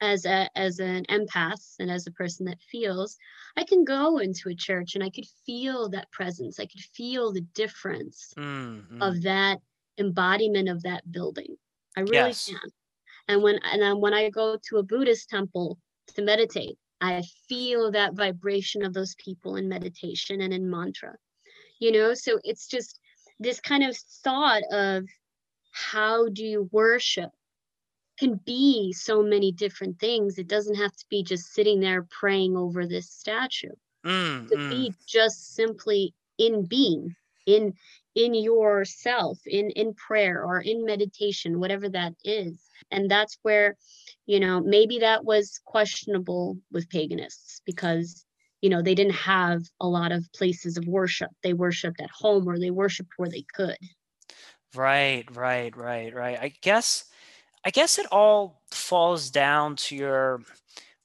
as 0.00 0.24
a 0.24 0.48
as 0.56 0.78
an 0.78 1.04
empath 1.10 1.74
and 1.78 1.90
as 1.90 2.06
a 2.06 2.12
person 2.12 2.46
that 2.46 2.60
feels 2.60 3.16
i 3.56 3.64
can 3.64 3.84
go 3.84 4.18
into 4.18 4.48
a 4.48 4.54
church 4.54 4.94
and 4.94 5.04
i 5.04 5.10
could 5.10 5.26
feel 5.46 5.88
that 5.88 6.10
presence 6.10 6.58
i 6.58 6.64
could 6.64 6.80
feel 6.94 7.32
the 7.32 7.44
difference 7.54 8.32
mm-hmm. 8.36 9.02
of 9.02 9.22
that 9.22 9.58
embodiment 9.98 10.68
of 10.68 10.82
that 10.82 11.02
building 11.12 11.54
i 11.96 12.00
really 12.00 12.28
yes. 12.28 12.48
can 12.48 12.70
and 13.28 13.42
when 13.42 13.58
and 13.70 13.82
then 13.82 14.00
when 14.00 14.14
i 14.14 14.30
go 14.30 14.56
to 14.66 14.78
a 14.78 14.82
buddhist 14.82 15.28
temple 15.28 15.78
to 16.14 16.22
meditate 16.22 16.78
i 17.00 17.22
feel 17.48 17.90
that 17.90 18.14
vibration 18.14 18.82
of 18.82 18.94
those 18.94 19.14
people 19.16 19.56
in 19.56 19.68
meditation 19.68 20.40
and 20.40 20.54
in 20.54 20.68
mantra 20.68 21.14
you 21.78 21.92
know 21.92 22.14
so 22.14 22.38
it's 22.44 22.66
just 22.66 22.98
this 23.38 23.60
kind 23.60 23.82
of 23.82 23.96
thought 24.24 24.62
of 24.70 25.04
how 25.70 26.28
do 26.28 26.44
you 26.44 26.68
worship 26.72 27.30
can 28.20 28.38
be 28.44 28.92
so 28.92 29.22
many 29.22 29.50
different 29.50 29.98
things. 29.98 30.38
It 30.38 30.46
doesn't 30.46 30.74
have 30.74 30.94
to 30.94 31.04
be 31.08 31.24
just 31.24 31.54
sitting 31.54 31.80
there 31.80 32.06
praying 32.10 32.54
over 32.54 32.86
this 32.86 33.10
statue. 33.10 33.72
Mm, 34.04 34.48
to 34.48 34.56
mm. 34.56 34.70
be 34.70 34.94
just 35.06 35.54
simply 35.54 36.14
in 36.38 36.64
being 36.64 37.14
in 37.46 37.74
in 38.14 38.34
yourself 38.34 39.38
in 39.46 39.70
in 39.70 39.92
prayer 39.94 40.42
or 40.42 40.60
in 40.60 40.84
meditation 40.84 41.60
whatever 41.60 41.88
that 41.88 42.14
is. 42.24 42.58
And 42.90 43.10
that's 43.10 43.38
where 43.42 43.76
you 44.26 44.40
know 44.40 44.60
maybe 44.60 45.00
that 45.00 45.24
was 45.24 45.60
questionable 45.66 46.58
with 46.72 46.88
paganists 46.88 47.60
because 47.66 48.24
you 48.62 48.70
know 48.70 48.80
they 48.80 48.94
didn't 48.94 49.14
have 49.14 49.62
a 49.80 49.86
lot 49.86 50.12
of 50.12 50.32
places 50.34 50.78
of 50.78 50.86
worship. 50.86 51.30
They 51.42 51.52
worshiped 51.52 52.00
at 52.00 52.10
home 52.10 52.48
or 52.48 52.58
they 52.58 52.70
worshiped 52.70 53.12
where 53.16 53.30
they 53.30 53.44
could 53.54 53.76
Right, 54.74 55.24
right, 55.34 55.76
right, 55.76 56.14
right. 56.14 56.38
I 56.40 56.52
guess 56.62 57.04
I 57.64 57.70
guess 57.70 57.98
it 57.98 58.06
all 58.10 58.62
falls 58.70 59.30
down 59.30 59.76
to 59.76 59.96
your 59.96 60.42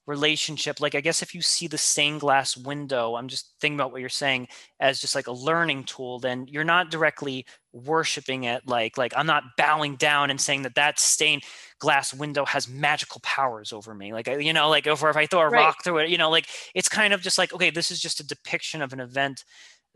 relationship. 0.06 0.80
Like 0.80 0.94
I 0.94 1.00
guess 1.00 1.20
if 1.20 1.34
you 1.34 1.42
see 1.42 1.66
the 1.66 1.78
stained 1.78 2.20
glass 2.20 2.56
window, 2.56 3.16
I'm 3.16 3.28
just 3.28 3.52
thinking 3.60 3.76
about 3.76 3.90
what 3.90 4.00
you're 4.00 4.08
saying 4.08 4.48
as 4.78 5.00
just 5.00 5.14
like 5.16 5.26
a 5.26 5.32
learning 5.32 5.84
tool, 5.84 6.20
then 6.20 6.46
you're 6.48 6.64
not 6.64 6.90
directly 6.90 7.44
worshiping 7.72 8.44
it 8.44 8.62
like 8.66 8.96
like 8.96 9.12
I'm 9.16 9.26
not 9.26 9.42
bowing 9.58 9.96
down 9.96 10.30
and 10.30 10.40
saying 10.40 10.62
that 10.62 10.76
that 10.76 10.98
stained 10.98 11.42
glass 11.78 12.14
window 12.14 12.44
has 12.46 12.68
magical 12.68 13.20
powers 13.22 13.72
over 13.72 13.94
me. 13.94 14.12
Like 14.12 14.28
you 14.28 14.52
know, 14.52 14.70
like 14.70 14.86
over 14.86 15.10
if 15.10 15.16
I 15.16 15.26
throw 15.26 15.40
a 15.40 15.48
right. 15.48 15.64
rock 15.64 15.82
through 15.82 15.98
it, 15.98 16.10
you 16.10 16.18
know, 16.18 16.30
like 16.30 16.46
it's 16.74 16.88
kind 16.88 17.12
of 17.12 17.20
just 17.20 17.36
like 17.36 17.52
okay, 17.52 17.70
this 17.70 17.90
is 17.90 18.00
just 18.00 18.20
a 18.20 18.26
depiction 18.26 18.82
of 18.82 18.92
an 18.92 19.00
event 19.00 19.44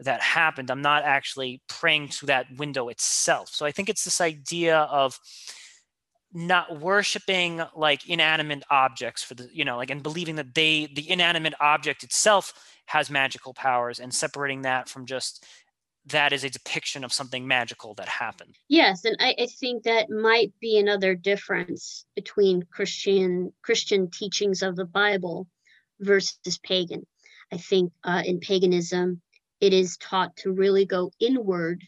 that 0.01 0.21
happened. 0.21 0.71
I'm 0.71 0.83
not 0.83 1.05
actually 1.05 1.63
praying 1.69 2.09
to 2.09 2.27
that 2.27 2.47
window 2.57 2.89
itself. 2.89 3.51
So 3.53 3.67
I 3.67 3.73
think 3.73 3.89
it's 3.89 4.05
this 4.05 4.21
idea 4.21 4.79
of 4.79 5.19
not 6.33 6.81
worshiping 6.81 7.61
like 7.75 8.09
inanimate 8.09 8.63
objects 8.71 9.23
for 9.23 9.35
the 9.35 9.49
you 9.53 9.65
know 9.65 9.77
like 9.77 9.91
and 9.91 10.01
believing 10.01 10.37
that 10.37 10.55
they 10.55 10.89
the 10.95 11.11
inanimate 11.11 11.55
object 11.59 12.05
itself 12.05 12.53
has 12.87 13.11
magical 13.11 13.53
powers 13.53 13.99
and 13.99 14.15
separating 14.15 14.63
that 14.63 14.89
from 14.89 15.07
just 15.07 15.45
that 16.07 16.33
is 16.33 16.45
a 16.45 16.51
depiction 16.51 17.05
of 17.05 17.13
something 17.13 17.47
magical 17.47 17.95
that 17.95 18.09
happened. 18.09 18.57
Yes, 18.69 19.05
and 19.05 19.17
I, 19.21 19.35
I, 19.39 19.47
think 19.47 19.83
that 19.83 20.09
might 20.09 20.53
be 20.61 20.79
another 20.79 21.15
difference 21.15 22.07
between 22.17 22.63
Christian 22.73 23.53
Christian 23.63 24.11
teachings 24.11 24.63
of 24.63 24.77
the 24.77 24.87
Bible 24.87 25.47
versus 26.01 26.59
pagan. 26.63 27.07
I 27.53 27.59
think 27.59 27.93
uh, 28.05 28.23
in 28.25 28.41
paganism, 28.41 29.21
it 29.61 29.73
is 29.73 29.97
taught 29.97 30.37
to 30.37 30.53
really 30.53 30.87
go 30.87 31.13
inward 31.21 31.85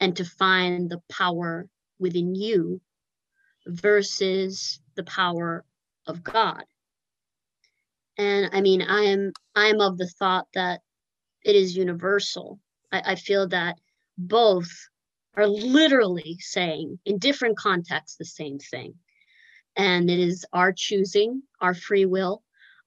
and 0.00 0.16
to 0.16 0.24
find 0.24 0.90
the 0.90 1.00
power 1.10 1.68
within 1.98 2.34
you 2.34 2.80
versus 3.66 4.80
the 4.96 5.04
power 5.04 5.64
of 6.06 6.22
God. 6.22 6.64
And 8.18 8.50
I 8.52 8.60
mean, 8.60 8.82
I 8.82 9.02
am 9.02 9.32
I 9.54 9.66
am 9.66 9.80
of 9.80 9.98
the 9.98 10.06
thought 10.06 10.46
that 10.54 10.80
it 11.44 11.56
is 11.56 11.76
universal. 11.76 12.60
I, 12.92 13.02
I 13.12 13.14
feel 13.14 13.48
that 13.48 13.78
both 14.18 14.70
are 15.36 15.46
literally 15.46 16.36
saying 16.40 16.98
in 17.04 17.18
different 17.18 17.58
contexts 17.58 18.16
the 18.16 18.24
same 18.24 18.58
thing. 18.58 18.94
And 19.76 20.08
it 20.08 20.20
is 20.20 20.44
our 20.52 20.72
choosing, 20.72 21.42
our 21.60 21.74
free 21.74 22.06
will 22.06 22.44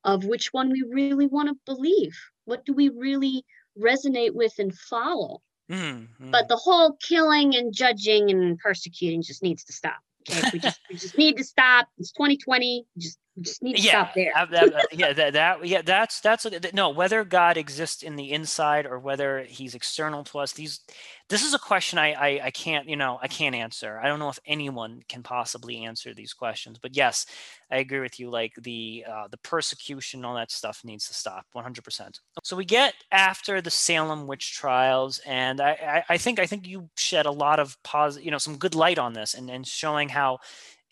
of 0.07 0.23
which 0.23 0.53
one 0.53 0.71
we 0.71 0.84
really 0.89 1.28
want 1.28 1.49
to 1.49 1.55
believe. 1.65 2.17
What 2.45 2.65
do 2.65 2.73
we 2.73 2.89
really 2.89 3.43
resonate 3.82 4.34
with 4.34 4.53
and 4.59 4.73
follow? 4.73 5.41
Mm-hmm. 5.71 6.32
But 6.32 6.47
the 6.47 6.55
whole 6.55 6.97
killing 7.01 7.55
and 7.55 7.73
judging 7.73 8.32
and 8.32 8.57
persecuting 8.57 9.21
just 9.21 9.43
needs 9.43 9.63
to 9.65 9.73
stop. 9.73 9.97
Okay, 10.30 10.49
we 10.53 10.59
just 10.59 10.80
we 10.89 10.95
just 10.95 11.17
need 11.17 11.38
to 11.38 11.43
stop. 11.43 11.88
It's 11.97 12.11
2020. 12.11 12.86
Just 12.97 12.97
just 12.97 13.17
need 13.17 13.17
to 13.17 13.26
yeah, 13.61 14.09
stop 14.09 14.13
there. 14.15 14.31
that, 14.51 14.88
yeah, 14.91 15.13
that, 15.13 15.33
that, 15.33 15.67
yeah, 15.67 15.81
that's 15.81 16.19
that's 16.21 16.47
no. 16.73 16.89
Whether 16.89 17.23
God 17.23 17.57
exists 17.57 18.01
in 18.01 18.15
the 18.15 18.31
inside 18.31 18.85
or 18.85 18.99
whether 18.99 19.43
He's 19.43 19.75
external 19.75 20.23
to 20.25 20.39
us, 20.39 20.53
these 20.53 20.79
this 21.29 21.43
is 21.43 21.53
a 21.53 21.59
question 21.59 21.99
I, 21.99 22.13
I, 22.13 22.45
I 22.45 22.51
can't 22.51 22.88
you 22.88 22.95
know 22.95 23.19
I 23.21 23.27
can't 23.27 23.53
answer. 23.53 23.99
I 24.01 24.07
don't 24.07 24.19
know 24.19 24.29
if 24.29 24.39
anyone 24.45 25.01
can 25.07 25.23
possibly 25.23 25.83
answer 25.83 26.13
these 26.13 26.33
questions. 26.33 26.79
But 26.81 26.95
yes, 26.95 27.25
I 27.71 27.77
agree 27.77 27.99
with 27.99 28.19
you. 28.19 28.29
Like 28.29 28.53
the 28.55 29.05
uh, 29.07 29.27
the 29.29 29.38
persecution, 29.38 30.25
all 30.25 30.35
that 30.35 30.51
stuff 30.51 30.81
needs 30.83 31.07
to 31.07 31.13
stop 31.13 31.45
100. 31.51 31.83
percent 31.83 32.19
So 32.43 32.55
we 32.55 32.65
get 32.65 32.95
after 33.11 33.61
the 33.61 33.69
Salem 33.71 34.25
witch 34.25 34.53
trials, 34.53 35.19
and 35.25 35.61
I, 35.61 36.03
I, 36.09 36.13
I 36.13 36.17
think 36.17 36.39
I 36.39 36.47
think 36.47 36.65
you 36.65 36.89
shed 36.95 37.25
a 37.27 37.31
lot 37.31 37.59
of 37.59 37.77
positive, 37.83 38.25
you 38.25 38.31
know, 38.31 38.38
some 38.39 38.57
good 38.57 38.73
light 38.73 38.97
on 38.97 39.13
this, 39.13 39.35
and 39.35 39.49
and 39.49 39.67
showing 39.67 40.09
how 40.09 40.39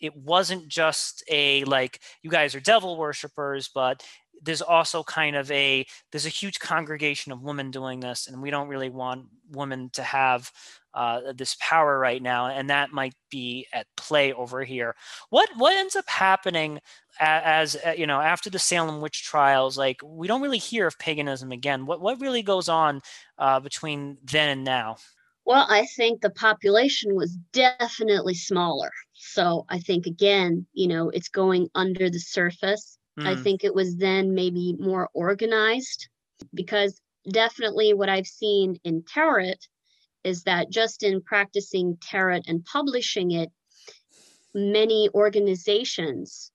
it 0.00 0.16
wasn't 0.16 0.66
just 0.68 1.22
a 1.30 1.64
like 1.64 2.00
you 2.22 2.30
guys 2.30 2.54
are 2.54 2.60
devil 2.60 2.96
worshippers 2.96 3.68
but 3.74 4.02
there's 4.42 4.62
also 4.62 5.02
kind 5.02 5.36
of 5.36 5.50
a 5.50 5.86
there's 6.10 6.26
a 6.26 6.30
huge 6.30 6.58
congregation 6.58 7.32
of 7.32 7.42
women 7.42 7.70
doing 7.70 8.00
this 8.00 8.26
and 8.26 8.40
we 8.40 8.50
don't 8.50 8.68
really 8.68 8.90
want 8.90 9.26
women 9.50 9.90
to 9.92 10.02
have 10.02 10.50
uh, 10.94 11.32
this 11.34 11.56
power 11.60 11.98
right 11.98 12.22
now 12.22 12.46
and 12.46 12.70
that 12.70 12.90
might 12.90 13.14
be 13.30 13.66
at 13.72 13.86
play 13.96 14.32
over 14.32 14.64
here. 14.64 14.94
What 15.30 15.48
what 15.56 15.74
ends 15.74 15.94
up 15.94 16.08
happening 16.08 16.80
as, 17.20 17.74
as 17.74 17.86
uh, 17.86 17.90
you 17.92 18.06
know 18.06 18.20
after 18.20 18.50
the 18.50 18.58
salem 18.58 19.00
witch 19.00 19.24
trials 19.24 19.76
like 19.76 20.00
we 20.02 20.26
don't 20.26 20.42
really 20.42 20.58
hear 20.58 20.86
of 20.86 20.98
paganism 20.98 21.52
again. 21.52 21.86
What 21.86 22.00
what 22.00 22.20
really 22.20 22.42
goes 22.42 22.68
on 22.68 23.02
uh, 23.38 23.60
between 23.60 24.18
then 24.24 24.48
and 24.48 24.64
now? 24.64 24.96
Well, 25.44 25.66
I 25.68 25.86
think 25.96 26.22
the 26.22 26.30
population 26.30 27.14
was 27.14 27.36
definitely 27.52 28.34
smaller. 28.34 28.90
So 29.16 29.64
I 29.68 29.78
think, 29.78 30.06
again, 30.06 30.66
you 30.72 30.88
know, 30.88 31.10
it's 31.10 31.28
going 31.28 31.68
under 31.74 32.10
the 32.10 32.20
surface. 32.20 32.98
Mm. 33.18 33.26
I 33.26 33.36
think 33.36 33.64
it 33.64 33.74
was 33.74 33.96
then 33.96 34.34
maybe 34.34 34.76
more 34.78 35.08
organized 35.14 36.08
because 36.54 37.00
definitely 37.30 37.94
what 37.94 38.08
I've 38.08 38.26
seen 38.26 38.78
in 38.84 39.02
tarot 39.02 39.54
is 40.22 40.42
that 40.42 40.70
just 40.70 41.02
in 41.02 41.22
practicing 41.22 41.96
tarot 42.02 42.40
and 42.46 42.64
publishing 42.64 43.30
it, 43.30 43.50
many 44.54 45.08
organizations 45.14 46.50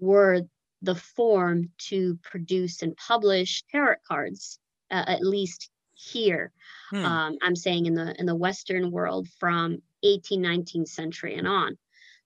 were 0.00 0.42
the 0.82 0.94
form 0.94 1.70
to 1.88 2.18
produce 2.22 2.82
and 2.82 2.96
publish 2.96 3.64
tarot 3.72 3.96
cards, 4.06 4.58
uh, 4.90 5.04
at 5.06 5.22
least 5.22 5.70
here. 5.94 6.52
Hmm. 6.90 7.04
Um, 7.04 7.38
I'm 7.42 7.56
saying 7.56 7.86
in 7.86 7.94
the 7.94 8.14
in 8.18 8.26
the 8.26 8.36
Western 8.36 8.90
world 8.90 9.26
from 9.40 9.78
18th, 10.04 10.38
19th 10.38 10.88
century 10.88 11.34
and 11.34 11.48
on. 11.48 11.76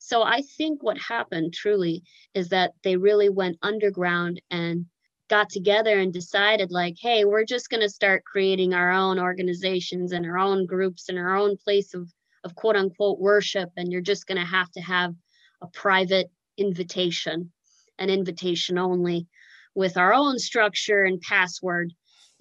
So 0.05 0.23
I 0.23 0.43
think 0.43 0.83
what 0.83 0.99
happened 0.99 1.55
truly 1.55 2.03
is 2.35 2.49
that 2.49 2.73
they 2.83 2.97
really 2.97 3.29
went 3.29 3.59
underground 3.63 4.41
and 4.51 4.87
got 5.29 5.49
together 5.49 5.99
and 5.99 6.13
decided 6.13 6.71
like, 6.71 6.97
hey, 7.01 7.25
we're 7.25 7.45
just 7.45 7.71
going 7.71 7.81
to 7.81 7.89
start 7.89 8.25
creating 8.25 8.75
our 8.75 8.91
own 8.93 9.19
organizations 9.19 10.13
and 10.13 10.27
our 10.27 10.39
own 10.39 10.67
groups 10.67 11.09
and 11.09 11.19
our 11.19 11.37
own 11.37 11.57
place 11.57 11.95
of 11.95 12.11
of 12.45 12.57
quote 12.57 12.75
unquote 12.75 13.21
worship 13.21 13.71
and 13.77 13.93
you're 13.93 14.01
just 14.01 14.27
going 14.27 14.39
to 14.39 14.45
have 14.45 14.71
to 14.73 14.81
have 14.81 15.15
a 15.63 15.69
private 15.69 16.29
invitation, 16.59 17.53
an 18.01 18.11
invitation 18.11 18.79
only 18.79 19.29
with 19.77 19.97
our 19.97 20.13
own 20.13 20.39
structure 20.39 21.05
and 21.05 21.21
password 21.21 21.93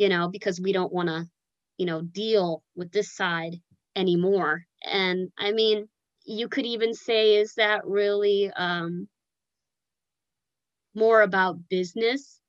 you 0.02 0.10
know, 0.10 0.30
because 0.30 0.60
we 0.60 0.74
don't 0.74 0.92
want 0.92 1.10
to, 1.10 1.28
you 1.78 1.86
know, 1.86 2.02
deal 2.02 2.64
with 2.76 2.92
this 2.92 3.16
side 3.16 3.58
anymore. 3.96 4.66
And 4.84 5.30
I 5.38 5.52
mean, 5.52 5.88
you 6.26 6.48
could 6.48 6.66
even 6.66 6.94
say, 6.94 7.36
is 7.36 7.54
that 7.56 7.86
really 7.86 8.52
um, 8.52 9.08
more 10.94 11.22
about 11.22 11.70
business? 11.70 12.40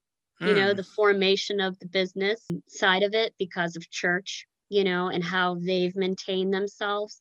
Mm. 0.41 0.49
You 0.49 0.55
know, 0.55 0.71
hmm. 0.71 0.77
the 0.77 0.85
formation 0.85 1.61
of 1.61 1.79
the 1.79 1.87
business 1.87 2.47
side 2.67 3.03
of 3.03 3.15
it 3.15 3.35
because 3.39 3.77
of 3.77 3.91
church, 3.91 4.47
you 4.69 4.85
know, 4.85 5.09
and 5.09 5.23
how 5.23 5.57
they've 5.57 5.95
maintained 5.95 6.53
themselves. 6.53 7.19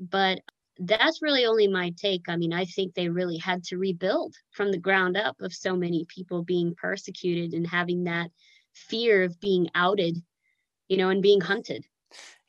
But 0.00 0.40
that's 0.78 1.22
really 1.22 1.44
only 1.44 1.68
my 1.68 1.92
take. 1.96 2.28
I 2.28 2.36
mean, 2.36 2.52
I 2.52 2.64
think 2.64 2.94
they 2.94 3.08
really 3.08 3.38
had 3.38 3.62
to 3.64 3.78
rebuild 3.78 4.34
from 4.52 4.72
the 4.72 4.78
ground 4.78 5.16
up 5.16 5.36
of 5.40 5.52
so 5.52 5.76
many 5.76 6.06
people 6.08 6.42
being 6.42 6.74
persecuted 6.74 7.52
and 7.52 7.66
having 7.66 8.04
that 8.04 8.30
fear 8.74 9.22
of 9.22 9.38
being 9.40 9.68
outed, 9.74 10.16
you 10.88 10.96
know, 10.96 11.10
and 11.10 11.22
being 11.22 11.40
hunted. 11.40 11.84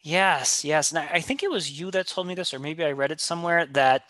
Yes, 0.03 0.65
yes. 0.65 0.91
And 0.91 0.99
I, 0.99 1.21
think 1.21 1.43
it 1.43 1.49
was 1.49 1.79
you 1.79 1.89
that 1.91 2.07
told 2.07 2.27
me 2.27 2.35
this, 2.35 2.53
or 2.53 2.59
maybe 2.59 2.83
I 2.83 2.91
read 2.91 3.11
it 3.11 3.21
somewhere 3.21 3.65
that 3.67 4.03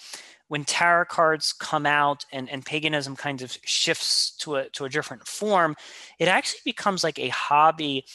when 0.48 0.66
tarot 0.66 1.06
cards 1.06 1.54
come 1.54 1.86
out 1.86 2.26
and, 2.32 2.50
and 2.50 2.66
paganism 2.66 3.16
kind 3.16 3.42
of 3.44 3.56
shifts 3.64 4.32
to 4.40 4.56
a 4.56 4.70
to 4.70 4.86
a 4.86 4.90
different 4.90 5.28
form, 5.28 5.76
it 6.18 6.28
actually 6.28 6.62
becomes 6.66 7.04
like 7.04 7.20
a 7.20 7.30
hobby 7.30 8.06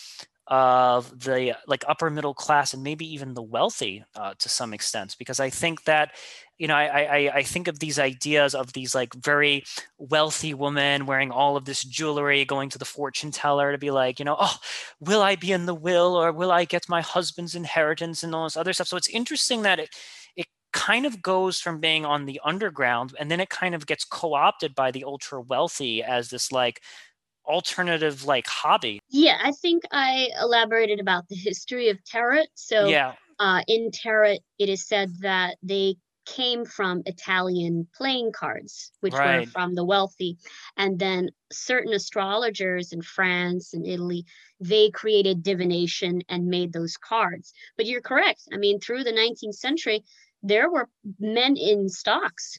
of 0.48 1.20
the 1.20 1.54
like 1.68 1.84
upper 1.86 2.10
middle 2.10 2.34
class 2.34 2.74
and 2.74 2.82
maybe 2.82 3.06
even 3.12 3.34
the 3.34 3.42
wealthy 3.42 4.04
uh, 4.16 4.34
to 4.38 4.48
some 4.48 4.72
extent 4.72 5.14
because 5.18 5.40
i 5.40 5.50
think 5.50 5.84
that 5.84 6.12
you 6.58 6.66
know 6.66 6.74
I, 6.74 6.86
I 6.86 7.36
i 7.36 7.42
think 7.42 7.68
of 7.68 7.78
these 7.78 7.98
ideas 7.98 8.54
of 8.54 8.72
these 8.72 8.94
like 8.94 9.14
very 9.14 9.64
wealthy 9.98 10.54
women 10.54 11.06
wearing 11.06 11.30
all 11.30 11.56
of 11.56 11.64
this 11.64 11.82
jewelry 11.82 12.44
going 12.44 12.68
to 12.70 12.78
the 12.78 12.84
fortune 12.84 13.30
teller 13.30 13.72
to 13.72 13.78
be 13.78 13.90
like 13.90 14.18
you 14.18 14.24
know 14.24 14.36
oh 14.38 14.56
will 15.00 15.22
i 15.22 15.36
be 15.36 15.52
in 15.52 15.66
the 15.66 15.74
will 15.74 16.14
or 16.14 16.32
will 16.32 16.52
i 16.52 16.64
get 16.64 16.88
my 16.88 17.00
husband's 17.00 17.54
inheritance 17.54 18.22
and 18.22 18.34
all 18.34 18.44
this 18.44 18.56
other 18.56 18.72
stuff 18.72 18.88
so 18.88 18.96
it's 18.96 19.08
interesting 19.08 19.62
that 19.62 19.78
it 19.78 19.90
it 20.36 20.46
kind 20.72 21.06
of 21.06 21.22
goes 21.22 21.60
from 21.60 21.80
being 21.80 22.04
on 22.04 22.26
the 22.26 22.40
underground 22.44 23.14
and 23.18 23.30
then 23.30 23.40
it 23.40 23.48
kind 23.48 23.74
of 23.74 23.86
gets 23.86 24.04
co-opted 24.04 24.74
by 24.74 24.90
the 24.90 25.04
ultra 25.04 25.40
wealthy 25.40 26.02
as 26.02 26.30
this 26.30 26.52
like 26.52 26.82
alternative 27.48 28.24
like 28.24 28.46
hobby. 28.46 29.00
Yeah, 29.08 29.38
I 29.42 29.52
think 29.52 29.82
I 29.90 30.28
elaborated 30.40 31.00
about 31.00 31.28
the 31.28 31.34
history 31.34 31.88
of 31.88 32.04
tarot. 32.04 32.44
So 32.54 32.86
yeah. 32.86 33.14
Uh, 33.40 33.62
in 33.68 33.90
tarot, 33.92 34.36
it 34.58 34.68
is 34.68 34.84
said 34.84 35.12
that 35.20 35.56
they 35.62 35.96
came 36.34 36.64
from 36.64 37.02
Italian 37.06 37.86
playing 37.96 38.32
cards, 38.32 38.92
which 39.00 39.14
right. 39.14 39.40
were 39.40 39.46
from 39.46 39.74
the 39.74 39.84
wealthy. 39.84 40.36
And 40.76 40.98
then 40.98 41.30
certain 41.50 41.92
astrologers 41.92 42.92
in 42.92 43.02
France 43.02 43.74
and 43.74 43.86
Italy, 43.86 44.24
they 44.60 44.90
created 44.90 45.42
divination 45.42 46.22
and 46.28 46.46
made 46.46 46.72
those 46.72 46.96
cards. 46.96 47.52
But 47.76 47.86
you're 47.86 48.00
correct. 48.00 48.42
I 48.52 48.56
mean, 48.56 48.80
through 48.80 49.04
the 49.04 49.12
19th 49.12 49.54
century, 49.54 50.04
there 50.42 50.70
were 50.70 50.88
men 51.18 51.56
in 51.56 51.88
stocks 51.88 52.58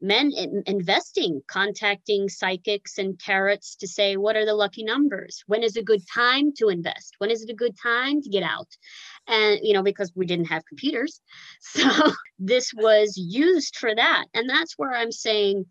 men 0.00 0.32
investing, 0.66 1.42
contacting 1.46 2.28
psychics 2.28 2.98
and 2.98 3.18
tarots 3.18 3.76
to 3.78 3.86
say, 3.86 4.16
what 4.16 4.36
are 4.36 4.46
the 4.46 4.54
lucky 4.54 4.82
numbers? 4.82 5.42
When 5.46 5.62
is 5.62 5.76
a 5.76 5.82
good 5.82 6.02
time 6.12 6.52
to 6.58 6.68
invest? 6.68 7.14
When 7.18 7.30
is 7.30 7.42
it 7.42 7.50
a 7.50 7.54
good 7.54 7.76
time 7.82 8.22
to 8.22 8.30
get 8.30 8.42
out? 8.42 8.68
And, 9.26 9.60
you 9.62 9.74
know, 9.74 9.82
because 9.82 10.12
we 10.14 10.26
didn't 10.26 10.46
have 10.46 10.66
computers. 10.66 11.20
So 11.62 12.12
this 12.38 12.72
was 12.74 13.16
used 13.16 13.76
for 13.76 13.94
that. 13.94 14.24
And 14.34 14.48
that's 14.48 14.74
where 14.76 14.94
I'm 14.94 15.12
saying 15.12 15.66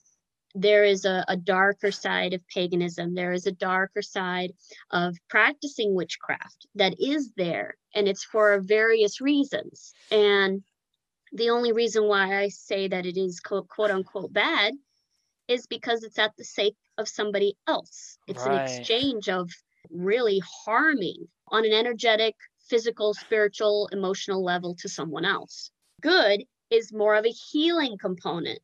there 0.56 0.84
is 0.84 1.06
a, 1.06 1.26
a 1.28 1.38
darker 1.38 1.92
side 1.92 2.34
of 2.34 2.48
paganism. 2.48 3.14
There 3.14 3.34
is 3.34 3.46
a 3.46 3.52
darker 3.52 4.02
side 4.02 4.54
of 4.92 5.16
practicing 5.30 5.94
witchcraft 5.94 6.68
that 6.76 6.96
is 7.00 7.32
there. 7.36 7.76
And 7.94 8.08
it's 8.08 8.24
for 8.24 8.60
various 8.62 9.22
reasons. 9.22 9.94
And 10.12 10.64
the 11.32 11.50
only 11.50 11.72
reason 11.72 12.06
why 12.06 12.42
I 12.42 12.50
say 12.50 12.88
that 12.88 13.06
it 13.06 13.18
is 13.18 13.40
quote, 13.40 13.68
quote 13.68 13.92
unquote 13.92 14.34
bad 14.34 14.74
is 15.48 15.68
because 15.68 16.04
it's 16.04 16.20
at 16.20 16.32
the 16.38 16.44
sake 16.44 16.76
of 16.98 17.08
somebody 17.08 17.56
else. 17.68 18.18
It's 18.28 18.46
right. 18.46 18.62
an 18.62 18.78
exchange 18.78 19.30
of 19.30 19.50
really 19.90 20.42
harming 20.64 21.28
on 21.48 21.66
an 21.66 21.74
energetic, 21.74 22.36
physical, 22.70 23.14
spiritual, 23.14 23.90
emotional 23.92 24.44
level 24.44 24.76
to 24.76 24.90
someone 24.90 25.26
else. 25.26 25.72
Good 26.02 26.44
is 26.70 26.94
more 26.94 27.16
of 27.16 27.26
a 27.26 27.30
healing 27.30 27.98
component. 28.00 28.60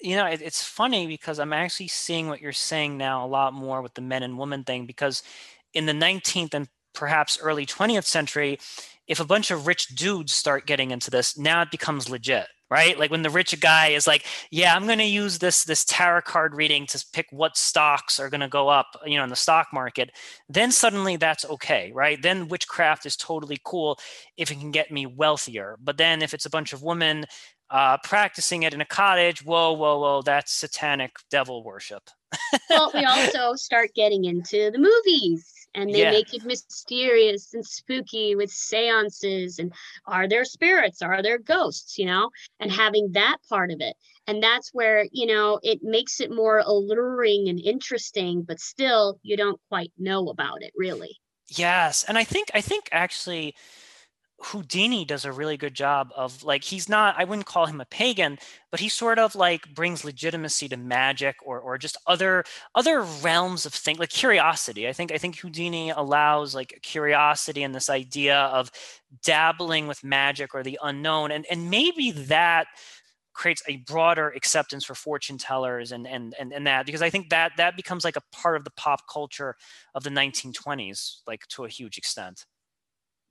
You 0.00 0.16
know, 0.16 0.26
it, 0.26 0.42
it's 0.42 0.62
funny 0.62 1.06
because 1.06 1.38
I'm 1.38 1.52
actually 1.52 1.88
seeing 1.88 2.28
what 2.28 2.40
you're 2.40 2.52
saying 2.52 2.98
now 2.98 3.24
a 3.24 3.28
lot 3.28 3.54
more 3.54 3.80
with 3.80 3.94
the 3.94 4.02
men 4.02 4.22
and 4.22 4.38
women 4.38 4.64
thing 4.64 4.84
because 4.84 5.22
in 5.72 5.86
the 5.86 5.92
19th 5.92 6.54
and 6.54 6.68
perhaps 6.92 7.38
early 7.40 7.64
20th 7.64 8.04
century, 8.04 8.58
if 9.12 9.20
a 9.20 9.26
bunch 9.26 9.50
of 9.50 9.66
rich 9.66 9.88
dudes 9.88 10.32
start 10.32 10.66
getting 10.66 10.90
into 10.90 11.10
this, 11.10 11.36
now 11.36 11.60
it 11.60 11.70
becomes 11.70 12.08
legit 12.08 12.46
right? 12.70 12.98
Like 12.98 13.10
when 13.10 13.20
the 13.20 13.28
rich 13.28 13.60
guy 13.60 13.88
is 13.88 14.06
like, 14.06 14.24
yeah, 14.50 14.74
I'm 14.74 14.86
going 14.86 14.96
to 14.96 15.04
use 15.04 15.36
this 15.36 15.64
this 15.64 15.84
tarot 15.84 16.22
card 16.22 16.54
reading 16.54 16.86
to 16.86 17.04
pick 17.12 17.26
what 17.30 17.54
stocks 17.54 18.18
are 18.18 18.30
going 18.30 18.40
to 18.40 18.48
go 18.48 18.70
up, 18.70 18.98
you 19.04 19.18
know, 19.18 19.24
in 19.24 19.28
the 19.28 19.36
stock 19.36 19.68
market, 19.74 20.10
then 20.48 20.72
suddenly 20.72 21.16
that's 21.16 21.44
okay, 21.44 21.92
right? 21.94 22.22
Then 22.22 22.48
witchcraft 22.48 23.04
is 23.04 23.14
totally 23.14 23.58
cool 23.62 23.98
if 24.38 24.50
it 24.50 24.58
can 24.58 24.70
get 24.70 24.90
me 24.90 25.04
wealthier. 25.04 25.76
But 25.82 25.98
then 25.98 26.22
if 26.22 26.32
it's 26.32 26.46
a 26.46 26.50
bunch 26.50 26.72
of 26.72 26.82
women 26.82 27.26
uh, 27.72 27.96
practicing 28.04 28.62
it 28.62 28.74
in 28.74 28.82
a 28.82 28.86
cottage, 28.86 29.42
whoa, 29.44 29.72
whoa, 29.72 29.98
whoa, 29.98 30.22
that's 30.22 30.52
satanic 30.52 31.16
devil 31.30 31.64
worship. 31.64 32.02
well, 32.70 32.90
we 32.94 33.04
also 33.04 33.54
start 33.54 33.90
getting 33.94 34.26
into 34.26 34.70
the 34.70 34.78
movies 34.78 35.62
and 35.74 35.92
they 35.92 36.00
yeah. 36.00 36.10
make 36.10 36.34
it 36.34 36.44
mysterious 36.44 37.54
and 37.54 37.64
spooky 37.64 38.34
with 38.36 38.50
seances 38.50 39.58
and 39.58 39.72
are 40.06 40.28
there 40.28 40.44
spirits 40.44 41.00
are 41.00 41.22
there 41.22 41.38
ghosts 41.38 41.98
you 41.98 42.04
know 42.04 42.28
and 42.60 42.70
having 42.70 43.10
that 43.12 43.38
part 43.48 43.70
of 43.70 43.80
it 43.80 43.96
and 44.26 44.42
that's 44.42 44.70
where 44.74 45.06
you 45.12 45.26
know 45.26 45.58
it 45.62 45.80
makes 45.82 46.20
it 46.20 46.30
more 46.30 46.58
alluring 46.58 47.48
and 47.48 47.58
interesting 47.58 48.42
but 48.42 48.60
still 48.60 49.18
you 49.22 49.34
don't 49.34 49.60
quite 49.70 49.90
know 49.98 50.28
about 50.28 50.62
it 50.62 50.72
really 50.76 51.16
yes 51.48 52.04
and 52.06 52.18
i 52.18 52.24
think 52.24 52.50
i 52.54 52.60
think 52.60 52.88
actually 52.92 53.54
Houdini 54.44 55.04
does 55.04 55.24
a 55.24 55.32
really 55.32 55.56
good 55.56 55.74
job 55.74 56.10
of 56.16 56.42
like 56.42 56.64
he's 56.64 56.88
not 56.88 57.14
I 57.16 57.24
wouldn't 57.24 57.46
call 57.46 57.66
him 57.66 57.80
a 57.80 57.84
pagan, 57.84 58.38
but 58.70 58.80
he 58.80 58.88
sort 58.88 59.18
of 59.18 59.34
like 59.34 59.72
brings 59.74 60.04
legitimacy 60.04 60.68
to 60.68 60.76
magic 60.76 61.36
or 61.44 61.60
or 61.60 61.78
just 61.78 61.96
other 62.06 62.44
other 62.74 63.02
realms 63.02 63.66
of 63.66 63.72
things 63.72 63.98
like 63.98 64.10
curiosity. 64.10 64.88
I 64.88 64.92
think 64.92 65.12
I 65.12 65.18
think 65.18 65.38
Houdini 65.38 65.90
allows 65.90 66.54
like 66.54 66.80
curiosity 66.82 67.62
and 67.62 67.74
this 67.74 67.88
idea 67.88 68.36
of 68.36 68.70
dabbling 69.24 69.86
with 69.86 70.02
magic 70.02 70.54
or 70.54 70.62
the 70.62 70.78
unknown 70.82 71.30
and 71.30 71.46
and 71.50 71.70
maybe 71.70 72.10
that 72.10 72.66
creates 73.34 73.62
a 73.68 73.76
broader 73.78 74.28
acceptance 74.30 74.84
for 74.84 74.94
fortune 74.94 75.38
tellers 75.38 75.92
and 75.92 76.06
and 76.06 76.34
and, 76.38 76.52
and 76.52 76.66
that 76.66 76.84
because 76.84 77.02
I 77.02 77.10
think 77.10 77.30
that 77.30 77.52
that 77.58 77.76
becomes 77.76 78.04
like 78.04 78.16
a 78.16 78.22
part 78.32 78.56
of 78.56 78.64
the 78.64 78.72
pop 78.72 79.02
culture 79.10 79.54
of 79.94 80.02
the 80.02 80.10
1920s 80.10 81.20
like 81.26 81.46
to 81.48 81.64
a 81.64 81.68
huge 81.68 81.96
extent. 81.96 82.44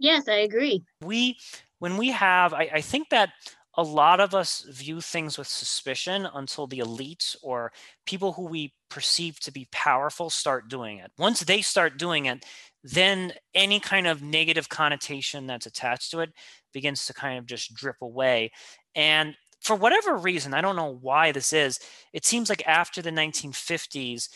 Yes, 0.01 0.27
I 0.27 0.37
agree. 0.37 0.83
We, 1.03 1.37
when 1.77 1.95
we 1.95 2.09
have, 2.09 2.53
I, 2.55 2.69
I 2.73 2.81
think 2.81 3.09
that 3.09 3.29
a 3.75 3.83
lot 3.83 4.19
of 4.19 4.33
us 4.33 4.65
view 4.67 4.99
things 4.99 5.37
with 5.37 5.47
suspicion 5.47 6.27
until 6.33 6.65
the 6.65 6.79
elites 6.79 7.35
or 7.43 7.71
people 8.07 8.33
who 8.33 8.47
we 8.47 8.73
perceive 8.89 9.39
to 9.41 9.51
be 9.51 9.67
powerful 9.71 10.31
start 10.31 10.69
doing 10.69 10.97
it. 10.97 11.11
Once 11.19 11.41
they 11.41 11.61
start 11.61 11.99
doing 11.99 12.25
it, 12.25 12.43
then 12.83 13.31
any 13.53 13.79
kind 13.79 14.07
of 14.07 14.23
negative 14.23 14.69
connotation 14.69 15.45
that's 15.45 15.67
attached 15.67 16.09
to 16.11 16.19
it 16.21 16.31
begins 16.73 17.05
to 17.05 17.13
kind 17.13 17.37
of 17.37 17.45
just 17.45 17.71
drip 17.75 17.97
away. 18.01 18.51
And 18.95 19.35
for 19.61 19.75
whatever 19.75 20.17
reason, 20.17 20.55
I 20.55 20.61
don't 20.61 20.75
know 20.75 20.97
why 20.99 21.31
this 21.31 21.53
is, 21.53 21.79
it 22.11 22.25
seems 22.25 22.49
like 22.49 22.67
after 22.67 23.03
the 23.03 23.11
1950s, 23.11 24.29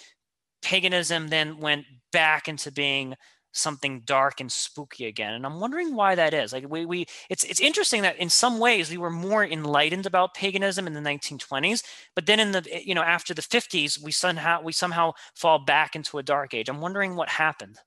paganism 0.62 1.30
then 1.30 1.58
went 1.58 1.86
back 2.12 2.48
into 2.48 2.72
being 2.72 3.16
something 3.56 4.02
dark 4.02 4.40
and 4.40 4.52
spooky 4.52 5.06
again 5.06 5.34
and 5.34 5.46
i'm 5.46 5.60
wondering 5.60 5.96
why 5.96 6.16
that 6.16 6.34
is 6.34 6.54
like 6.54 6.70
we, 6.70 6.86
we 6.86 7.06
it's 7.30 7.44
it's 7.44 7.60
interesting 7.60 8.02
that 8.02 8.18
in 8.18 8.30
some 8.30 8.60
ways 8.60 8.90
we 8.90 8.98
were 8.98 9.10
more 9.10 9.44
enlightened 9.44 10.06
about 10.06 10.34
paganism 10.34 10.88
in 10.88 10.94
the 10.94 11.00
1920s 11.00 11.84
but 12.16 12.26
then 12.26 12.40
in 12.40 12.52
the 12.52 12.66
eh, 12.72 12.82
you 12.84 12.94
know 12.94 13.02
after 13.02 13.34
the 13.34 13.42
50s 13.42 14.02
we 14.02 14.12
somehow 14.12 14.62
we 14.62 14.72
somehow 14.72 15.14
fall 15.34 15.60
back 15.60 15.96
into 15.96 16.18
a 16.18 16.24
dark 16.24 16.54
age. 16.54 16.70
I'm 16.70 16.82
wondering 16.82 17.16
what 17.16 17.30
happened. 17.30 17.78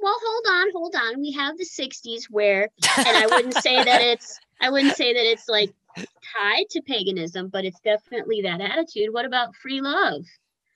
Well 0.00 0.16
hold 0.24 0.44
on 0.48 0.72
hold 0.72 0.94
on. 0.94 1.20
We 1.20 1.32
have 1.32 1.56
the 1.56 1.64
60s 1.64 2.24
where 2.30 2.68
and 2.96 3.16
i 3.16 3.26
wouldn't 3.26 3.54
say 3.54 3.82
that 3.82 4.00
it's 4.12 4.38
i 4.60 4.70
wouldn't 4.70 4.96
say 4.96 5.12
that 5.12 5.26
it's 5.26 5.48
like 5.48 5.72
tied 5.96 6.68
to 6.70 6.82
paganism 6.82 7.48
but 7.48 7.64
it's 7.64 7.80
definitely 7.80 8.42
that 8.42 8.60
attitude. 8.60 9.12
What 9.12 9.24
about 9.24 9.56
free 9.56 9.80
love? 9.80 10.24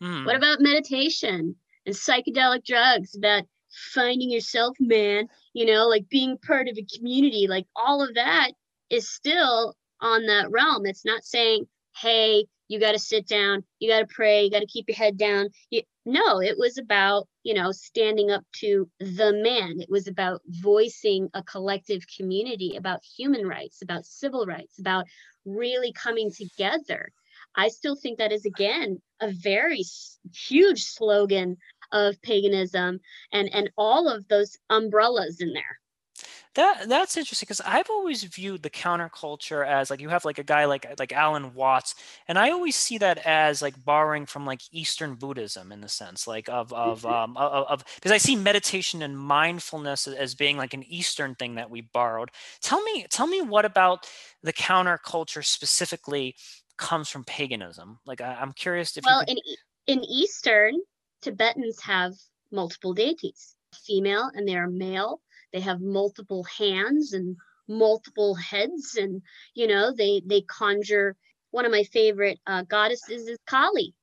Hmm. 0.00 0.24
what 0.24 0.34
about 0.34 0.60
meditation 0.60 1.54
and 1.86 1.94
psychedelic 1.94 2.64
drugs 2.64 3.12
that 3.20 3.46
finding 3.92 4.30
yourself, 4.30 4.76
man, 4.80 5.26
you 5.52 5.66
know, 5.66 5.88
like 5.88 6.08
being 6.08 6.38
part 6.38 6.68
of 6.68 6.78
a 6.78 6.96
community, 6.96 7.46
like 7.48 7.66
all 7.76 8.02
of 8.02 8.14
that 8.14 8.52
is 8.90 9.10
still 9.10 9.74
on 10.00 10.26
that 10.26 10.50
realm. 10.50 10.86
It's 10.86 11.04
not 11.04 11.24
saying, 11.24 11.66
hey, 11.96 12.44
you 12.68 12.80
got 12.80 12.92
to 12.92 12.98
sit 12.98 13.26
down, 13.26 13.64
you 13.78 13.88
got 13.90 14.00
to 14.00 14.06
pray, 14.06 14.44
you 14.44 14.50
got 14.50 14.60
to 14.60 14.66
keep 14.66 14.88
your 14.88 14.96
head 14.96 15.18
down. 15.18 15.48
You, 15.70 15.82
no, 16.04 16.40
it 16.40 16.56
was 16.58 16.78
about, 16.78 17.28
you 17.42 17.54
know, 17.54 17.70
standing 17.70 18.30
up 18.30 18.44
to 18.60 18.88
the 18.98 19.32
man. 19.42 19.80
It 19.80 19.90
was 19.90 20.08
about 20.08 20.40
voicing 20.46 21.28
a 21.34 21.42
collective 21.42 22.02
community, 22.16 22.76
about 22.76 23.00
human 23.16 23.46
rights, 23.46 23.82
about 23.82 24.06
civil 24.06 24.46
rights, 24.46 24.78
about 24.78 25.04
really 25.44 25.92
coming 25.92 26.30
together. 26.32 27.12
I 27.54 27.68
still 27.68 27.96
think 27.96 28.18
that 28.18 28.32
is, 28.32 28.46
again, 28.46 29.00
a 29.20 29.30
very 29.30 29.84
huge 30.34 30.84
slogan 30.84 31.58
of 31.92 32.20
paganism 32.22 33.00
and 33.32 33.48
and 33.54 33.70
all 33.76 34.08
of 34.08 34.26
those 34.28 34.56
umbrellas 34.70 35.40
in 35.40 35.52
there 35.52 35.78
that 36.54 36.86
that's 36.88 37.16
interesting 37.16 37.46
because 37.46 37.62
I've 37.64 37.88
always 37.88 38.24
viewed 38.24 38.62
the 38.62 38.68
counterculture 38.68 39.66
as 39.66 39.88
like 39.88 40.00
you 40.00 40.10
have 40.10 40.26
like 40.26 40.38
a 40.38 40.44
guy 40.44 40.66
like 40.66 40.86
like 40.98 41.12
Alan 41.12 41.54
Watts, 41.54 41.94
and 42.28 42.38
I 42.38 42.50
always 42.50 42.76
see 42.76 42.98
that 42.98 43.18
as 43.26 43.62
like 43.62 43.82
borrowing 43.84 44.26
from 44.26 44.44
like 44.44 44.60
Eastern 44.70 45.14
Buddhism 45.14 45.72
in 45.72 45.80
the 45.80 45.88
sense 45.88 46.26
like 46.26 46.50
of 46.50 46.72
of 46.72 47.02
mm-hmm. 47.02 47.14
um 47.14 47.36
of, 47.38 47.66
of 47.68 47.84
because 47.94 48.12
I 48.12 48.18
see 48.18 48.36
meditation 48.36 49.02
and 49.02 49.18
mindfulness 49.18 50.06
as 50.06 50.34
being 50.34 50.58
like 50.58 50.74
an 50.74 50.82
Eastern 50.82 51.34
thing 51.36 51.54
that 51.54 51.70
we 51.70 51.80
borrowed. 51.80 52.30
Tell 52.60 52.82
me 52.82 53.06
tell 53.10 53.26
me 53.26 53.40
what 53.40 53.64
about 53.64 54.06
the 54.42 54.52
counterculture 54.52 55.44
specifically 55.44 56.36
comes 56.76 57.08
from 57.08 57.24
paganism? 57.24 57.98
Like 58.04 58.20
I, 58.20 58.42
am 58.42 58.52
curious 58.52 58.94
if 58.98 59.04
well 59.06 59.20
could... 59.20 59.30
in 59.30 59.38
in 59.86 60.04
Eastern 60.04 60.74
Tibetans 61.22 61.80
have 61.82 62.14
multiple 62.50 62.92
deities, 62.92 63.56
female 63.86 64.30
and 64.34 64.46
they 64.46 64.56
are 64.56 64.68
male. 64.68 65.20
They 65.52 65.60
have 65.60 65.80
multiple 65.80 66.44
hands 66.44 67.12
and 67.12 67.36
multiple 67.68 68.34
heads, 68.34 68.96
and 68.96 69.22
you 69.54 69.66
know 69.66 69.92
they 69.92 70.22
they 70.26 70.42
conjure. 70.42 71.16
One 71.50 71.64
of 71.64 71.72
my 71.72 71.84
favorite 71.84 72.38
uh, 72.46 72.62
goddesses 72.62 73.28
is 73.28 73.38
Kali. 73.46 73.94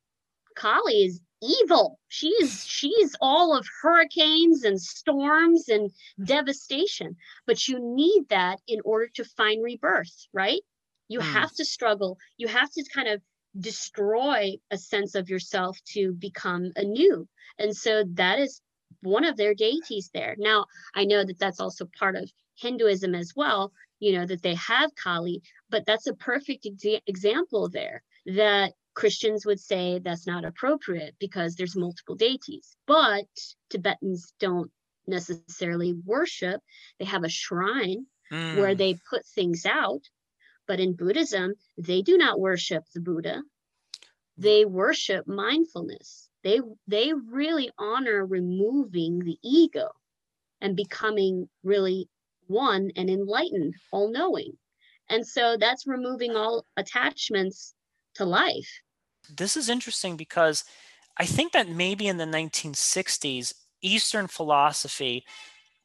Kali 0.56 1.04
is 1.04 1.20
evil. 1.42 2.00
She's 2.08 2.66
she's 2.66 3.16
all 3.22 3.56
of 3.56 3.68
hurricanes 3.82 4.64
and 4.64 4.80
storms 4.80 5.70
and 5.70 5.92
devastation. 6.24 7.16
But 7.46 7.68
you 7.68 7.80
need 7.80 8.30
that 8.30 8.60
in 8.68 8.80
order 8.86 9.08
to 9.16 9.24
find 9.24 9.64
rebirth, 9.64 10.28
right? 10.34 10.62
You 11.08 11.20
mm. 11.20 11.34
have 11.34 11.52
to 11.56 11.66
struggle. 11.66 12.18
You 12.38 12.48
have 12.48 12.72
to 12.72 12.84
kind 12.94 13.08
of 13.08 13.22
destroy 13.58 14.56
a 14.72 14.78
sense 14.78 15.16
of 15.16 15.30
yourself 15.30 15.78
to 15.94 16.14
become 16.14 16.72
anew. 16.76 17.28
And 17.58 17.76
so 17.76 18.04
that 18.14 18.40
is 18.40 18.62
one 19.02 19.26
of 19.26 19.38
their 19.38 19.54
deities 19.54 20.10
there. 20.14 20.36
Now, 20.38 20.66
I 20.96 21.06
know 21.06 21.24
that 21.24 21.40
that's 21.40 21.60
also 21.60 21.88
part 21.98 22.16
of 22.16 22.32
Hinduism 22.56 23.16
as 23.16 23.34
well, 23.36 23.72
you 24.00 24.14
know, 24.14 24.26
that 24.26 24.42
they 24.42 24.56
have 24.56 24.94
Kali, 24.96 25.42
but 25.70 25.86
that's 25.86 26.08
a 26.08 26.14
perfect 26.14 26.66
exa- 26.66 27.02
example 27.08 27.70
there 27.70 28.04
that 28.26 28.74
Christians 28.94 29.46
would 29.46 29.60
say 29.60 30.00
that's 30.00 30.28
not 30.28 30.46
appropriate 30.46 31.16
because 31.20 31.56
there's 31.56 31.76
multiple 31.76 32.16
deities. 32.16 32.76
But 32.86 33.28
Tibetans 33.70 34.34
don't 34.40 34.72
necessarily 35.08 35.94
worship, 36.06 36.62
they 37.00 37.06
have 37.06 37.24
a 37.24 37.30
shrine 37.30 38.06
mm. 38.32 38.58
where 38.58 38.76
they 38.76 39.00
put 39.10 39.26
things 39.26 39.66
out 39.66 40.02
but 40.70 40.80
in 40.80 40.94
Buddhism, 40.94 41.56
they 41.80 42.04
do 42.04 42.16
not 42.16 42.40
worship 42.40 42.84
the 42.94 43.02
Buddha. 43.02 43.42
They 44.38 44.66
worship 44.66 45.28
mindfulness. 45.28 46.30
They 46.44 46.62
they 46.88 47.12
really 47.12 47.72
honor 47.80 48.24
removing 48.24 49.18
the 49.20 49.38
ego 49.44 49.90
and 50.62 50.76
becoming 50.76 51.50
really 51.64 52.08
one 52.46 52.92
and 52.96 53.10
enlightened, 53.10 53.74
all 53.92 54.12
knowing. 54.12 54.54
And 55.10 55.26
so 55.26 55.58
that's 55.58 55.88
removing 55.88 56.36
all 56.36 56.68
attachments 56.78 57.74
to 58.14 58.26
life. 58.26 58.70
This 59.28 59.58
is 59.58 59.70
interesting 59.70 60.18
because 60.18 60.64
I 61.18 61.26
think 61.26 61.52
that 61.54 61.68
maybe 61.68 62.08
in 62.08 62.18
the 62.18 62.26
1960s, 62.26 63.56
Eastern 63.82 64.28
philosophy 64.28 65.26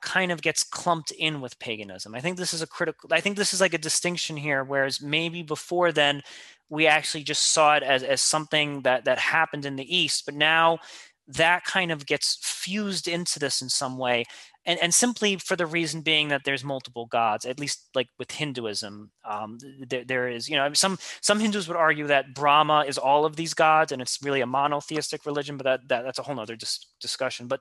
kind 0.04 0.30
of 0.30 0.42
gets 0.42 0.62
clumped 0.62 1.10
in 1.12 1.40
with 1.40 1.58
paganism. 1.58 2.14
I 2.14 2.20
think 2.20 2.36
this 2.36 2.54
is 2.54 2.62
a 2.62 2.66
critical 2.66 3.08
I 3.12 3.20
think 3.20 3.36
this 3.36 3.54
is 3.54 3.60
like 3.60 3.74
a 3.74 3.78
distinction 3.78 4.36
here 4.36 4.62
whereas 4.62 5.00
maybe 5.00 5.42
before 5.42 5.90
then 5.90 6.22
we 6.68 6.86
actually 6.86 7.24
just 7.24 7.44
saw 7.52 7.74
it 7.76 7.82
as 7.82 8.02
as 8.02 8.20
something 8.20 8.82
that 8.82 9.06
that 9.06 9.18
happened 9.18 9.64
in 9.64 9.76
the 9.76 9.96
east 9.96 10.24
but 10.26 10.34
now 10.34 10.78
that 11.26 11.64
kind 11.64 11.90
of 11.90 12.04
gets 12.04 12.38
fused 12.42 13.08
into 13.08 13.38
this 13.38 13.62
in 13.62 13.68
some 13.70 13.96
way 13.96 14.24
and, 14.66 14.78
and 14.82 14.94
simply 14.94 15.36
for 15.36 15.56
the 15.56 15.66
reason 15.66 16.02
being 16.02 16.28
that 16.28 16.42
there's 16.44 16.62
multiple 16.62 17.06
gods 17.06 17.46
at 17.46 17.58
least 17.58 17.88
like 17.94 18.08
with 18.18 18.30
hinduism 18.30 19.10
um, 19.24 19.58
there, 19.88 20.04
there 20.04 20.28
is 20.28 20.48
you 20.48 20.56
know 20.56 20.72
some 20.74 20.98
some 21.22 21.40
hindus 21.40 21.66
would 21.66 21.76
argue 21.78 22.06
that 22.06 22.34
brahma 22.34 22.84
is 22.86 22.98
all 22.98 23.24
of 23.24 23.36
these 23.36 23.54
gods 23.54 23.90
and 23.90 24.02
it's 24.02 24.18
really 24.22 24.42
a 24.42 24.46
monotheistic 24.46 25.24
religion 25.24 25.56
but 25.56 25.64
that, 25.64 25.88
that 25.88 26.02
that's 26.04 26.18
a 26.18 26.22
whole 26.22 26.34
nother 26.34 26.56
dis- 26.56 26.86
discussion 27.00 27.46
but 27.46 27.60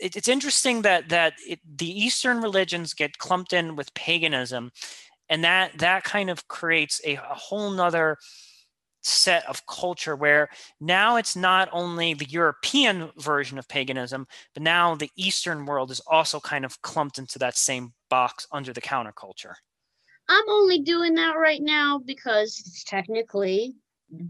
it, 0.00 0.16
it's 0.16 0.28
interesting 0.28 0.82
that 0.82 1.08
that 1.08 1.34
it, 1.46 1.60
the 1.76 1.90
eastern 1.90 2.40
religions 2.40 2.94
get 2.94 3.18
clumped 3.18 3.52
in 3.52 3.76
with 3.76 3.92
paganism 3.94 4.70
and 5.28 5.44
that 5.44 5.78
that 5.78 6.04
kind 6.04 6.30
of 6.30 6.48
creates 6.48 7.00
a, 7.06 7.14
a 7.14 7.34
whole 7.34 7.70
nother 7.70 8.18
set 9.02 9.48
of 9.48 9.64
culture 9.66 10.14
where 10.14 10.48
now 10.80 11.16
it's 11.16 11.34
not 11.34 11.68
only 11.72 12.14
the 12.14 12.28
European 12.28 13.10
version 13.16 13.58
of 13.58 13.66
paganism, 13.68 14.26
but 14.52 14.62
now 14.62 14.94
the 14.94 15.10
Eastern 15.16 15.64
world 15.64 15.90
is 15.90 16.00
also 16.06 16.38
kind 16.38 16.64
of 16.64 16.80
clumped 16.82 17.18
into 17.18 17.38
that 17.38 17.56
same 17.56 17.94
box 18.10 18.46
under 18.52 18.72
the 18.72 18.80
counterculture. 18.80 19.54
I'm 20.28 20.48
only 20.48 20.80
doing 20.80 21.14
that 21.14 21.36
right 21.38 21.62
now 21.62 21.98
because 21.98 22.62
it's 22.64 22.84
technically 22.84 23.74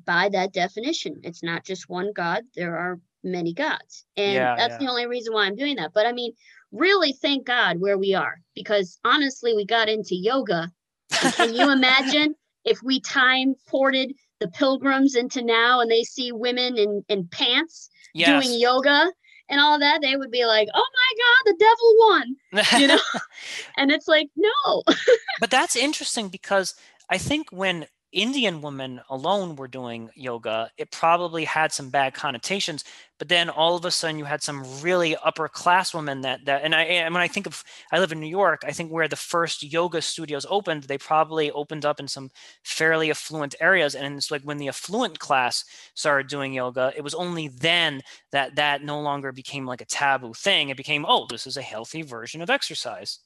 by 0.05 0.29
that 0.29 0.53
definition. 0.53 1.21
It's 1.25 1.43
not 1.43 1.65
just 1.65 1.89
one 1.89 2.13
God, 2.15 2.45
there 2.55 2.77
are 2.77 3.01
many 3.23 3.53
gods. 3.53 4.05
And 4.17 4.35
yeah, 4.35 4.57
that's 4.57 4.73
yeah. 4.73 4.79
the 4.79 4.89
only 4.89 5.07
reason 5.07 5.33
why 5.33 5.47
I'm 5.47 5.57
doing 5.57 5.77
that. 5.77 5.93
But 5.95 6.07
I 6.07 6.13
mean, 6.13 6.33
really 6.73 7.13
thank 7.13 7.47
God 7.47 7.81
where 7.81 7.99
we 7.99 8.15
are 8.15 8.41
because 8.55 8.99
honestly, 9.05 9.55
we 9.55 9.65
got 9.65 9.89
into 9.89 10.15
yoga. 10.15 10.71
can 11.11 11.55
you 11.55 11.71
imagine 11.73 12.35
if 12.65 12.83
we 12.83 13.01
time 13.01 13.55
ported 13.69 14.15
the 14.41 14.49
pilgrims 14.49 15.15
into 15.15 15.43
now 15.43 15.81
and 15.81 15.91
they 15.91 16.03
see 16.03 16.33
women 16.33 16.77
in, 16.77 17.05
in 17.09 17.29
pants 17.29 17.91
yes. 18.15 18.29
doing 18.29 18.59
yoga 18.59 19.11
and 19.51 19.61
all 19.61 19.79
that, 19.79 20.01
they 20.01 20.17
would 20.17 20.31
be 20.31 20.47
like, 20.47 20.69
"Oh 20.73 20.87
my 20.95 21.17
God, 21.19 21.53
the 21.53 21.65
devil 21.65 21.95
won," 21.99 22.81
you 22.81 22.87
know. 22.87 23.21
and 23.77 23.91
it's 23.91 24.07
like, 24.07 24.29
no. 24.37 24.83
but 25.41 25.51
that's 25.51 25.77
interesting 25.77 26.29
because 26.29 26.75
I 27.11 27.19
think 27.19 27.49
when 27.51 27.87
Indian 28.13 28.61
women 28.61 29.01
alone 29.09 29.55
were 29.57 29.69
doing 29.69 30.11
yoga, 30.17 30.71
it 30.77 30.91
probably 30.91 31.45
had 31.45 31.73
some 31.73 31.91
bad 31.91 32.13
connotations. 32.15 32.85
But 33.19 33.29
then 33.29 33.49
all 33.51 33.77
of 33.77 33.85
a 33.85 33.91
sudden, 33.91 34.19
you 34.19 34.25
had 34.25 34.43
some 34.43 34.65
really 34.81 35.15
upper 35.17 35.49
class 35.49 35.95
women 35.95 36.23
that 36.23 36.45
that. 36.47 36.63
And 36.65 36.75
I 36.75 36.83
and 36.85 37.15
when 37.15 37.23
I 37.23 37.29
think 37.29 37.47
of, 37.47 37.63
I 37.93 37.99
live 38.01 38.13
in 38.13 38.21
New 38.21 38.27
York. 38.27 38.63
I 38.67 38.73
think 38.73 38.91
where 38.91 39.09
the 39.09 39.17
first 39.17 39.63
yoga 39.63 40.03
studios 40.03 40.47
opened, 40.49 40.85
they 40.85 40.99
probably 40.99 41.51
opened 41.53 41.85
up 41.85 42.01
in 42.01 42.09
some 42.09 42.31
fairly 42.65 43.11
affluent 43.11 43.55
areas. 43.61 43.95
And 43.95 44.17
it's 44.17 44.31
like 44.31 44.43
when 44.43 44.59
the 44.59 44.69
affluent 44.69 45.19
class 45.19 45.65
started 45.95 46.29
doing 46.29 46.53
yoga, 46.53 46.93
it 46.97 47.03
was 47.05 47.15
only 47.15 47.49
then 47.49 48.01
that 48.33 48.57
that 48.57 48.83
no 48.83 49.01
longer 49.01 49.33
became 49.33 49.67
like 49.67 49.81
a 49.83 49.87
taboo 49.87 50.35
thing. 50.35 50.69
It 50.71 50.77
became, 50.77 51.05
oh, 51.07 51.27
this 51.29 51.47
is 51.47 51.57
a 51.57 51.63
healthy 51.63 52.03
version 52.03 52.43
of 52.43 52.51
exercise. 52.51 53.21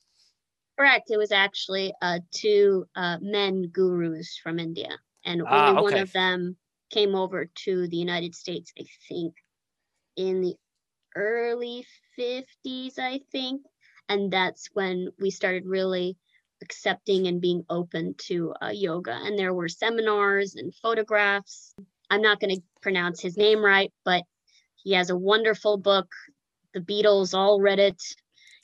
Correct. 0.78 1.10
It 1.10 1.18
was 1.18 1.32
actually 1.32 1.94
uh, 2.02 2.18
two 2.32 2.86
uh, 2.96 3.18
men 3.20 3.68
gurus 3.68 4.38
from 4.42 4.58
India, 4.58 4.90
and 5.24 5.42
ah, 5.46 5.68
only 5.68 5.82
okay. 5.82 5.94
one 5.94 6.02
of 6.02 6.12
them 6.12 6.56
came 6.90 7.14
over 7.14 7.46
to 7.64 7.88
the 7.88 7.96
United 7.96 8.34
States. 8.34 8.72
I 8.78 8.84
think 9.08 9.34
in 10.16 10.40
the 10.40 10.54
early 11.16 11.86
fifties. 12.16 12.98
I 12.98 13.20
think, 13.32 13.62
and 14.08 14.32
that's 14.32 14.68
when 14.72 15.08
we 15.18 15.30
started 15.30 15.66
really 15.66 16.16
accepting 16.62 17.26
and 17.26 17.40
being 17.40 17.64
open 17.68 18.14
to 18.18 18.54
uh, 18.62 18.70
yoga. 18.70 19.12
And 19.12 19.38
there 19.38 19.54
were 19.54 19.68
seminars 19.68 20.54
and 20.54 20.74
photographs. 20.74 21.74
I'm 22.10 22.22
not 22.22 22.40
going 22.40 22.56
to 22.56 22.62
pronounce 22.80 23.20
his 23.20 23.36
name 23.36 23.64
right, 23.64 23.92
but 24.04 24.24
he 24.82 24.92
has 24.92 25.10
a 25.10 25.16
wonderful 25.16 25.76
book. 25.76 26.12
The 26.74 26.80
Beatles 26.80 27.34
all 27.34 27.60
read 27.60 27.78
it 27.78 28.02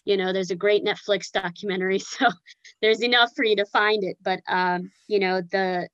you 0.05 0.17
know 0.17 0.33
there's 0.33 0.51
a 0.51 0.57
great 0.57 0.85
netflix 0.85 1.31
documentary 1.31 1.99
so 1.99 2.27
there's 2.83 3.03
enough 3.03 3.31
for 3.35 3.45
you 3.45 3.57
to 3.57 3.67
find 3.67 4.05
it 4.05 4.17
but 4.23 4.41
um 4.49 4.91
you 5.09 5.19
know 5.19 5.41
the 5.41 5.89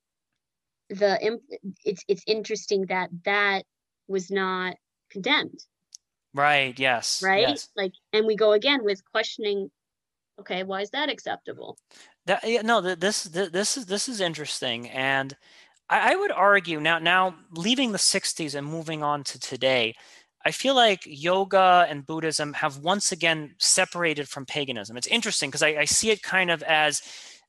the 0.91 1.39
it's 1.85 2.05
it's 2.09 2.23
interesting 2.27 2.87
that 2.87 3.11
that 3.25 3.65
was 4.09 4.31
not 4.31 4.77
condemned. 5.11 5.65
Right 6.35 6.79
yes 6.79 7.23
right? 7.25 7.49
yes. 7.49 7.69
like 7.77 7.93
and 8.13 8.27
we 8.27 8.37
go 8.37 8.53
again 8.53 8.85
with 8.85 9.03
questioning 9.11 9.71
okay 10.41 10.63
why 10.63 10.83
is 10.83 10.91
that 10.91 11.09
acceptable? 11.09 11.79
That 12.27 12.43
yeah, 12.45 12.63
no 12.63 12.81
this 12.81 13.25
this 13.25 13.77
is 13.77 13.87
this 13.87 14.09
is 14.09 14.21
interesting 14.21 14.89
and 14.91 15.37
I, 15.89 16.13
I 16.13 16.17
would 16.17 16.33
argue 16.33 16.79
now 16.79 16.99
now 16.99 17.37
leaving 17.53 17.93
the 17.93 17.99
60s 17.99 18.55
and 18.55 18.67
moving 18.67 19.03
on 19.03 19.25
to 19.25 19.41
today 19.41 19.95
I 20.47 20.53
feel 20.53 20.76
like 20.76 21.03
yoga 21.05 21.86
and 21.88 22.07
Buddhism 22.07 22.53
have 22.53 22.78
once 22.78 23.11
again 23.11 23.57
separated 23.59 24.28
from 24.28 24.47
paganism. 24.47 24.97
It's 24.97 25.09
interesting 25.09 25.51
because 25.51 25.64
I, 25.64 25.70
I, 25.70 25.84
see 25.86 26.12
it 26.12 26.22
kind 26.22 26.53
of 26.53 26.62
as 26.62 27.03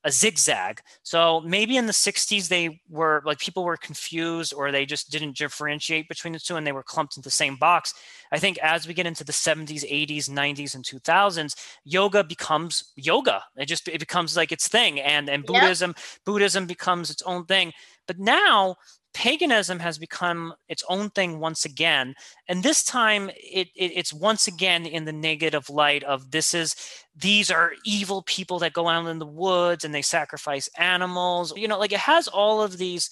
a 0.03 0.09
zigzag. 0.11 0.81
So 1.03 1.41
maybe 1.41 1.77
in 1.77 1.85
the 1.85 1.93
60s, 1.93 2.47
they 2.47 2.81
were 2.89 3.21
like 3.23 3.37
people 3.37 3.63
were 3.63 3.77
confused 3.77 4.51
or 4.51 4.71
they 4.71 4.83
just 4.83 5.11
didn't 5.11 5.37
differentiate 5.37 6.07
between 6.07 6.33
the 6.33 6.39
two 6.39 6.55
and 6.55 6.65
they 6.65 6.71
were 6.71 6.81
clumped 6.81 7.17
into 7.17 7.27
the 7.27 7.31
same 7.31 7.55
box. 7.55 7.93
I 8.31 8.39
think 8.39 8.57
as 8.63 8.87
we 8.87 8.95
get 8.95 9.05
into 9.05 9.23
the 9.23 9.31
70s, 9.31 9.83
80s, 9.83 10.27
90s, 10.27 10.73
and 10.73 10.83
2000s, 10.83 11.53
yoga 11.83 12.23
becomes 12.23 12.93
yoga. 12.95 13.43
It 13.57 13.67
just 13.67 13.87
it 13.87 13.99
becomes 13.99 14.35
like 14.35 14.51
its 14.51 14.67
thing. 14.67 14.99
And, 14.99 15.29
and 15.29 15.45
Buddhism, 15.45 15.93
yep. 15.95 16.05
Buddhism 16.25 16.65
becomes 16.65 17.11
its 17.11 17.21
own 17.21 17.45
thing. 17.45 17.73
But 18.07 18.17
now 18.17 18.77
paganism 19.17 19.79
has 19.79 19.97
become 19.97 20.53
its 20.69 20.83
own 20.89 21.09
thing 21.09 21.39
once 21.39 21.65
again 21.65 22.13
and 22.47 22.61
this 22.61 22.83
time 22.83 23.31
it, 23.35 23.67
it, 23.75 23.91
it's 23.95 24.13
once 24.13 24.47
again 24.47 24.85
in 24.85 25.05
the 25.05 25.11
negative 25.11 25.71
light 25.71 26.03
of 26.03 26.29
this 26.29 26.53
is 26.53 26.75
these 27.15 27.49
are 27.49 27.73
evil 27.83 28.21
people 28.27 28.59
that 28.59 28.73
go 28.73 28.87
out 28.87 29.07
in 29.07 29.17
the 29.17 29.25
woods 29.25 29.83
and 29.83 29.91
they 29.91 30.03
sacrifice 30.03 30.69
animals. 30.77 31.51
You 31.57 31.67
know 31.67 31.79
like 31.79 31.91
it 31.91 31.99
has 31.99 32.27
all 32.27 32.61
of 32.61 32.77
these 32.77 33.09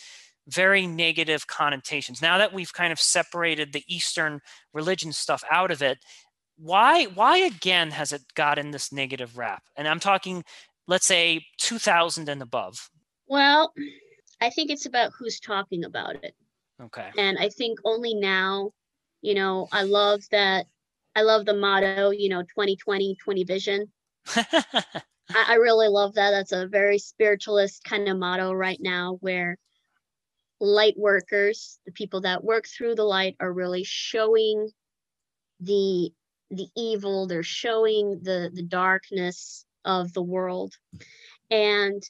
very 0.47 0.86
negative 0.86 1.47
connotations. 1.47 2.22
Now 2.22 2.38
that 2.38 2.53
we've 2.53 2.72
kind 2.72 2.93
of 2.93 2.99
separated 2.99 3.74
the 3.74 3.84
eastern 3.88 4.41
religion 4.74 5.12
stuff 5.12 5.43
out 5.49 5.72
of 5.72 5.82
it 5.82 5.97
why 6.58 7.06
why 7.06 7.38
again 7.39 7.89
has 7.89 8.14
it 8.14 8.22
gotten 8.36 8.70
this 8.70 8.91
negative 8.93 9.38
rap? 9.38 9.64
And 9.76 9.88
i'm 9.88 9.99
talking 9.99 10.43
let's 10.88 11.08
say 11.08 11.43
2000 11.58 12.30
and 12.30 12.43
above. 12.43 12.91
Well 13.28 13.74
I 14.41 14.49
think 14.49 14.69
it's 14.69 14.86
about 14.86 15.11
who's 15.17 15.39
talking 15.39 15.86
about 15.86 16.23
it. 16.23 16.36
Okay. 16.81 17.09
And 17.17 17.38
I 17.38 17.49
think 17.49 17.79
only 17.86 18.13
now, 18.13 18.71
you 19.21 19.33
know, 19.33 19.67
I 19.71 19.83
love 19.83 20.21
that. 20.31 20.65
I 21.15 21.21
love 21.21 21.45
the 21.45 21.53
motto, 21.53 22.09
you 22.09 22.29
know, 22.29 22.41
2020, 22.41 23.15
20 23.23 23.43
vision. 23.45 23.91
I, 24.36 25.01
I 25.29 25.55
really 25.55 25.88
love 25.88 26.15
that. 26.15 26.31
That's 26.31 26.51
a 26.51 26.67
very 26.67 26.99
spiritualist 26.99 27.83
kind 27.83 28.09
of 28.09 28.17
motto 28.17 28.51
right 28.51 28.79
now 28.81 29.17
where 29.21 29.57
light 30.59 30.95
workers, 30.97 31.79
the 31.86 31.91
people 31.91 32.21
that 32.21 32.43
work 32.43 32.65
through 32.67 32.95
the 32.95 33.03
light 33.03 33.36
are 33.39 33.51
really 33.51 33.83
showing 33.83 34.69
the 35.59 36.11
the 36.51 36.67
evil, 36.77 37.27
they're 37.27 37.43
showing 37.43 38.19
the 38.21 38.51
the 38.53 38.63
darkness 38.63 39.65
of 39.83 40.13
the 40.13 40.21
world. 40.21 40.73
And 41.49 42.03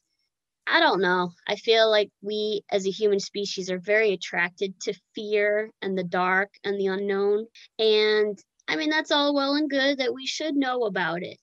I 0.67 0.79
don't 0.79 1.01
know. 1.01 1.31
I 1.47 1.55
feel 1.55 1.89
like 1.89 2.09
we 2.21 2.63
as 2.71 2.87
a 2.87 2.91
human 2.91 3.19
species 3.19 3.69
are 3.69 3.79
very 3.79 4.13
attracted 4.13 4.79
to 4.81 4.99
fear 5.13 5.69
and 5.81 5.97
the 5.97 6.03
dark 6.03 6.49
and 6.63 6.79
the 6.79 6.87
unknown. 6.87 7.45
And 7.77 8.37
I 8.67 8.75
mean, 8.75 8.89
that's 8.89 9.11
all 9.11 9.35
well 9.35 9.53
and 9.53 9.69
good 9.69 9.99
that 9.99 10.13
we 10.13 10.25
should 10.25 10.55
know 10.55 10.85
about 10.85 11.21
it. 11.21 11.37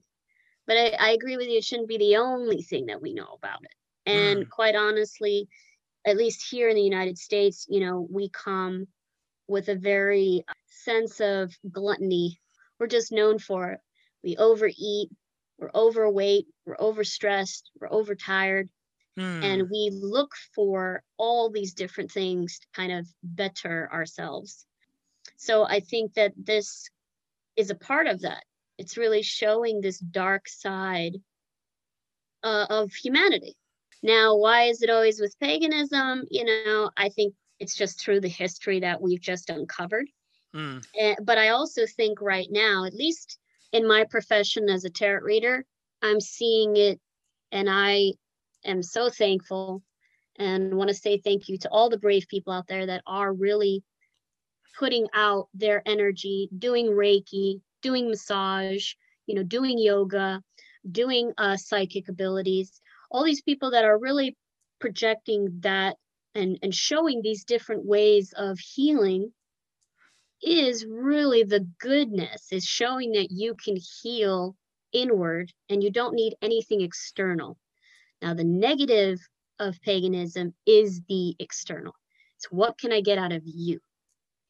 But 0.66 0.76
I, 0.76 0.88
I 0.98 1.10
agree 1.10 1.36
with 1.36 1.48
you, 1.48 1.58
it 1.58 1.64
shouldn't 1.64 1.88
be 1.88 1.98
the 1.98 2.16
only 2.16 2.62
thing 2.62 2.86
that 2.86 3.00
we 3.00 3.14
know 3.14 3.36
about 3.36 3.62
it. 3.62 3.74
And 4.10 4.46
mm. 4.46 4.50
quite 4.50 4.74
honestly, 4.74 5.48
at 6.04 6.16
least 6.16 6.48
here 6.50 6.68
in 6.68 6.74
the 6.74 6.82
United 6.82 7.16
States, 7.16 7.66
you 7.68 7.80
know, 7.80 8.06
we 8.10 8.28
come 8.28 8.86
with 9.46 9.68
a 9.68 9.76
very 9.76 10.44
sense 10.66 11.20
of 11.20 11.52
gluttony. 11.70 12.40
We're 12.80 12.86
just 12.88 13.12
known 13.12 13.38
for 13.38 13.70
it. 13.70 13.80
We 14.24 14.36
overeat, 14.36 15.10
we're 15.58 15.70
overweight, 15.74 16.46
we're 16.66 16.76
overstressed, 16.76 17.62
we're 17.80 17.92
overtired 17.92 18.68
Hmm. 19.16 19.42
And 19.42 19.70
we 19.70 19.90
look 19.92 20.32
for 20.54 21.02
all 21.18 21.50
these 21.50 21.74
different 21.74 22.10
things 22.10 22.58
to 22.58 22.66
kind 22.74 22.92
of 22.92 23.06
better 23.22 23.90
ourselves. 23.92 24.66
So 25.36 25.64
I 25.64 25.80
think 25.80 26.14
that 26.14 26.32
this 26.36 26.88
is 27.56 27.70
a 27.70 27.74
part 27.74 28.06
of 28.06 28.22
that. 28.22 28.44
It's 28.78 28.96
really 28.96 29.22
showing 29.22 29.80
this 29.80 29.98
dark 29.98 30.48
side 30.48 31.16
uh, 32.42 32.66
of 32.70 32.92
humanity. 32.92 33.56
Now, 34.02 34.36
why 34.36 34.64
is 34.64 34.82
it 34.82 34.90
always 34.90 35.20
with 35.20 35.38
paganism? 35.38 36.24
You 36.30 36.44
know, 36.44 36.90
I 36.96 37.08
think 37.10 37.34
it's 37.60 37.76
just 37.76 38.00
through 38.00 38.20
the 38.20 38.28
history 38.28 38.80
that 38.80 39.00
we've 39.00 39.20
just 39.20 39.50
uncovered. 39.50 40.08
Mm. 40.54 40.84
And, 40.98 41.16
but 41.22 41.38
I 41.38 41.50
also 41.50 41.82
think 41.86 42.20
right 42.20 42.48
now, 42.50 42.84
at 42.84 42.94
least 42.94 43.38
in 43.72 43.86
my 43.86 44.04
profession 44.04 44.68
as 44.68 44.84
a 44.84 44.90
tarot 44.90 45.22
reader, 45.22 45.64
I'm 46.02 46.20
seeing 46.20 46.76
it 46.76 47.00
and 47.52 47.68
I 47.70 48.14
am 48.64 48.82
so 48.82 49.10
thankful 49.10 49.82
and 50.38 50.74
want 50.74 50.88
to 50.88 50.94
say 50.94 51.18
thank 51.18 51.48
you 51.48 51.58
to 51.58 51.68
all 51.70 51.90
the 51.90 51.98
brave 51.98 52.26
people 52.28 52.52
out 52.52 52.66
there 52.66 52.86
that 52.86 53.02
are 53.06 53.32
really 53.32 53.82
putting 54.78 55.06
out 55.12 55.48
their 55.54 55.82
energy, 55.86 56.48
doing 56.56 56.86
Reiki, 56.86 57.60
doing 57.82 58.08
massage, 58.08 58.94
you 59.26 59.34
know, 59.34 59.42
doing 59.42 59.78
yoga, 59.78 60.42
doing 60.90 61.32
uh, 61.38 61.56
psychic 61.56 62.08
abilities, 62.08 62.80
all 63.10 63.24
these 63.24 63.42
people 63.42 63.70
that 63.72 63.84
are 63.84 63.98
really 63.98 64.36
projecting 64.80 65.48
that 65.60 65.96
and, 66.34 66.58
and 66.62 66.74
showing 66.74 67.20
these 67.22 67.44
different 67.44 67.84
ways 67.84 68.32
of 68.36 68.58
healing 68.58 69.32
is 70.42 70.84
really 70.86 71.44
the 71.44 71.60
goodness, 71.78 72.48
is 72.50 72.64
showing 72.64 73.12
that 73.12 73.30
you 73.30 73.54
can 73.54 73.76
heal 73.76 74.56
inward 74.92 75.52
and 75.68 75.82
you 75.82 75.90
don't 75.90 76.14
need 76.14 76.34
anything 76.42 76.80
external. 76.80 77.56
Now, 78.22 78.34
the 78.34 78.44
negative 78.44 79.18
of 79.58 79.80
paganism 79.82 80.54
is 80.64 81.02
the 81.08 81.34
external. 81.40 81.94
It's 82.36 82.46
what 82.50 82.78
can 82.78 82.92
I 82.92 83.00
get 83.00 83.18
out 83.18 83.32
of 83.32 83.42
you? 83.44 83.80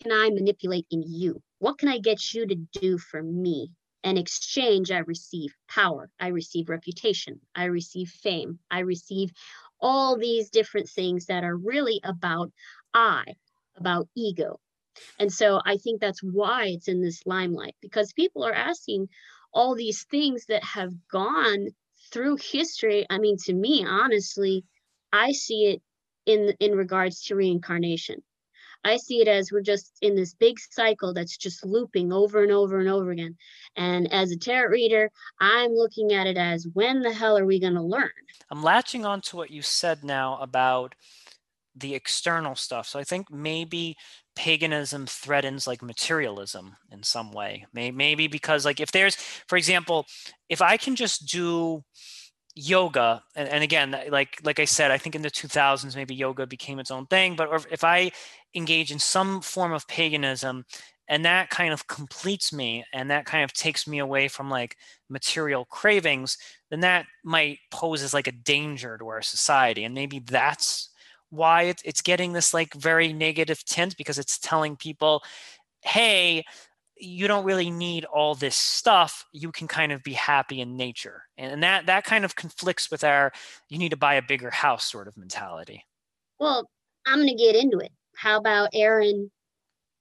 Can 0.03 0.13
I 0.13 0.29
manipulate 0.31 0.87
in 0.91 1.03
you? 1.03 1.43
What 1.59 1.79
can 1.79 1.89
I 1.89 1.99
get 1.99 2.35
you 2.35 2.47
to 2.47 2.55
do 2.55 2.99
for 2.99 3.23
me? 3.23 3.71
In 4.05 4.19
exchange, 4.19 4.91
I 4.91 4.99
receive 4.99 5.55
power, 5.69 6.11
I 6.19 6.29
receive 6.29 6.69
reputation, 6.69 7.41
I 7.55 7.65
receive 7.65 8.09
fame, 8.09 8.59
I 8.71 8.81
receive 8.81 9.31
all 9.81 10.19
these 10.19 10.51
different 10.51 10.89
things 10.89 11.27
that 11.27 11.45
are 11.45 11.57
really 11.57 12.01
about 12.05 12.51
I, 12.93 13.25
about 13.77 14.09
ego. 14.17 14.59
And 15.19 15.33
so 15.33 15.61
I 15.65 15.77
think 15.77 16.01
that's 16.01 16.23
why 16.23 16.67
it's 16.67 16.89
in 16.89 17.01
this 17.01 17.23
limelight 17.27 17.77
because 17.81 18.13
people 18.13 18.45
are 18.45 18.53
asking 18.53 19.09
all 19.55 19.75
these 19.75 20.05
things 20.11 20.47
that 20.47 20.65
have 20.65 20.93
gone 21.09 21.69
through 22.13 22.37
history. 22.37 23.07
I 23.11 23.19
mean, 23.19 23.37
to 23.45 23.53
me, 23.53 23.85
honestly, 23.87 24.65
I 25.13 25.33
see 25.33 25.67
it 25.67 25.83
in 26.27 26.55
in 26.61 26.77
regards 26.77 27.23
to 27.25 27.37
reincarnation. 27.37 28.23
I 28.85 28.97
see 28.97 29.21
it 29.21 29.29
as 29.29 29.53
we're 29.53 29.63
just 29.63 29.93
in 30.03 30.17
this 30.17 30.35
big 30.35 30.59
cycle 30.59 31.15
that's 31.15 31.37
just 31.37 31.65
looping 31.65 32.13
over 32.13 32.43
and 32.43 32.51
over 32.51 32.81
and 32.81 32.89
over 32.89 33.13
again. 33.13 33.37
And 33.77 34.13
as 34.13 34.33
a 34.33 34.37
tarot 34.37 34.71
reader, 34.71 35.11
I'm 35.41 35.71
looking 35.71 36.13
at 36.13 36.27
it 36.27 36.37
as 36.37 36.67
when 36.73 37.01
the 37.01 37.13
hell 37.13 37.39
are 37.39 37.47
we 37.47 37.61
going 37.61 37.75
to 37.75 37.83
learn? 37.83 38.11
I'm 38.51 38.63
latching 38.63 39.07
on 39.07 39.21
to 39.23 39.37
what 39.37 39.51
you 39.51 39.63
said 39.63 40.03
now 40.03 40.37
about 40.39 40.97
the 41.77 41.95
external 41.95 42.57
stuff. 42.57 42.89
So 42.89 42.99
I 42.99 43.05
think 43.05 43.31
maybe 43.31 43.97
paganism 44.35 45.07
threatens 45.07 45.67
like 45.67 45.83
materialism 45.83 46.77
in 46.91 47.03
some 47.03 47.33
way. 47.33 47.67
Maybe 47.73 48.27
because 48.27 48.65
like 48.65 48.81
if 48.81 48.93
there's, 48.93 49.17
for 49.17 49.57
example, 49.57 50.07
if 50.49 50.63
I 50.63 50.77
can 50.77 50.97
just 50.97 51.27
do 51.27 51.85
yoga 52.55 53.23
and, 53.35 53.49
and 53.49 53.65
again 53.65 53.97
like 54.11 54.39
like 54.45 54.61
i 54.61 54.65
said 54.65 54.91
i 54.91 54.99
think 54.99 55.15
in 55.15 55.23
the 55.23 55.31
2000s 55.31 55.97
maybe 55.97 56.15
yoga 56.15 56.47
became 56.47 56.79
its 56.79 56.91
own 56.91 57.07
thing 57.07 57.35
but 57.35 57.67
if 57.71 57.83
i 57.83 58.11
engage 58.55 58.93
in 58.93 58.99
some 58.99 59.41
form 59.41 59.73
of 59.73 59.89
paganism 59.89 60.65
and 61.09 61.25
that 61.25 61.49
kind 61.49 61.73
of 61.73 61.87
completes 61.87 62.53
me 62.53 62.85
and 62.93 63.11
that 63.11 63.25
kind 63.25 63.43
of 63.43 63.53
takes 63.55 63.87
me 63.87 63.99
away 63.99 64.29
from 64.29 64.51
like 64.51 64.77
material 65.09 65.65
cravings 65.65 66.37
then 66.71 66.81
that 66.81 67.07
might 67.25 67.59
pose 67.71 68.03
as 68.03 68.13
like 68.13 68.27
a 68.27 68.33
danger 68.33 68.99
to 68.99 69.09
our 69.09 69.23
society 69.23 69.85
and 69.85 69.95
maybe 69.95 70.19
that's 70.19 70.91
why 71.33 71.75
it's 71.85 72.03
getting 72.03 72.33
this 72.33 72.53
like 72.53 72.75
very 72.75 73.13
negative 73.13 73.65
tint 73.65 73.97
because 73.97 74.19
it's 74.19 74.39
telling 74.39 74.77
people 74.77 75.23
hey 75.81 76.45
you 76.97 77.27
don't 77.27 77.45
really 77.45 77.71
need 77.71 78.05
all 78.05 78.37
this 78.37 78.55
stuff. 78.55 79.27
You 79.33 79.51
can 79.51 79.67
kind 79.67 79.91
of 79.91 80.05
be 80.05 80.13
happy 80.13 80.61
in 80.61 80.77
nature. 80.77 81.25
And 81.37 81.61
that 81.63 81.87
that 81.87 82.05
kind 82.05 82.25
of 82.25 82.37
conflicts 82.37 82.93
with 82.93 83.03
our 83.03 83.33
you 83.69 83.79
need 83.79 83.91
to 83.91 83.97
buy 83.97 84.15
a 84.15 84.23
bigger 84.23 84.51
house 84.51 84.91
sort 84.91 85.09
of 85.09 85.17
mentality. 85.17 85.85
Well 86.39 86.69
i'm 87.07 87.19
going 87.19 87.29
to 87.29 87.35
get 87.35 87.57
into 87.57 87.79
it. 87.79 87.91
How 88.17 88.39
about 88.39 88.69
aaron 88.73 89.31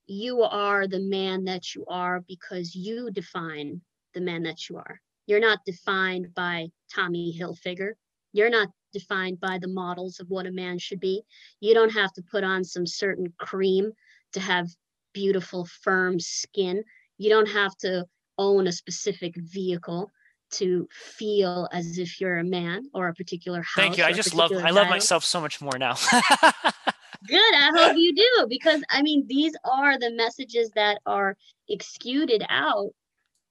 you 0.08 0.44
are 0.44 0.88
the 0.88 1.00
man 1.00 1.46
that 1.46 1.74
you 1.74 1.86
are 1.88 2.22
because 2.28 2.76
you 2.76 3.10
define 3.12 3.82
the 4.14 4.22
man 4.22 4.44
that 4.44 4.70
you 4.70 4.78
are. 4.78 5.00
You're 5.26 5.40
not 5.40 5.60
defined 5.66 6.34
by 6.36 6.68
tommy 6.94 7.38
hilfiger. 7.40 7.94
You're 8.34 8.50
not 8.50 8.68
defined 8.92 9.40
by 9.40 9.58
the 9.60 9.68
models 9.68 10.20
of 10.20 10.30
what 10.30 10.46
a 10.46 10.52
man 10.52 10.78
should 10.78 11.00
be 11.00 11.24
you 11.60 11.74
don't 11.74 11.94
have 11.94 12.12
to 12.14 12.22
put 12.22 12.44
on 12.44 12.64
some 12.64 12.86
certain 12.86 13.34
cream 13.38 13.92
to 14.34 14.40
have 14.40 14.68
beautiful, 15.14 15.68
firm 15.84 16.20
skin. 16.20 16.84
You 17.18 17.30
don't 17.30 17.50
have 17.50 17.76
to 17.78 18.06
own 18.38 18.68
a 18.68 18.72
specific 18.72 19.36
vehicle 19.36 20.10
to 20.52 20.88
feel 20.92 21.70
as 21.72 21.98
if 21.98 22.20
you're 22.20 22.40
a 22.40 22.44
man 22.44 22.84
or 22.94 23.08
a 23.08 23.14
particular 23.14 23.60
house. 23.62 23.76
Thank 23.76 23.98
you. 23.98 24.04
I 24.04 24.12
just 24.12 24.34
love 24.34 24.52
I 24.52 24.72
love 24.72 24.90
myself 24.90 25.24
so 25.24 25.40
much 25.40 25.62
more 25.62 25.78
now. 25.78 25.96
Good. 27.28 27.56
I 27.56 27.72
hope 27.76 27.96
you 27.96 28.14
do 28.14 28.48
because 28.50 28.82
I 28.90 29.02
mean 29.02 29.26
these 29.28 29.54
are 29.64 29.98
the 29.98 30.12
messages 30.12 30.72
that 30.76 31.00
are 31.06 31.38
exuded 31.70 32.44
out 32.50 32.90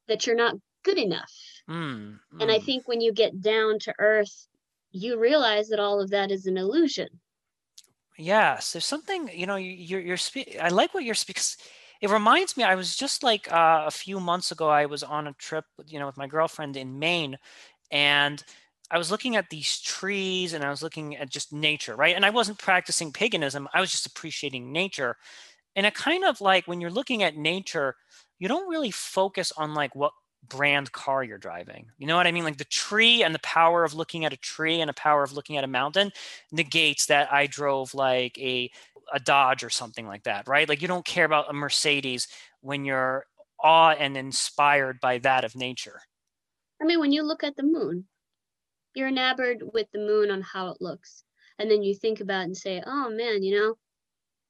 that 0.08 0.26
you're 0.26 0.36
not 0.36 0.56
good 0.82 0.98
enough. 0.98 1.32
Mm, 1.68 2.18
mm. 2.34 2.42
And 2.42 2.50
I 2.50 2.58
think 2.58 2.88
when 2.88 3.00
you 3.00 3.12
get 3.12 3.40
down 3.40 3.78
to 3.80 3.94
earth, 3.98 4.48
you 4.92 5.18
realize 5.18 5.68
that 5.68 5.80
all 5.80 6.00
of 6.00 6.10
that 6.10 6.30
is 6.30 6.46
an 6.46 6.56
illusion. 6.56 7.08
Yes, 8.18 8.72
there's 8.72 8.86
something, 8.86 9.30
you 9.32 9.46
know, 9.46 9.56
you're 9.56 10.00
you're 10.00 10.16
spe- 10.16 10.56
I 10.60 10.68
like 10.68 10.92
what 10.92 11.04
you're 11.04 11.14
speaking. 11.14 11.42
It 12.02 12.10
reminds 12.10 12.56
me, 12.56 12.64
I 12.64 12.74
was 12.74 12.96
just 12.96 13.22
like 13.22 13.50
uh, 13.52 13.84
a 13.86 13.90
few 13.90 14.20
months 14.20 14.52
ago, 14.52 14.68
I 14.68 14.86
was 14.86 15.02
on 15.02 15.26
a 15.26 15.32
trip, 15.34 15.64
you 15.86 15.98
know, 15.98 16.06
with 16.06 16.16
my 16.16 16.26
girlfriend 16.26 16.76
in 16.76 16.98
Maine, 16.98 17.38
and 17.90 18.42
I 18.90 18.98
was 18.98 19.10
looking 19.10 19.36
at 19.36 19.50
these 19.50 19.80
trees 19.80 20.52
and 20.52 20.64
I 20.64 20.70
was 20.70 20.82
looking 20.82 21.16
at 21.16 21.30
just 21.30 21.52
nature, 21.52 21.94
right? 21.94 22.16
And 22.16 22.26
I 22.26 22.30
wasn't 22.30 22.58
practicing 22.58 23.12
paganism, 23.12 23.68
I 23.72 23.80
was 23.80 23.90
just 23.90 24.06
appreciating 24.06 24.72
nature. 24.72 25.16
And 25.76 25.86
it 25.86 25.94
kind 25.94 26.24
of 26.24 26.40
like 26.40 26.66
when 26.66 26.80
you're 26.80 26.90
looking 26.90 27.22
at 27.22 27.36
nature, 27.36 27.94
you 28.38 28.48
don't 28.48 28.68
really 28.68 28.90
focus 28.90 29.52
on 29.56 29.74
like 29.74 29.94
what 29.94 30.12
brand 30.48 30.90
car 30.92 31.22
you're 31.22 31.38
driving. 31.38 31.86
You 31.98 32.06
know 32.06 32.16
what 32.16 32.26
I 32.26 32.32
mean? 32.32 32.44
Like 32.44 32.56
the 32.56 32.64
tree 32.64 33.22
and 33.22 33.34
the 33.34 33.40
power 33.40 33.84
of 33.84 33.94
looking 33.94 34.24
at 34.24 34.32
a 34.32 34.36
tree 34.36 34.80
and 34.80 34.88
the 34.88 34.94
power 34.94 35.22
of 35.22 35.32
looking 35.32 35.56
at 35.56 35.64
a 35.64 35.68
mountain 35.68 36.12
negates 36.50 37.06
that 37.06 37.32
I 37.32 37.46
drove 37.46 37.94
like 37.94 38.38
a 38.38 38.70
a 39.12 39.20
Dodge 39.20 39.64
or 39.64 39.70
something 39.70 40.06
like 40.06 40.22
that, 40.24 40.46
right? 40.46 40.68
Like 40.68 40.82
you 40.82 40.88
don't 40.88 41.04
care 41.04 41.24
about 41.24 41.50
a 41.50 41.52
Mercedes 41.52 42.28
when 42.60 42.84
you're 42.84 43.26
awed 43.62 43.96
and 43.98 44.16
inspired 44.16 45.00
by 45.00 45.18
that 45.18 45.44
of 45.44 45.56
nature. 45.56 46.00
I 46.80 46.84
mean, 46.84 47.00
when 47.00 47.12
you 47.12 47.22
look 47.22 47.42
at 47.44 47.56
the 47.56 47.62
moon, 47.62 48.06
you're 48.94 49.08
enamored 49.08 49.62
with 49.72 49.88
the 49.92 49.98
moon 49.98 50.30
on 50.30 50.42
how 50.42 50.68
it 50.68 50.78
looks. 50.80 51.24
And 51.58 51.70
then 51.70 51.82
you 51.82 51.94
think 51.94 52.20
about 52.20 52.44
and 52.44 52.56
say, 52.56 52.82
oh 52.86 53.10
man, 53.10 53.42
you 53.42 53.58
know, 53.58 53.74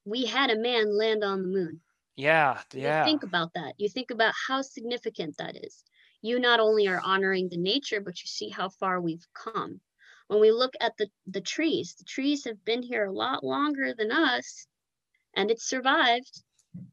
we 0.05 0.25
had 0.25 0.49
a 0.49 0.57
man 0.57 0.97
land 0.97 1.23
on 1.23 1.41
the 1.41 1.47
moon. 1.47 1.81
Yeah, 2.15 2.59
yeah. 2.73 2.99
You 2.99 3.05
think 3.05 3.23
about 3.23 3.53
that. 3.55 3.73
You 3.77 3.89
think 3.89 4.11
about 4.11 4.33
how 4.47 4.61
significant 4.61 5.37
that 5.37 5.55
is. 5.55 5.83
You 6.21 6.39
not 6.39 6.59
only 6.59 6.87
are 6.87 7.01
honoring 7.01 7.49
the 7.49 7.57
nature, 7.57 8.01
but 8.01 8.21
you 8.21 8.27
see 8.27 8.49
how 8.49 8.69
far 8.69 9.01
we've 9.01 9.25
come. 9.33 9.79
When 10.27 10.39
we 10.39 10.51
look 10.51 10.73
at 10.79 10.95
the, 10.97 11.09
the 11.27 11.41
trees, 11.41 11.95
the 11.95 12.05
trees 12.05 12.45
have 12.45 12.63
been 12.63 12.83
here 12.83 13.05
a 13.05 13.11
lot 13.11 13.43
longer 13.43 13.93
than 13.93 14.11
us 14.11 14.67
and 15.35 15.51
it's 15.51 15.67
survived. 15.67 16.41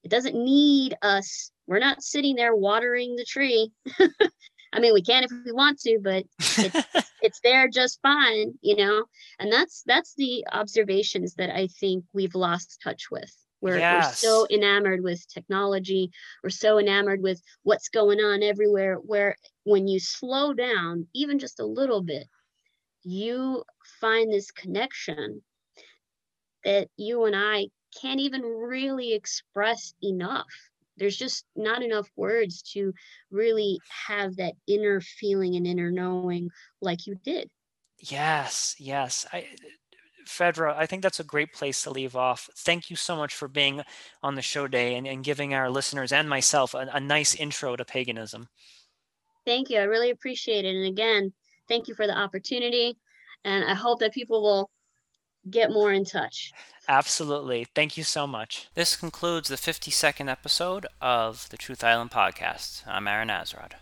It 0.02 0.10
doesn't 0.10 0.34
need 0.34 0.96
us. 1.02 1.52
We're 1.66 1.78
not 1.78 2.02
sitting 2.02 2.34
there 2.34 2.56
watering 2.56 3.16
the 3.16 3.24
tree. 3.24 3.70
I 4.72 4.80
mean, 4.80 4.92
we 4.92 5.02
can 5.02 5.24
if 5.24 5.30
we 5.44 5.52
want 5.52 5.78
to, 5.80 5.98
but 6.02 6.24
it's, 6.38 6.86
it's 7.22 7.40
there 7.42 7.68
just 7.68 8.00
fine, 8.02 8.54
you 8.60 8.76
know. 8.76 9.04
And 9.38 9.52
that's 9.52 9.82
that's 9.86 10.14
the 10.14 10.44
observations 10.52 11.34
that 11.34 11.50
I 11.50 11.68
think 11.68 12.04
we've 12.12 12.34
lost 12.34 12.80
touch 12.82 13.10
with. 13.10 13.34
We're, 13.60 13.78
yes. 13.78 14.22
we're 14.22 14.28
so 14.28 14.46
enamored 14.50 15.02
with 15.02 15.26
technology. 15.28 16.10
We're 16.42 16.50
so 16.50 16.78
enamored 16.78 17.22
with 17.22 17.40
what's 17.62 17.88
going 17.88 18.20
on 18.20 18.42
everywhere. 18.42 18.96
Where 18.96 19.36
when 19.64 19.88
you 19.88 19.98
slow 19.98 20.52
down, 20.52 21.06
even 21.14 21.38
just 21.38 21.60
a 21.60 21.66
little 21.66 22.02
bit, 22.02 22.26
you 23.02 23.64
find 24.00 24.32
this 24.32 24.50
connection 24.50 25.42
that 26.64 26.88
you 26.96 27.24
and 27.24 27.34
I 27.36 27.68
can't 28.00 28.20
even 28.20 28.42
really 28.42 29.14
express 29.14 29.94
enough. 30.02 30.46
There's 30.96 31.16
just 31.16 31.44
not 31.54 31.82
enough 31.82 32.08
words 32.16 32.62
to 32.74 32.92
really 33.30 33.78
have 34.06 34.36
that 34.36 34.54
inner 34.66 35.00
feeling 35.00 35.54
and 35.56 35.66
inner 35.66 35.90
knowing 35.90 36.50
like 36.80 37.06
you 37.06 37.16
did. 37.24 37.48
Yes, 38.00 38.74
yes. 38.78 39.26
I 39.32 39.46
Fedra, 40.28 40.76
I 40.76 40.86
think 40.86 41.02
that's 41.02 41.20
a 41.20 41.24
great 41.24 41.52
place 41.52 41.82
to 41.82 41.90
leave 41.90 42.14
off. 42.14 42.50
Thank 42.54 42.90
you 42.90 42.96
so 42.96 43.16
much 43.16 43.34
for 43.34 43.48
being 43.48 43.82
on 44.22 44.34
the 44.34 44.42
show 44.42 44.68
day 44.68 44.94
and, 44.94 45.06
and 45.06 45.24
giving 45.24 45.54
our 45.54 45.70
listeners 45.70 46.12
and 46.12 46.28
myself 46.28 46.74
a, 46.74 46.88
a 46.92 47.00
nice 47.00 47.34
intro 47.34 47.74
to 47.76 47.84
paganism. 47.84 48.48
Thank 49.46 49.70
you. 49.70 49.78
I 49.78 49.84
really 49.84 50.10
appreciate 50.10 50.66
it. 50.66 50.74
And 50.76 50.86
again, 50.86 51.32
thank 51.66 51.88
you 51.88 51.94
for 51.94 52.06
the 52.06 52.16
opportunity. 52.16 52.98
And 53.44 53.64
I 53.64 53.74
hope 53.74 54.00
that 54.00 54.12
people 54.12 54.42
will 54.42 54.70
get 55.50 55.70
more 55.70 55.92
in 55.92 56.04
touch. 56.04 56.52
Absolutely. 56.86 57.66
Thank 57.74 57.96
you 57.96 58.04
so 58.04 58.26
much. 58.26 58.68
This 58.74 58.96
concludes 58.96 59.48
the 59.48 59.56
52nd 59.56 60.30
episode 60.30 60.86
of 61.00 61.48
the 61.48 61.56
Truth 61.56 61.82
Island 61.82 62.10
podcast. 62.10 62.86
I'm 62.86 63.08
Aaron 63.08 63.28
Azrod. 63.28 63.72